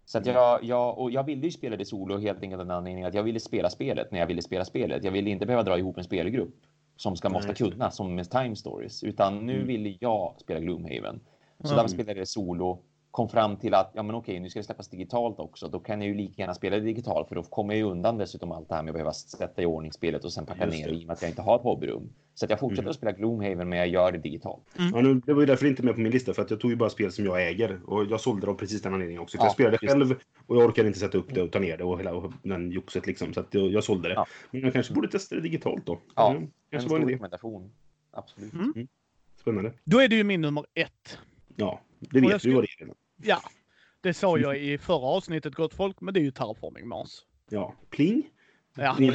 [0.05, 2.77] Så att jag, jag, och jag ville ju spela det solo helt enkelt av den
[2.77, 5.05] anledningen att jag ville spela spelet när jag ville spela spelet.
[5.05, 6.55] Jag ville inte behöva dra ihop en spelgrupp
[6.97, 9.67] som ska måste kunna som med Time Stories, utan nu mm.
[9.67, 11.21] ville jag spela Gloomhaven.
[11.61, 11.77] Så mm.
[11.77, 12.83] därför spelade jag det solo
[13.17, 15.69] kom fram till att ja, men okej, nu ska det släppas digitalt också.
[15.69, 18.19] Då kan jag ju lika gärna spela det digitalt för då kommer jag ju undan
[18.19, 20.89] dessutom allt det här med att behöva sätta i ordning spelet och sen packa ner
[20.89, 22.09] i och med att jag inte har ett hobbyrum.
[22.35, 22.91] Så att jag fortsätter mm.
[22.91, 24.63] att spela Gloomhaven men jag gör det digitalt.
[24.79, 24.91] Mm.
[24.95, 26.71] Ja, nu, det var ju därför inte med på min lista för att jag tog
[26.71, 29.37] ju bara spel som jag äger och jag sålde dem precis den anledningen också.
[29.37, 29.95] Ja, jag spelade just.
[29.95, 30.15] själv
[30.47, 32.71] och jag orkade inte sätta upp det och ta ner det och hela och den
[32.71, 33.35] joxet liksom.
[33.35, 34.15] Så att jag, jag sålde det.
[34.15, 34.27] Ja.
[34.51, 35.99] Men jag kanske borde testa det digitalt då.
[36.15, 36.51] Ja, mm.
[36.71, 37.71] kanske en var en rekommendation.
[38.11, 38.53] Absolut.
[38.53, 38.73] Mm.
[38.77, 38.89] mm.
[39.41, 39.73] Spännande.
[39.85, 41.19] Då är det ju min nummer ett.
[41.57, 43.06] Ja, det vet du vad det är.
[43.17, 43.41] Ja,
[44.01, 47.11] det sa jag i förra avsnittet gott folk, men det är ju Terraforming Mars.
[47.51, 48.31] Ja, pling.
[48.77, 48.97] Ja.
[49.01, 49.09] uh,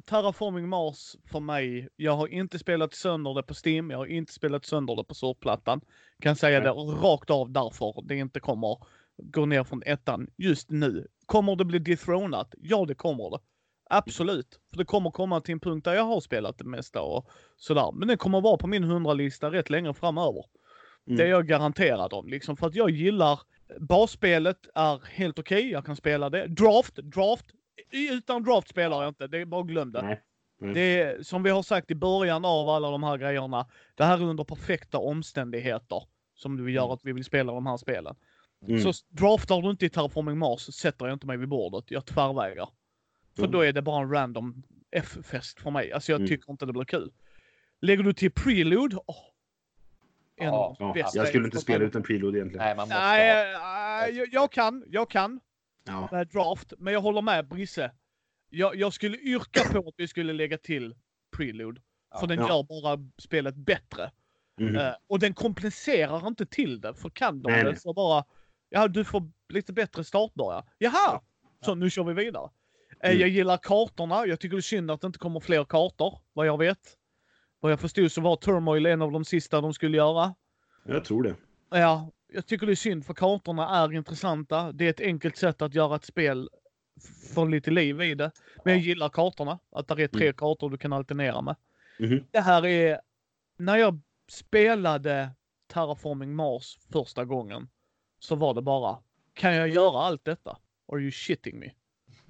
[0.06, 4.32] Terraforming Mars för mig, jag har inte spelat sönder det på Steam, jag har inte
[4.32, 5.80] spelat sönder det på surfplattan.
[6.20, 8.78] Kan säga det rakt av därför det inte kommer
[9.18, 11.06] gå ner från ettan just nu.
[11.26, 12.54] Kommer det bli dethronat?
[12.58, 13.38] Ja, det kommer det.
[13.90, 14.60] Absolut.
[14.70, 17.92] För det kommer komma till en punkt där jag har spelat det mesta och sådär.
[17.92, 20.44] Men det kommer vara på min 100-lista rätt länge framöver.
[21.06, 21.16] Mm.
[21.16, 22.28] Det är jag garanterad om.
[22.28, 23.40] Liksom, för att jag gillar
[23.80, 25.58] basspelet är helt okej.
[25.58, 25.70] Okay.
[25.70, 26.46] Jag kan spela det.
[26.46, 27.46] Draft, draft.
[27.90, 29.26] Utan draft spelar jag inte.
[29.26, 30.02] Det är bara glöm det.
[30.02, 30.22] Nej.
[30.60, 30.74] Mm.
[30.74, 33.66] Det är som vi har sagt i början av alla de här grejerna.
[33.94, 36.02] Det här är under perfekta omständigheter
[36.34, 36.92] som du gör mm.
[36.92, 38.16] att vi vill spela de här spelen.
[38.68, 38.80] Mm.
[38.80, 41.90] Så draftar du inte i Terraforming Mars så sätter jag inte mig vid bordet.
[41.90, 42.68] Jag tvärvägrar.
[43.36, 43.50] För mm.
[43.50, 45.92] då är det bara en random F-fest för mig.
[45.92, 46.28] Alltså jag mm.
[46.28, 47.12] tycker inte det blir kul.
[47.80, 49.16] Lägger du till Prelude, oh,
[50.36, 52.64] en ja, ja, Jag skulle inte spela ut en preload egentligen.
[52.64, 54.08] Nej, man måste Nej, ha...
[54.08, 54.84] jag, jag kan.
[54.86, 55.40] Jag kan.
[55.84, 56.24] Ja.
[56.24, 56.72] Draft.
[56.78, 57.90] Men jag håller med Brisse.
[58.50, 60.94] Jag, jag skulle yrka på att vi skulle lägga till
[61.36, 61.80] preload.
[62.10, 62.20] Ja.
[62.20, 64.10] För den gör bara spelet bättre.
[64.60, 64.76] Mm.
[64.76, 66.94] Uh, och den kompenserar inte till det.
[66.94, 68.24] För kan de det så bara...
[68.68, 70.64] Ja, du får lite bättre startbörja.
[70.78, 71.20] Jaha!
[71.64, 72.44] Så nu kör vi vidare.
[72.44, 73.20] Uh, mm.
[73.20, 74.26] Jag gillar kartorna.
[74.26, 76.96] Jag tycker det är synd att det inte kommer fler kartor, vad jag vet.
[77.60, 80.34] Vad jag förstod så var Turmoil en av de sista de skulle göra.
[80.84, 81.34] Jag tror det.
[81.70, 84.72] Ja, jag tycker det är synd för kartorna är intressanta.
[84.72, 86.48] Det är ett enkelt sätt att göra ett spel
[87.34, 88.30] få lite liv i det.
[88.64, 89.58] Men jag gillar kartorna.
[89.70, 90.34] Att det är tre mm.
[90.34, 91.56] kartor du kan alternera med.
[91.98, 92.24] Mm.
[92.30, 93.00] Det här är...
[93.58, 95.30] När jag spelade
[95.66, 97.68] Terraforming Mars första gången
[98.18, 98.98] så var det bara,
[99.34, 100.58] kan jag göra allt detta?
[100.92, 101.70] Are you shitting me?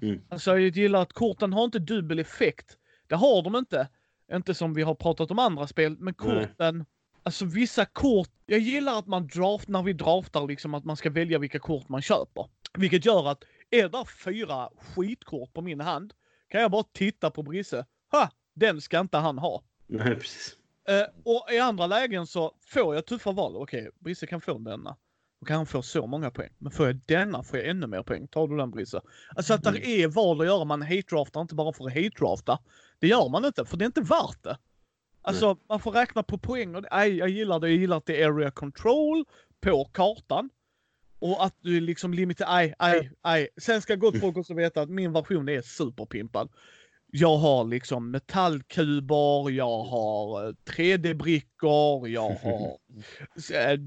[0.01, 0.21] Mm.
[0.29, 2.77] Alltså jag gillar att korten har inte dubbel effekt.
[3.07, 3.87] Det har de inte.
[4.33, 6.77] Inte som vi har pratat om andra spel, men korten.
[6.77, 6.85] Nej.
[7.23, 11.09] Alltså vissa kort, jag gillar att man draft, när vi draftar liksom att man ska
[11.09, 12.49] välja vilka kort man köper.
[12.73, 16.13] Vilket gör att, är det fyra skitkort på min hand,
[16.47, 17.85] kan jag bara titta på Brisse.
[18.11, 18.29] Ha!
[18.53, 19.63] Den ska inte han ha.
[19.87, 20.57] Nej, precis.
[20.89, 23.55] Uh, och i andra lägen så får jag tuffa val.
[23.55, 24.95] Okej, Brisse kan få denna.
[25.39, 26.49] Då kan han få så många poäng.
[26.57, 28.27] Men får jag denna får jag ännu mer poäng.
[28.27, 29.01] Tar du den Brisse?
[29.35, 29.81] Alltså att Mm.
[29.81, 30.65] där är val att göra.
[30.65, 32.59] Man hate-draftar inte bara för att hate-drafta.
[32.99, 34.57] Det gör man inte, för det är inte värt det.
[35.21, 37.69] Alltså man får räkna på poäng och nej, jag gillar det.
[37.69, 39.25] Jag gillar att det är area control
[39.61, 40.49] på kartan.
[41.19, 43.49] Och att du liksom limiterar, nej, nej, nej.
[43.61, 46.49] Sen ska gott folk också veta att min version är superpimpad.
[47.11, 52.77] Jag har liksom metallkuber, jag har eh, 3D-brickor, jag har
[53.53, 53.77] eh,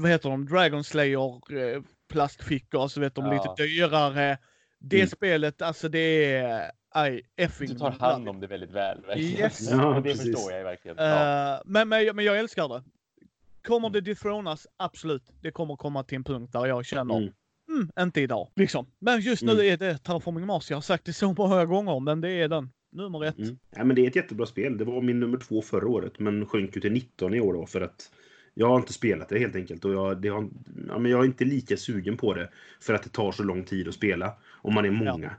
[0.00, 3.32] vad heter de, Dragon Slayer eh, plastfickor, så vet de Ja.
[3.32, 4.38] lite dyrare.
[4.80, 5.08] Det Mm.
[5.08, 7.68] spelet, alltså det är, aj, effing.
[7.68, 9.00] Du tar hand om det väldigt väl.
[9.06, 9.40] Verkligen.
[9.40, 9.60] Yes.
[9.70, 10.34] Ja, det precis.
[10.34, 10.96] förstår jag verkligen.
[10.96, 11.54] Ja.
[11.54, 12.82] Eh, men, men, jag- men jag älskar det.
[13.66, 14.66] Kommer det dethronas?
[14.76, 15.22] Absolut.
[15.40, 17.32] Det kommer komma till en punkt där jag känner, Mm.
[17.68, 18.48] mm, inte idag.
[18.56, 18.86] Liksom.
[18.98, 19.66] Men just nu Mm.
[19.72, 20.70] är det Terraforming Mars.
[20.70, 22.70] Jag har sagt det så många gånger, men det är den.
[22.92, 23.38] Nummer ett.
[23.38, 23.58] Mm.
[23.76, 24.78] Ja, men det är ett jättebra spel.
[24.78, 27.66] Det var min nummer två förra året, men sjönk ju till 19 i år då
[27.66, 28.10] för att
[28.54, 30.48] jag har inte spelat det helt enkelt och jag, det har,
[30.88, 32.50] ja, men jag är inte lika sugen på det
[32.80, 35.36] för att det tar så lång tid att spela om man är många.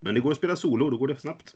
[0.00, 1.54] Men det går att spela solo, då går det snabbt.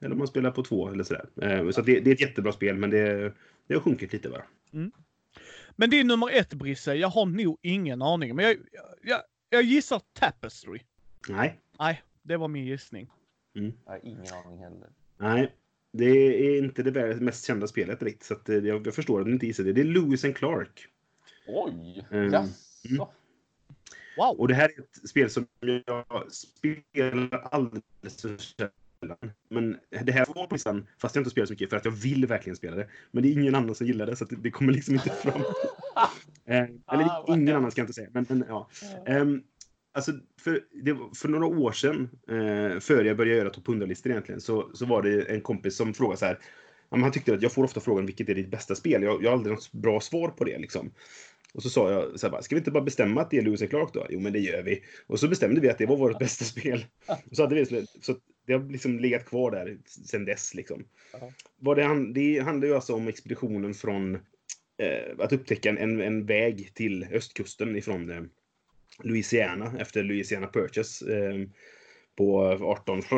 [0.00, 1.26] Eller om man spelar på två eller sådär.
[1.42, 3.32] Eh, Så att det, det är ett jättebra spel, men det,
[3.66, 4.42] det har sjunkit lite bara.
[5.76, 6.94] Men det är nummer ett, Brisse.
[6.94, 8.36] Jag har nog ingen aning.
[8.36, 8.56] Men jag,
[9.02, 10.78] jag, jag gissar Tapestry.
[11.28, 13.10] Nej, Nej, det var min gissning.
[13.52, 14.88] Jag har ingen aning heller.
[15.18, 15.54] nej.
[15.92, 16.04] Det
[16.46, 19.46] är inte det mest kända spelet direkt, så eh, jag, jag förstår att ni inte
[19.46, 19.72] gissar det.
[19.72, 20.86] Det är Lewis and Clark.
[21.46, 22.06] Oj!
[22.10, 22.32] Mm.
[22.32, 22.52] Jaså?
[22.88, 23.06] Mm.
[24.16, 24.40] Wow!
[24.40, 25.46] Och det här är ett spel som
[25.86, 29.32] jag spelar alldeles för sällan.
[29.48, 31.92] Men det här får på listan, fast jag inte spelar så mycket, för att jag
[31.92, 32.88] vill verkligen spela det.
[33.10, 35.10] Men det är ingen annan som gillar det, så att det, det kommer liksom inte
[35.10, 35.40] fram.
[36.44, 38.68] eh, eller Ah, ingen annan ska jag inte säga, men, men ja.
[39.06, 39.42] Ehm,
[39.92, 44.40] alltså, för, det, för några år sedan, eh, före jag började göra topp 100-listor egentligen,
[44.40, 46.38] så, så var det en kompis som frågade så här.
[46.90, 49.02] Han tyckte att jag får ofta frågan vilket är ditt bästa spel?
[49.02, 50.90] Jag, jag har aldrig något bra svar på det liksom.
[51.54, 53.42] Och så sa jag så här bara, ska vi inte bara bestämma att det är
[53.42, 54.06] Lewis Clark då?
[54.10, 54.82] Jo, men det gör vi.
[55.06, 56.84] Och så bestämde vi att det var vårt bästa spel.
[57.30, 58.14] Och så hade vi så
[58.46, 60.84] det har liksom legat kvar där sedan dess liksom.
[61.58, 64.14] Vad det, hand, det handlar ju alltså om expeditionen från
[64.78, 68.22] eh, att upptäcka en, en, en väg till östkusten ifrån eh,
[69.02, 71.34] Louisiana efter Louisiana Purchase eh,
[72.16, 72.98] på 18...
[72.98, 73.12] eh,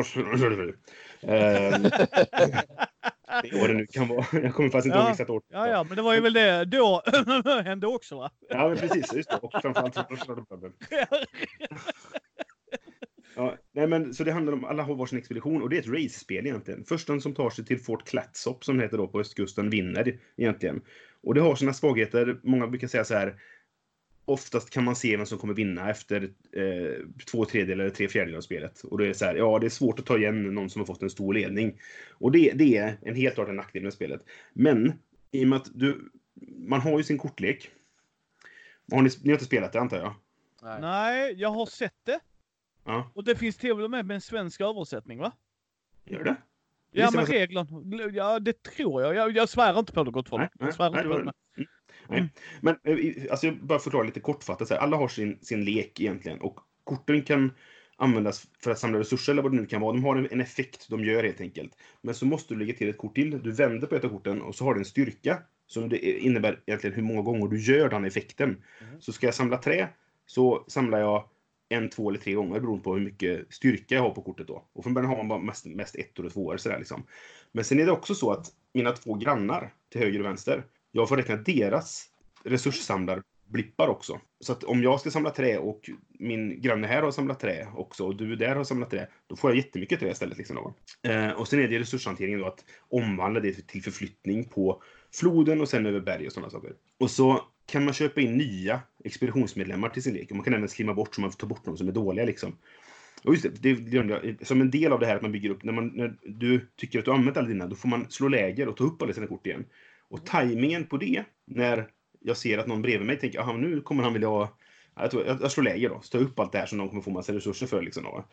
[3.53, 4.25] vad det nu kan vara.
[4.43, 5.41] Jag kommer faktiskt inte ihåg Ja, exakt år.
[5.49, 7.03] Ja, ja, men det var ju väl det då
[7.65, 8.31] hände också va?
[8.49, 9.13] Ja, men precis.
[9.13, 9.35] Just det.
[9.37, 9.97] Och framförallt...
[13.35, 15.87] Ja, nej men, så det handlar om alla har varsin expedition och det är ett
[15.87, 16.83] race-spel egentligen.
[16.83, 20.81] Första som tar sig till Fort Clatsop som det heter då på östkusten vinner egentligen.
[21.23, 22.39] Och det har sina svagheter.
[22.43, 23.35] Många brukar säga så här.
[24.25, 28.37] Oftast kan man se vem som kommer vinna efter eh, två tredjedelar eller tre fjärdedelar
[28.37, 28.81] av spelet.
[28.81, 30.85] Och det är så här, ja det är svårt att ta igen någon som har
[30.85, 31.79] fått en stor ledning.
[32.11, 34.21] Och det, det är en helt klart en nackdel med spelet.
[34.53, 34.93] Men
[35.31, 36.11] i och med att du,
[36.57, 37.69] man har ju sin kortlek.
[38.91, 40.13] Har ni, ni har inte spelat det antar jag?
[40.63, 40.81] Nej.
[40.81, 42.19] Nej, jag har sett det.
[42.85, 45.31] Ja, Och det finns till och med med en svensk översättning va?
[46.05, 46.35] gör det?
[46.91, 47.67] Ja, men reglerna.
[48.13, 49.15] Ja, det tror jag.
[49.15, 50.39] Jag, jag svär inte på det gott folk.
[50.41, 51.33] Nej, Jag svär nej, inte på det.
[52.07, 52.29] Nej.
[52.61, 54.67] Men eh, alltså, jag bara förklara lite kortfattat.
[54.67, 54.81] Så här.
[54.81, 56.41] Alla har sin, sin lek egentligen.
[56.41, 57.51] Och korten kan
[57.97, 59.93] användas för att samla resurser eller vad det nu kan vara.
[59.93, 61.77] De har en, en effekt de gör helt enkelt.
[62.01, 63.43] Men så måste du lägga till ett kort till.
[63.43, 65.41] Du vänder på ett av korten och så har du en styrka.
[65.67, 68.49] Som det innebär egentligen hur många gånger du gör den effekten.
[68.49, 69.01] Mhm.
[69.01, 69.89] Så ska jag samla trä
[70.25, 71.29] så samlar jag
[71.69, 74.65] en, två eller tre gånger beroende på hur mycket styrka jag har på kortet då.
[74.73, 77.03] Och från början har man bara mest, mest ettor och tvåor sådär liksom.
[77.51, 80.63] Men sen är det också så att mina två grannar till höger och vänster,
[80.95, 82.09] jag får räkna deras
[82.43, 84.19] resurssamlarblippar också.
[84.39, 85.89] Så att om jag ska samla trä och
[86.19, 89.49] min granne här har samlat trä också och du där har samlat trä, då får
[89.49, 90.37] jag jättemycket trä istället.
[90.37, 90.75] Liksom då.
[91.09, 94.83] Eh, och sen är det resurshanteringen då att omvandla det till förflyttning på
[95.13, 96.73] floden och sen över berg och sådana saker.
[96.99, 100.29] Och så kan man köpa in nya expeditionsmedlemmar till sin lek.
[100.29, 102.57] Och man kan även slimma bort så man tar bort de som är dåliga liksom.
[103.23, 104.47] Och just det, det glömde jag.
[104.47, 106.99] Som en del av det här att man bygger upp, när, man, när du tycker
[106.99, 109.13] att du har använt alla dina, då får man slå läger och ta upp alla
[109.13, 109.65] sina kort igen.
[110.13, 111.87] Och tajmingen på det, när
[112.19, 114.57] jag ser att någon bredvid mig tänker, aha, nu kommer han vilja ha...
[114.95, 116.89] Ja, Jag, tror, jag, jag slår läger då, jag upp allt det här som de
[116.89, 117.81] kommer få massa resurser för.
[117.81, 118.25] Liksom, då.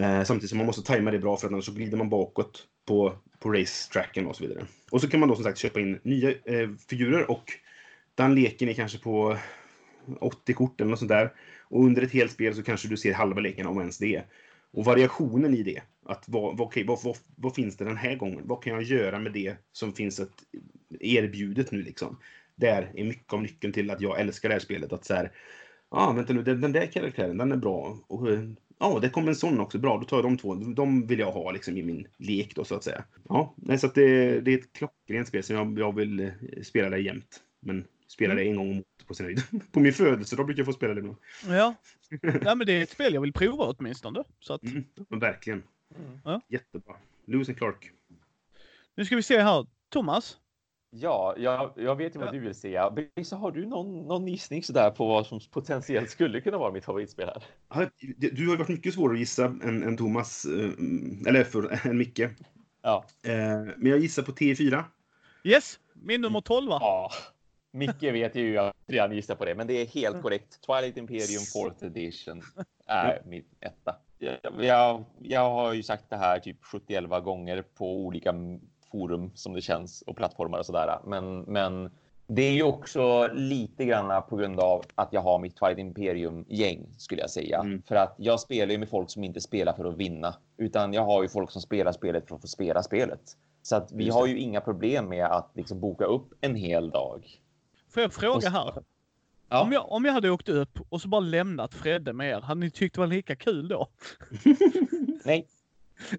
[0.00, 2.66] Eh, samtidigt som man måste tajma det bra för att annars så glider man bakåt
[2.86, 4.66] på, på racetracken och så vidare.
[4.90, 7.44] Och så kan man då som sagt köpa in nya eh, figurer och
[8.14, 9.36] den leken är kanske på
[10.20, 11.32] 80 kort eller något sånt där.
[11.62, 14.22] Och under ett helt spel så kanske du ser halva leken om ens det.
[14.72, 15.82] Och variationen i det.
[16.06, 18.42] Att vad, vad, okej, vad, vad, vad finns det den här gången?
[18.44, 20.42] Vad kan jag göra med det som finns ett
[21.00, 22.18] erbjudet nu liksom?
[22.56, 24.92] Där är mycket av nyckeln till att jag älskar det här spelet.
[24.92, 25.32] Att så här,
[25.90, 27.98] ja ah, vänta nu, den, den där karaktären, den är bra.
[28.06, 28.28] Och
[28.78, 29.78] ja, ja, det kommer en sån också.
[29.78, 30.54] Bra, då tar jag de två.
[30.54, 33.04] De vill jag ha liksom i min lek då så att säga.
[33.28, 36.30] Ja, så att det, det är ett klockrent spel som jag, jag vill eh,
[36.62, 37.42] spela där jämt.
[37.60, 39.42] Men Spelar det en gång om året på sin höjd.
[39.72, 41.16] På min födelsedag brukar jag få spela det då.
[41.48, 41.74] Ja.
[42.22, 44.24] Nej, men det är ett spel jag vill prova åtminstone.
[44.40, 45.62] Så att, Mm, verkligen.
[45.98, 46.18] Mm.
[46.24, 46.40] Ja.
[46.48, 46.94] Jättebra.
[47.26, 47.92] Lewis and Clark.
[48.96, 49.66] nu ska vi se här.
[49.88, 50.38] Thomas?
[50.90, 52.32] Ja, jag, jag vet ju vad Ja.
[52.32, 52.80] du vill se.
[53.14, 56.84] Brissa, har du någon, någon gissning sådär på vad som potentiellt skulle kunna vara mitt
[56.84, 57.42] favoritspel här?
[57.68, 60.70] Ja, Du har ju varit mycket svårare att gissa än, än Thomas, eh,
[61.28, 62.18] eller för, än Micke.
[62.18, 62.30] Eh,
[62.82, 63.04] Ja.
[63.76, 64.84] Men jag gissar på T4.
[65.44, 66.78] Yes, min nummer 12 va?
[66.80, 67.10] ja.
[67.70, 70.60] Micke vet ju jag redan gissar på det, men det är helt korrekt.
[70.66, 72.42] Twilight Imperium 4th edition
[72.86, 73.96] är min etta.
[74.18, 78.34] Jag, jag, jag har ju sagt det här typ 71 gånger på olika
[78.92, 80.98] forum som det känns och plattformar och sådär.
[81.04, 81.90] Men, men
[82.26, 86.44] det är ju också lite granna på grund av att jag har mitt Twilight Imperium
[86.48, 87.60] gäng skulle jag säga.
[87.60, 87.82] Mm.
[87.82, 91.04] För att jag spelar ju med folk som inte spelar för att vinna, utan jag
[91.04, 93.20] har ju folk som spelar spelet för att få spela spelet.
[93.62, 97.26] Så att vi har ju inga problem med att liksom boka upp en hel dag.
[97.88, 98.82] Får jag fråga här?
[99.48, 99.62] Ja.
[99.62, 102.60] Om, jag, om jag hade åkt upp och så bara lämnat Fredde med er, hade
[102.60, 103.88] ni tyckt det var lika kul då?
[105.24, 105.48] Nej.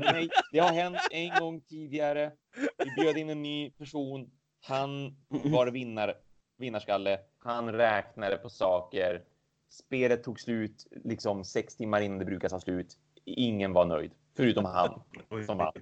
[0.00, 2.32] Nej, det har hänt en gång tidigare.
[2.78, 4.30] Vi bjöd in en ny person.
[4.62, 6.14] Han var vinnar,
[6.58, 7.18] vinnarskalle.
[7.38, 9.22] Han räknade på saker.
[9.70, 12.96] Spelet tog slut liksom sex timmar innan det brukar ta slut.
[13.24, 15.02] Ingen var nöjd, förutom han
[15.46, 15.72] som vann.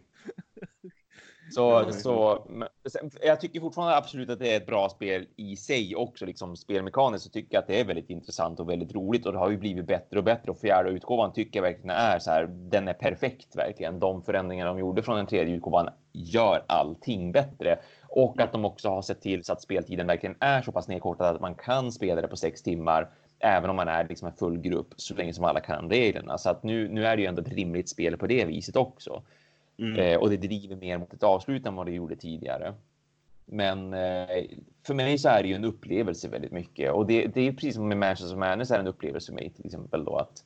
[1.51, 2.69] Så, så men,
[3.23, 6.27] jag tycker fortfarande absolut att det är ett bra spel i sig också.
[6.27, 9.39] Liksom spelmekaniskt så tycker jag att det är väldigt intressant och väldigt roligt och det
[9.39, 10.51] har ju blivit bättre och bättre.
[10.51, 12.47] Och fjärde utgåvan tycker jag verkligen är så här.
[12.47, 13.99] Den är perfekt verkligen.
[13.99, 18.89] De förändringar de gjorde från den tredje utgåvan gör allting bättre och att de också
[18.89, 22.23] har sett till så att speltiden verkligen är så pass nedkortad att man kan spela
[22.23, 23.09] det på sex timmar.
[23.41, 26.39] Även om man är liksom en full grupp så länge som alla kan reglerna.
[26.39, 29.23] Så att nu, nu är det ju ändå ett rimligt spel på det viset också.
[29.79, 29.97] Mm.
[29.97, 32.75] Eh, och det driver mer mot ett avslut än vad det gjorde tidigare.
[33.45, 34.45] Men eh,
[34.87, 37.75] för mig så är det ju en upplevelse väldigt mycket och det, det är precis
[37.75, 40.45] som med Manchester Madness är en upplevelse för mig till exempel då att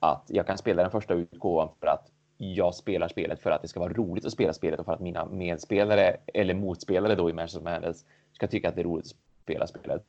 [0.00, 3.68] att jag kan spela den första utgåvan för att jag spelar spelet för att det
[3.68, 7.32] ska vara roligt att spela spelet och för att mina medspelare eller motspelare då i
[7.32, 10.04] Manchester Madness ska tycka att det är roligt att spela spelet.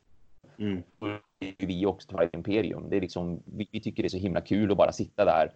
[0.58, 0.84] Mm.
[1.58, 2.90] Vi också Twilight Imperium.
[2.90, 5.52] Det är liksom, vi, vi tycker det är så himla kul att bara sitta där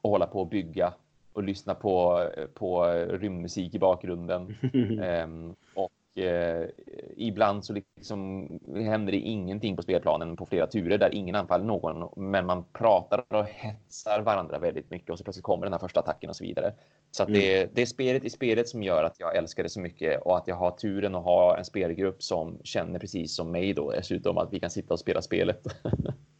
[0.00, 0.92] och hålla på och bygga
[1.32, 4.56] och lyssna på, på rymdmusik i bakgrunden.
[5.02, 6.68] Ehm, och eh,
[7.16, 12.30] ibland så liksom händer det ingenting på spelplanen på flera turer där ingen anfaller någon,
[12.30, 16.00] men man pratar och hetsar varandra väldigt mycket och så plötsligt kommer den här första
[16.00, 16.74] attacken och så vidare.
[17.10, 19.80] Så att det, det är spelet i spelet som gör att jag älskar det så
[19.80, 23.74] mycket och att jag har turen att ha en spelgrupp som känner precis som mig
[23.74, 25.62] då dessutom att vi kan sitta och spela spelet.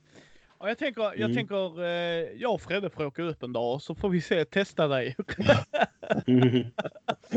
[0.60, 1.34] Ja, jag tänker, jag, Mm.
[1.34, 1.88] tänker eh,
[2.40, 5.16] jag och Fredde får åka upp en dag så får vi se, testa dig.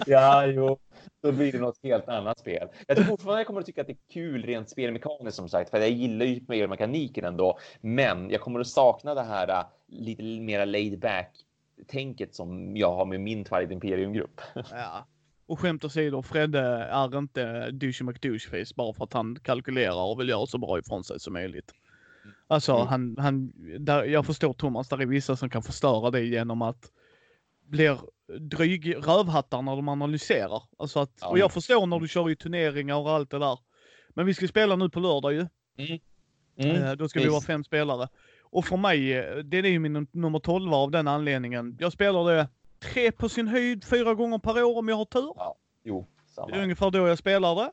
[0.06, 0.78] Ja, jo.
[1.22, 2.68] Då blir det något helt annat spel.
[2.88, 5.70] Jag tror fortfarande jag kommer att tycka att det är kul rent spelmekaniskt som sagt,
[5.70, 7.60] för jag gillar ju spelmekaniken ändå.
[7.82, 11.30] Men jag kommer att sakna det här äh, lite mera laid back
[11.88, 14.42] tänket som jag har med min Twilight Imperium-grupp.
[14.72, 15.08] ja.
[15.46, 16.60] Och skämt åsido, Fredde
[16.92, 21.04] är inte douche McDoucheface bara för att han kalkylerar och vill göra så bra ifrån
[21.04, 21.74] sig som möjligt.
[22.48, 22.88] Alltså, Mm.
[22.88, 26.92] han, han, där, jag förstår Thomas, där är vissa som kan förstöra det genom att
[27.68, 27.98] blir
[28.40, 30.64] dryg rövhattar när de analyserar.
[30.78, 31.28] Alltså att, Ja.
[31.30, 33.60] och jag förstår när du kör i turneringar och allt det där.
[34.10, 35.48] Men vi ska spela nu på lördag ju.
[36.58, 36.84] Mm.
[36.84, 37.48] Eh, Då ska vi vara visst.
[37.48, 38.08] fem spelare.
[38.44, 41.78] Och för mig, eh, det är ju min num- nummer 12 av den anledningen.
[41.80, 42.48] Jag spelar det
[42.80, 45.34] tre på sin höjd, fyra gånger per år om jag har tur.
[45.84, 46.64] Jo, Det är samma.
[46.64, 47.72] ungefär då jag spelar det.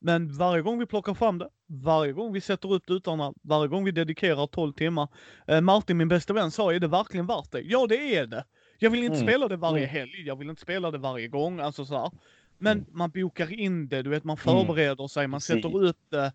[0.00, 3.84] Men varje gång vi plockar fram det, varje gång vi sätter upp dutarna, varje gång
[3.84, 5.08] vi dedikerar 12 timmar.
[5.46, 7.60] Eh, Martin, min bästa vän, sa är det verkligen värt det?
[7.60, 8.44] Ja, det är det.
[8.78, 9.26] Jag vill inte Mm.
[9.28, 9.90] spela det varje Mm.
[9.90, 12.10] helg, jag vill inte spela det varje gång, alltså så här.
[12.58, 12.86] Men Mm.
[12.90, 14.66] man bokar in det, du vet, man Mm.
[14.66, 15.54] förbereder sig, man Precis.
[15.64, 16.32] sätter upp det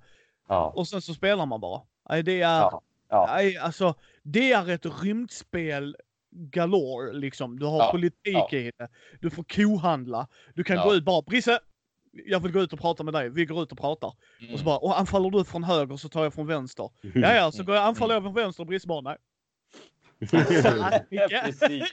[0.48, 0.74] Ja.
[0.76, 1.82] och sen så spelar man bara.
[2.10, 2.82] Nej, det är, Ja.
[3.10, 3.26] Ja.
[3.36, 5.96] nej, alltså, det är ett rymdspel
[6.32, 7.60] galore liksom.
[7.60, 8.88] Du har politik i det.
[9.22, 10.28] Du får kohandla.
[10.54, 11.60] Du kan gå ut bara, Brisse!
[12.26, 13.30] Jag vill gå ut och prata med dig.
[13.30, 14.08] Vi går ut och pratar.
[14.08, 14.58] Och Mm.
[14.58, 16.90] så bara, och anfaller du från höger så tar jag från vänster.
[17.02, 19.18] Ja, ja, så går jag anfaller jag från vänster och Brisse bara, nej.
[20.30, 21.44] Fan, Ja, Micke.
[21.44, 21.92] precis.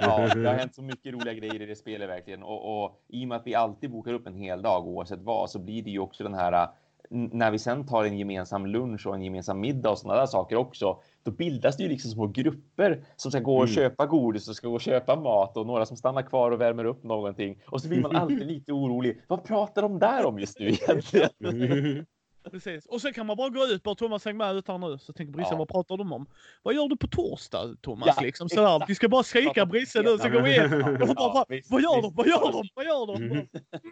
[0.00, 2.42] Ja, det har hänt så mycket roliga grejer i det spelet verkligen.
[2.42, 5.50] Och, och i och med att vi alltid bokar upp en hel dag oavsett vad
[5.50, 6.68] så blir det ju också den här
[7.10, 10.56] när vi sen tar en gemensam lunch och en gemensam middag och sådana där saker
[10.56, 10.98] också.
[11.22, 13.74] Då bildas det ju liksom små grupper som ska gå och Mm.
[13.74, 16.84] köpa godis och ska gå och köpa mat och några som stannar kvar och värmer
[16.84, 17.58] upp någonting.
[17.66, 19.22] Och så blir man alltid lite orolig.
[19.28, 22.06] Vad pratar de där om just nu egentligen?
[22.50, 22.86] Precis.
[22.86, 24.98] Och sen kan man bara gå ut, bara Thomas häng med ut här nu.
[24.98, 25.56] Så tänker Brisse, Ja.
[25.58, 26.26] vad pratar de om?
[26.62, 28.08] Vad gör du på torsdag Thomas?
[28.16, 28.76] Ja, liksom sådär.
[28.76, 28.90] exakt.
[28.90, 30.60] Vi ska bara skrika Brisse nu så går vi in.
[30.70, 32.08] Jag bara, Ja, vad, visst, vad gör de?
[32.08, 32.16] visst.
[32.16, 32.68] Vad gör de?
[32.74, 33.22] Vad gör de?
[33.24, 33.32] Mhm.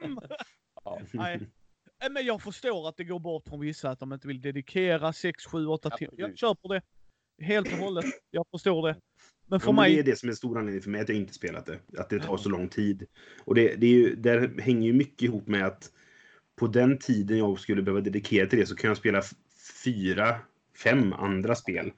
[0.04, 0.18] Mm.
[0.84, 0.98] Ja.
[1.12, 1.40] Nej.
[2.04, 5.12] Eh, Men jag förstår att det går bort från vissa att de inte vill dedikera
[5.12, 6.14] 6, 7, 8 timmar.
[6.16, 6.82] Jag köper det.
[7.44, 8.04] Helt och hållet.
[8.30, 8.96] Jag förstår det.
[9.46, 9.94] Men för Ja, men mig...
[9.94, 11.78] Det är det som är stor anledning för mig att jag inte spelat det.
[11.98, 13.06] Att det tar så lång tid.
[13.44, 15.92] Och det, det är ju, där hänger ju mycket ihop med att
[16.56, 19.22] på den tiden jag skulle behöva dedikera till det så kan jag spela
[19.84, 20.36] fyra,
[20.84, 21.92] fem andra spel.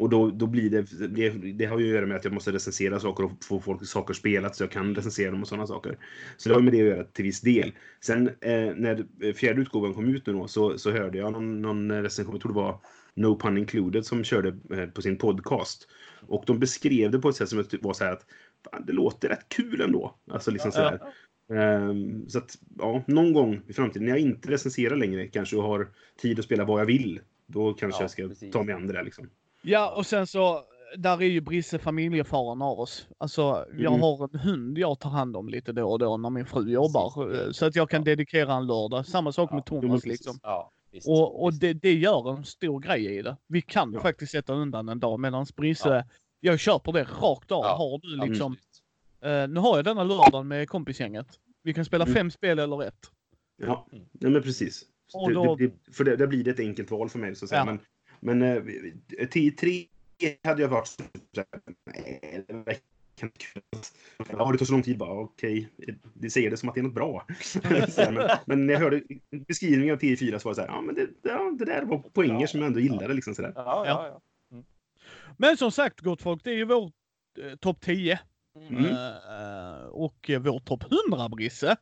[0.00, 2.52] Och då, då blir det, det, det har ju att göra med att jag måste
[2.52, 5.98] recensera saker och få folk saker spelat så jag kan recensera dem och sådana saker.
[6.36, 7.72] Så det har med det att göra till viss del.
[8.00, 12.02] Sen eh, när fjärde utgåvan kom ut nu då, så, så hörde jag någon, någon
[12.02, 12.78] recension, jag tror det var
[13.14, 15.88] No Pun Included, som körde eh, på sin podcast.
[16.26, 18.26] Och de beskrev det på ett sätt som var så här att
[18.70, 20.16] fan, det låter rätt kul ändå.
[20.30, 21.00] Alltså liksom så här.
[21.52, 25.62] Ehm, så att, ja, någon gång i framtiden när jag inte recenserar längre kanske och
[25.62, 25.88] har
[26.20, 27.20] tid att spela vad jag vill.
[27.46, 28.52] Då kanske Ja, jag ska precis.
[28.52, 29.30] ta mig an det där liksom.
[29.62, 30.60] Ja, och sen så,
[30.96, 33.08] där är ju Brisse familjefaren av oss.
[33.18, 34.00] Alltså, jag Mm.
[34.00, 37.24] har en hund jag tar hand om lite då och då när min fru jobbar.
[37.26, 37.40] Precis.
[37.46, 38.04] eh, Så att jag kan Ja.
[38.04, 39.06] dedikera en lördag.
[39.06, 40.38] Samma sak Ja, med Thomas liksom.
[40.42, 41.08] Ja, visst.
[41.08, 43.36] Och, och det, det gör en stor grej i det.
[43.46, 44.00] Vi kan Ja.
[44.00, 46.04] faktiskt sätta undan en dag medan Brisse, Ja.
[46.40, 47.64] jag köper det rakt av.
[47.64, 48.56] Ja, Har du liksom,
[49.22, 51.26] eh, nu har jag denna lördagen med kompisgänget.
[51.62, 52.14] Vi kan spela Mm.
[52.14, 52.98] fem spel eller ett.
[53.56, 54.04] Ja, Mm.
[54.12, 54.82] nej, men precis.
[55.14, 57.34] Och Det, då- det, det, för det, där blir det ett enkelt val för mig.
[57.34, 57.60] Så att säga.
[57.60, 57.64] Ja.
[57.64, 57.78] Men,
[58.20, 58.62] men eh,
[59.18, 59.86] 10-3
[60.44, 61.02] hade jag varit så
[61.86, 62.80] nej, det verkar
[63.22, 63.62] inte kul.
[64.30, 64.98] Ja, det tar så lång tid.
[64.98, 65.68] Bara, okej,
[66.14, 67.26] det säger det som att det är något bra.
[67.96, 70.94] Men, men när jag hörde beskrivningen av 10-4 så var det så här, ja men
[70.94, 73.14] det, ja, det där var poänger som jag ändå gillade.
[73.14, 73.52] Liksom, så där.
[73.56, 74.20] Ja, ja, ja.
[75.36, 76.90] Men som sagt gott folk, det är ju vår
[77.38, 78.20] eh, topp 10.
[78.70, 78.84] Mm.
[78.84, 81.76] Eh, och vår topp 100 Brisse.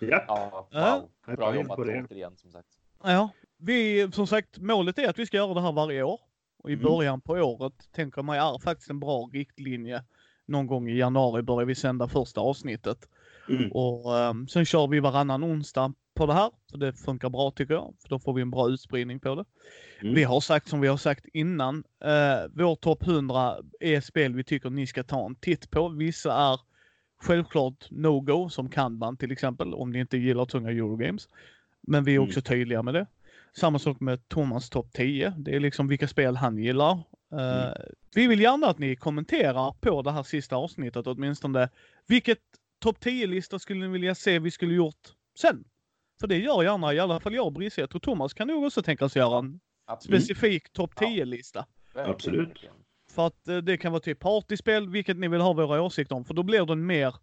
[0.00, 1.08] Ja, Ja, Ja.
[1.26, 1.36] wow.
[1.36, 2.02] Bra jobbat på det.
[2.10, 2.68] återigen som sagt.
[3.02, 6.20] Ja, vi, som sagt, målet är att vi ska göra det här varje år.
[6.58, 6.84] Och i Mm.
[6.84, 10.02] början på året tänker mig är faktiskt en bra riktlinje.
[10.46, 12.98] Någon gång i januari börjar vi sända första avsnittet.
[13.48, 13.72] Mm.
[13.72, 16.50] Och ehm, sen kör vi varannan onsdag på det här.
[16.70, 17.94] För det funkar bra tycker jag.
[18.02, 19.44] För då får vi en bra utspridning på det.
[20.00, 20.14] Mm.
[20.14, 21.84] Vi har sagt som vi har sagt innan.
[22.04, 25.88] Eh, vår topp 100 är spel vi tycker ni ska ta en titt på.
[25.88, 26.60] Vissa är
[27.16, 29.74] självklart no-go som Kanban till exempel.
[29.74, 31.28] Om ni inte gillar tunga Eurogames.
[31.80, 32.28] Men vi är Mm.
[32.28, 33.06] också tydliga med det.
[33.56, 35.34] Samma sak med Thomas topp 10.
[35.38, 36.92] Det är liksom vilka spel han gillar.
[36.92, 37.74] Eh, Mm.
[38.14, 41.68] Vi vill gärna att ni kommenterar på det här sista avsnittet åtminstone.
[42.06, 42.38] Vilket
[42.82, 45.08] topp 10-lista skulle ni vilja se vi skulle gjort
[45.38, 45.64] sen?
[46.20, 47.80] För det gör gärna i alla fall jag och Brisse.
[47.80, 50.22] Jag tror Thomas kan nog också tänka sig göra en Absolut.
[50.24, 51.06] specifik topp Ja.
[51.06, 51.66] 10-lista.
[51.94, 52.64] Verkligen, Absolut.
[53.10, 56.24] För att eh, det kan vara typ partyspel, vilket ni vill ha våra åsikter om.
[56.24, 57.14] För då blir den mer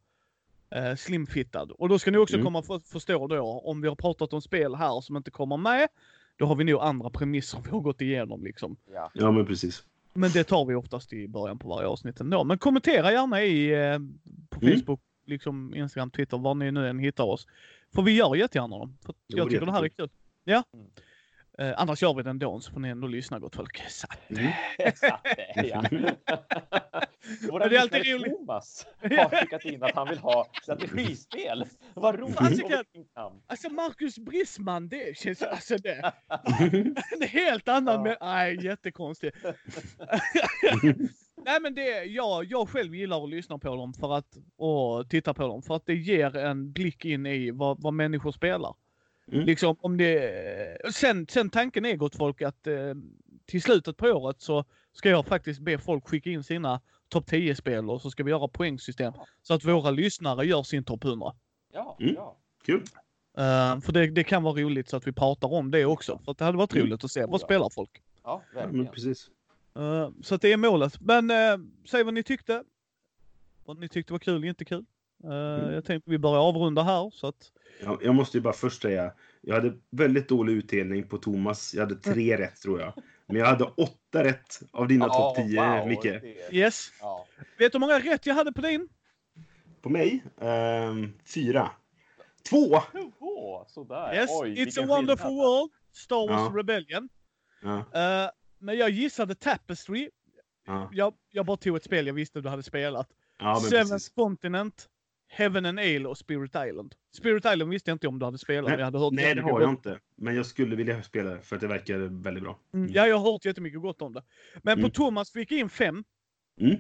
[0.76, 1.72] eh, slimfittad.
[1.72, 2.46] Och då ska ni också Mm.
[2.46, 5.88] komma för, förstå då, om vi har pratat om spel här som inte kommer med,
[6.36, 8.76] då har vi nog andra premisser vi har gått igenom liksom.
[8.94, 9.12] Ja.
[9.14, 9.84] ja, men precis.
[10.14, 12.44] Men det tar vi oftast i början på varje avsnitt ändå.
[12.44, 14.00] Men kommentera gärna i, eh,
[14.50, 14.80] på Mm.
[14.80, 17.48] Facebook, liksom Instagram, Twitter, var ni nu än hittar oss.
[17.96, 18.98] För vi gör jättegärna dem.
[19.06, 20.10] För Jo, jag det tycker det här är kul.
[20.44, 20.64] Ja.
[20.74, 20.86] Mm.
[21.62, 23.84] Eh, annars gör vi den då, så får ni ändå lyssna gott folk.
[23.90, 24.52] Så att, Mm.
[24.78, 25.84] Exakt, ja.
[27.52, 28.38] Våra det är alltid roligt.
[28.38, 31.66] Thomas har skickat in att han vill ha strategispel.
[31.94, 32.52] Vad roligt!
[32.52, 32.84] Vilken
[33.16, 33.42] namn.
[33.48, 35.42] Alltså Marcus Brisman, det känns...
[35.42, 36.14] Alltså det...
[37.22, 37.96] En helt annan...
[37.96, 38.04] Ja.
[38.04, 39.38] Men, nej, jättekonstigt.
[41.46, 45.34] nej men det, ja, jag själv gillar att lyssna på dem för att, och titta
[45.34, 48.76] på dem för att det ger en blick in i vad, vad människor spelar.
[49.32, 49.46] Mm.
[49.46, 52.76] Liksom om det, sen, sen tanken är gott folk att eh,
[53.46, 57.90] till slutet på året så ska jag faktiskt be folk skicka in sina topp 10-spel
[57.90, 61.34] och så ska vi göra poängsystem så att våra lyssnare gör sin topp 100.
[61.74, 62.16] Ja, Mm.
[62.16, 62.38] ja.
[62.66, 62.84] Kul.
[63.38, 66.20] Eh, för det, det kan vara roligt så att vi pratar om det också.
[66.26, 66.88] För att det hade varit Mm.
[66.88, 67.22] roligt att se.
[67.26, 67.46] Vad ja.
[67.46, 67.90] spelar folk?
[67.94, 68.94] ja, Ja, men verkligen.
[68.94, 69.30] precis.
[69.76, 71.02] Eh, så att det är målet.
[71.02, 72.64] Men uh, säg vad ni tyckte.
[73.66, 74.86] Vad ni tyckte var kul, inte kul.
[75.24, 75.30] Eh,
[75.60, 75.74] Mm.
[75.74, 77.52] Jag tänkte vi börjar avrunda här så att.
[77.84, 81.74] Ja, jag måste ju bara först säga, jag hade väldigt dålig utdelning på Thomas.
[81.74, 82.94] Jag hade tre rätt tror jag.
[83.26, 86.04] Men jag hade åtta rätt av dina Ja, topp 10, wow, Micke.
[86.04, 86.90] det- Yes.
[87.02, 87.26] Ja.
[87.58, 88.90] Vet du hur många rätt jag hade på din?
[89.82, 91.72] På mig, ehm, fyra.
[92.50, 92.76] Två!
[93.20, 94.16] Åh, sådär.
[94.16, 94.30] Yes.
[94.42, 95.36] Oj, It's a wonderful skillnad.
[95.46, 95.72] world.
[95.94, 96.58] Star Wars Ja.
[96.60, 97.10] Rebellion.
[97.62, 98.30] Ja, Eh,
[98.60, 100.10] men jag gissade Tapestry.
[100.68, 103.08] ja, Jag, jag bara tog ett spel jag visste du hade spelat.
[103.40, 104.10] ja precis.
[104.10, 104.90] Continent.
[105.34, 106.96] Heaven and Ale och Spirit Island.
[107.12, 108.70] Spirit Island visste jag inte om du hade spelat.
[108.70, 110.00] men jag hade hört Nej, det har jag gott- inte.
[110.16, 112.60] Men jag skulle vilja spela det för att det verkar väldigt bra.
[112.74, 114.24] Mm, Ja, jag har hört jättemycket gott om det.
[114.64, 114.84] Men Mm.
[114.90, 116.04] på Thomas fick jag in fem.
[116.62, 116.76] Mm.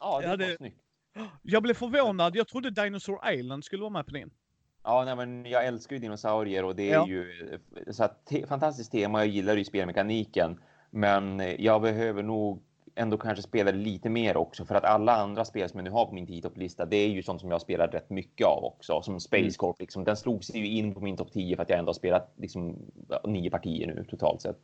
[0.00, 0.80] Ja, det Ja, var snyggt.
[1.42, 2.36] Jag blev förvånad.
[2.36, 4.30] Jag trodde Dinosaur Island skulle vara med på din.
[4.84, 7.08] Ja, nej, men jag älskar ju dinosaurier och det är Ja.
[7.08, 7.58] ju
[7.90, 9.18] så att te fantastiskt tema.
[9.18, 10.60] Jag gillar ju spelmekaniken,
[10.90, 12.62] men jag behöver nog
[12.96, 16.06] ändå kanske spelade lite mer också för att alla andra spel som jag nu har
[16.06, 19.20] på min 10-topplista, det är ju sånt som jag spelar rätt mycket av också, som
[19.20, 19.52] Space Mm.
[19.52, 19.80] Corp.
[19.80, 20.04] Liksom.
[20.04, 22.32] Den slog sig ju in på min topp 10 för att jag ändå har spelat
[22.36, 22.76] liksom,
[23.24, 24.56] nio partier nu totalt sett.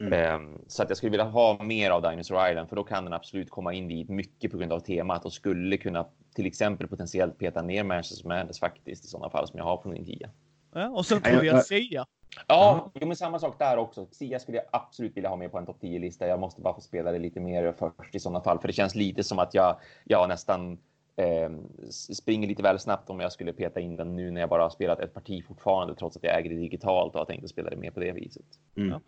[0.00, 0.12] Mm.
[0.12, 3.12] Ehm, så att jag skulle vilja ha mer av Dinosaur Island för då kan den
[3.12, 7.38] absolut komma in dit mycket på grund av temat och skulle kunna till exempel potentiellt
[7.38, 10.30] peta ner Manchester Madness faktiskt i sådana fall som jag har på min 10.
[10.74, 12.06] Ja, och sen tror jag- Sia.
[12.48, 14.06] Ja, jo, men samma sak där också.
[14.10, 16.26] Sia skulle jag absolut vilja ha med på en topp 10-lista.
[16.26, 18.94] Jag måste bara få spela det lite mer först i sådana fall, för det känns
[18.94, 20.78] lite som att jag, jag nästan
[21.16, 21.50] eh,
[21.90, 24.70] springer lite väl snabbt om jag skulle peta in den nu när jag bara har
[24.70, 27.70] spelat ett parti fortfarande, trots att jag äger det digitalt och har tänkt att spela
[27.70, 28.44] det mer på det viset.
[28.76, 29.00] Mm.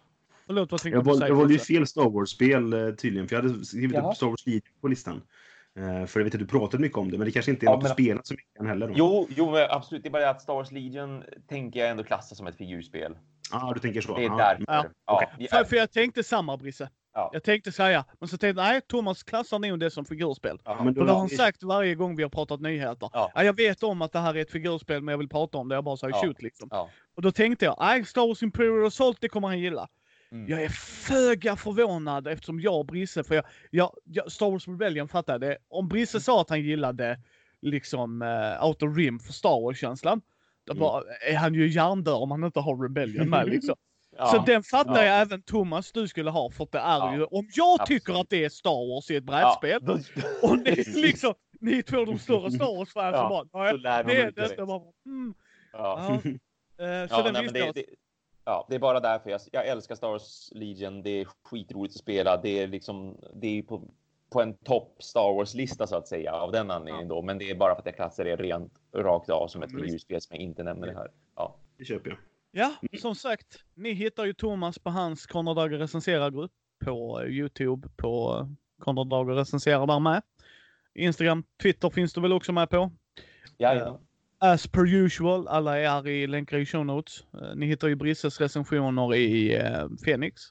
[0.46, 3.64] Förlåt, vad tänkte Jag, val, valde ju fel Star Wars-spel eh, tydligen, för jag hade
[3.64, 4.10] skrivit Jaha.
[4.10, 5.22] upp Star Wars Legion på listan.
[5.78, 7.68] Eh, för jag vet att du pratat mycket om det, men det kanske inte är
[7.68, 8.86] Ja, något men- att spela så mycket än heller.
[8.88, 8.94] Då.
[8.96, 10.02] Jo, jo, men absolut.
[10.02, 13.16] Det är bara det att Star Wars Legion tänker jag ändå klassa som ett figurspel.
[13.52, 14.14] Ja, du tänker så.
[14.16, 14.36] Det är ja.
[14.36, 14.64] därför.
[14.66, 16.88] Ja, Ja, vi För, för jag tänkte samma Brisse.
[17.14, 17.30] Ja.
[17.32, 20.58] Jag tänkte säga, men så tänkte jag, nej, Thomas klassar nog det som figurspel.
[20.64, 20.84] ja.
[20.84, 23.10] Men För då, det har han sagt varje gång vi har pratat nyheter.
[23.12, 23.30] Ja.
[23.34, 23.44] Ja.
[23.44, 25.74] jag vet om att det här är ett figurspel, men jag vill prata om det.
[25.74, 26.22] Jag bara säger Ja.
[26.26, 26.68] shoot liksom.
[26.70, 26.90] Ja.
[27.16, 29.88] Och då tänkte jag, nej, Star Wars Imperial Assault, det kommer han gilla.
[30.34, 30.48] Mm.
[30.50, 30.68] Jag är
[31.08, 35.40] föga förvånad eftersom jag och Brisse, för jag, jag, jag, Star Wars Rebellion fattar jag
[35.40, 35.58] det.
[35.68, 37.20] Om Brisse sa att han gillade
[37.62, 40.20] liksom uh, Outer Rim för Star Wars-känslan,
[40.66, 40.80] då Mm.
[40.80, 43.74] bara, är han ju hjärndöd om han inte har Rebellion med liksom.
[44.18, 44.26] Ja.
[44.26, 45.04] Så den fattar Ja.
[45.04, 47.14] jag även Thomas du skulle ha, för det är Ja.
[47.16, 48.02] ju, om jag Absolut.
[48.02, 50.04] tycker att det är Star Wars i ett Ja, brädspel,
[50.42, 54.02] och ni liksom, ni är två av de större Star Wars-fans Ja, som bara, nej,
[54.06, 54.66] det är det.
[54.66, 55.34] bara, mm,
[55.72, 56.20] Ja.
[56.24, 56.30] ja.
[56.84, 57.76] Eh, Så Ja, den visste jag.
[58.44, 61.02] Ja, det är bara därför jag, jag älskar Star Wars Legion.
[61.02, 62.36] Det är skitroligt att spela.
[62.36, 63.82] Det är liksom, det är på,
[64.32, 67.22] på en topp Star Wars-lista så att säga av den anledningen då.
[67.22, 69.76] Men det är bara för att jag klassar det rent rakt av som ett Ja,
[69.76, 69.86] visst.
[69.86, 71.10] figurspel som jag inte nämner det här.
[71.36, 72.18] Ja, Det köper jag.
[72.56, 76.52] Ja, som sagt, ni hittar ju Thomas på hans Konrad Dager recenserar-grupp
[76.84, 78.46] på eh, Youtube på eh,
[78.84, 80.22] Konrad Dager recenserar där med.
[80.94, 82.90] Instagram, Twitter finns du väl också med på?
[83.56, 84.00] ja, Ja.
[84.38, 87.24] As per usual, alla är här i länkar i show notes.
[87.34, 90.42] Eh, Ni hittar ju Brisses recensioner i eh, Phoenix.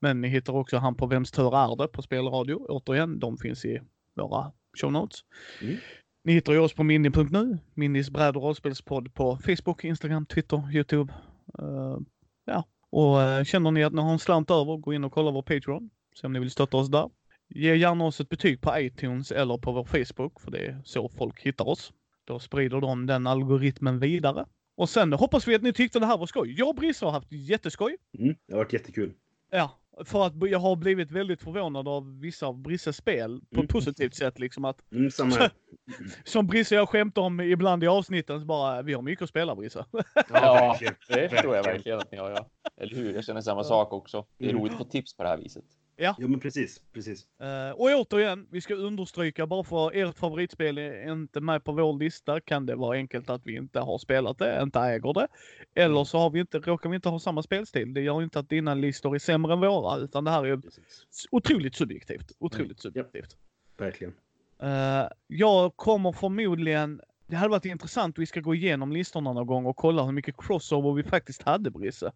[0.00, 2.66] Men ni hittar också han på Vems tur är det på spelradio.
[2.68, 3.80] Återigen, de finns i
[4.14, 5.18] våra show notes.
[5.62, 5.76] Mm.
[6.24, 11.12] Ni hittar ju oss på mindy.nu, Mindys bräd och rollspelspodd på Facebook, Instagram, Twitter, Youtube.
[11.58, 11.98] Eh,
[12.44, 15.30] ja, och eh, känner ni att ni har en slant över, gå in och kolla
[15.30, 15.90] vår Patreon.
[16.20, 17.10] Se om ni vill stötta oss där.
[17.48, 21.08] Ge gärna oss ett betyg på iTunes eller på vår Facebook, för det är så
[21.08, 21.92] folk hittar oss.
[22.24, 24.46] Då sprider de den algoritmen vidare.
[24.76, 26.54] Och sen hoppas vi att ni tyckte det här var skoj.
[26.58, 27.96] Jag och Brisse har haft jätteskoj.
[28.18, 29.12] Mm, det har varit jättekul.
[29.50, 29.70] Ja,
[30.04, 33.64] för att jag har blivit väldigt förvånad av vissa av Brisses spel på Mm.
[33.64, 34.38] ett positivt sätt.
[34.38, 35.50] Liksom att, Mm, samma här.
[36.24, 39.28] som Brisse och jag skämtar om ibland i avsnitten, så bara vi har mycket att
[39.28, 39.84] spela Brisse.
[40.32, 40.76] Ja,
[41.08, 41.62] det förstår jag Verkligen.
[41.64, 42.30] verkligen att ni har.
[42.30, 42.50] Ja.
[42.76, 43.14] Eller hur?
[43.14, 44.26] Jag känner samma sak också.
[44.38, 44.60] Det är Mm.
[44.62, 45.64] roligt att få tips på det här viset.
[45.96, 46.82] Ja, men precis.
[46.92, 47.26] precis.
[47.40, 51.98] Eh, och återigen, vi ska understryka bara för ert favoritspel är inte med på vår
[51.98, 55.28] lista kan det vara enkelt att vi inte har spelat det, inte äger det.
[55.74, 57.94] Eller så har vi inte, råkar vi inte ha samma spelstil.
[57.94, 61.06] Det gör inte att dina listor är sämre än våra, utan det här är precis.
[61.30, 62.32] otroligt subjektivt.
[62.38, 63.36] Otroligt Mm, subjektivt.
[63.76, 64.14] Verkligen.
[64.62, 69.66] Eh, jag kommer förmodligen, det hade varit intressant, vi ska gå igenom listorna någon gång
[69.66, 72.12] och kolla hur mycket crossover vi faktiskt hade Brisse.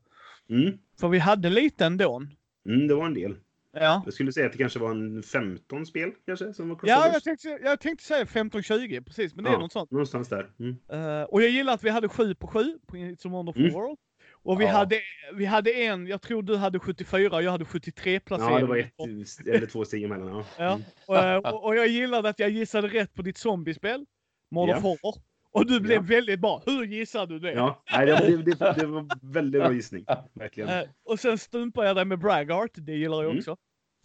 [0.51, 0.79] Mm.
[1.01, 2.23] För vi hade lite ändå.
[2.67, 3.37] Mm, det var en del.
[3.73, 4.03] Ja.
[4.05, 7.13] Jag skulle säga att det kanske var en 15 spel kanske som var Ja, crossovers.
[7.15, 9.59] jag tänkte, jag tänkte säga 15-20 precis, men det är Ja.
[9.59, 9.91] något sånt.
[9.91, 10.51] Någonstans där.
[10.59, 10.77] Mm.
[10.93, 13.75] Eh, och jag gillar att vi hade 7 på 7 på It's a Wonderful Mm.
[13.75, 13.99] World.
[14.33, 14.71] Och vi, Ja.
[14.71, 15.01] hade,
[15.35, 18.55] vi hade en, jag tror du hade 74 och jag hade 73 placeringar.
[18.61, 20.29] Ja, det var ett eller två steg emellan.
[20.29, 20.45] Ja.
[20.59, 20.73] Ja.
[20.73, 20.83] Mm.
[21.07, 21.17] Och,
[21.49, 24.07] eh, och, och jag gillade att jag gissade rätt på ditt zombiespel,
[24.51, 24.81] Modern Ja.
[24.83, 25.23] Horror.
[25.53, 26.03] Och du blev Ja.
[26.03, 26.63] väldigt bra.
[26.67, 27.53] Hur gissade du det?
[27.53, 30.05] Ja, nej, det, det, det, det var väldigt bra gissning.
[30.33, 30.69] Verkligen.
[30.69, 33.39] Eh, och sen stumpar jag dig med Braggart, det gillar jag Mm.
[33.39, 33.57] också.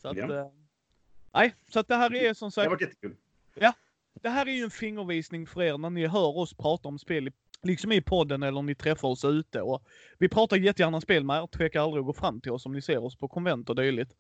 [0.02, 0.40] Så att, Ja.
[0.40, 0.46] eh,
[1.34, 3.16] nej, så att det här är som Det sagt, har varit jättekul.
[4.22, 7.28] det här är ju en fingervisning för er när ni hör oss prata om spel,
[7.28, 7.32] i-
[7.64, 9.62] liksom i podden eller om ni träffar oss ute.
[9.62, 9.84] Och
[10.18, 12.82] vi pratar jättegärna spel med er, tveka aldrig att gå fram till oss om ni
[12.82, 14.14] ser oss på konvent och dylikt.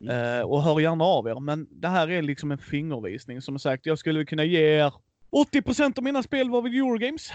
[0.00, 0.38] Mm.
[0.38, 3.42] Eh, och hör gärna av er, men det här är liksom en fingervisning.
[3.42, 4.92] Som sagt, jag skulle kunna ge er
[5.30, 7.30] 80% av mina spel var vid Eurogames.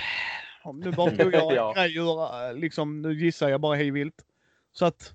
[0.63, 1.69] Om Nu bara tog jag Ja.
[1.69, 4.26] en grej ur, eh, liksom, nu gissar jag bara hej vilt.
[4.72, 5.13] Så att,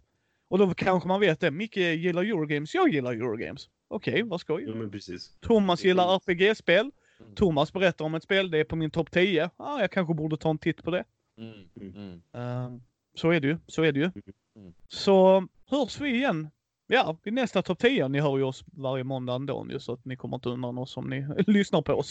[0.49, 1.51] och då kanske man vet det.
[1.51, 3.69] Micke gillar Eurogames, jag gillar Eurogames.
[3.89, 4.65] Okej, vad skoj.
[4.69, 5.37] Ja, men precis.
[5.41, 6.91] Thomas gillar RPG-spel.
[7.21, 7.35] Mm.
[7.35, 9.51] Thomas berättar om ett spel, det är på min topp 10.
[9.57, 11.05] Ah, jag kanske borde ta en titt på det.
[11.39, 11.55] Mm.
[11.97, 12.23] Mm.
[12.35, 12.81] Eh,
[13.15, 14.11] så är det ju, så är det ju.
[14.57, 14.73] Mm.
[14.89, 16.51] Så hörs vi igen.
[16.93, 18.09] Ja, vid nästa topp 10.
[18.09, 20.97] Ni hör ju oss varje måndag ändå ju, så att ni kommer inte undan oss
[20.97, 22.11] om ni lyssnar på oss.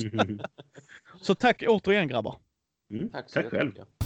[1.22, 2.35] Så tack återigen grabbar.
[2.91, 3.10] Mm.
[3.10, 3.69] Tack så Tack själv.
[3.69, 3.98] jättemycket.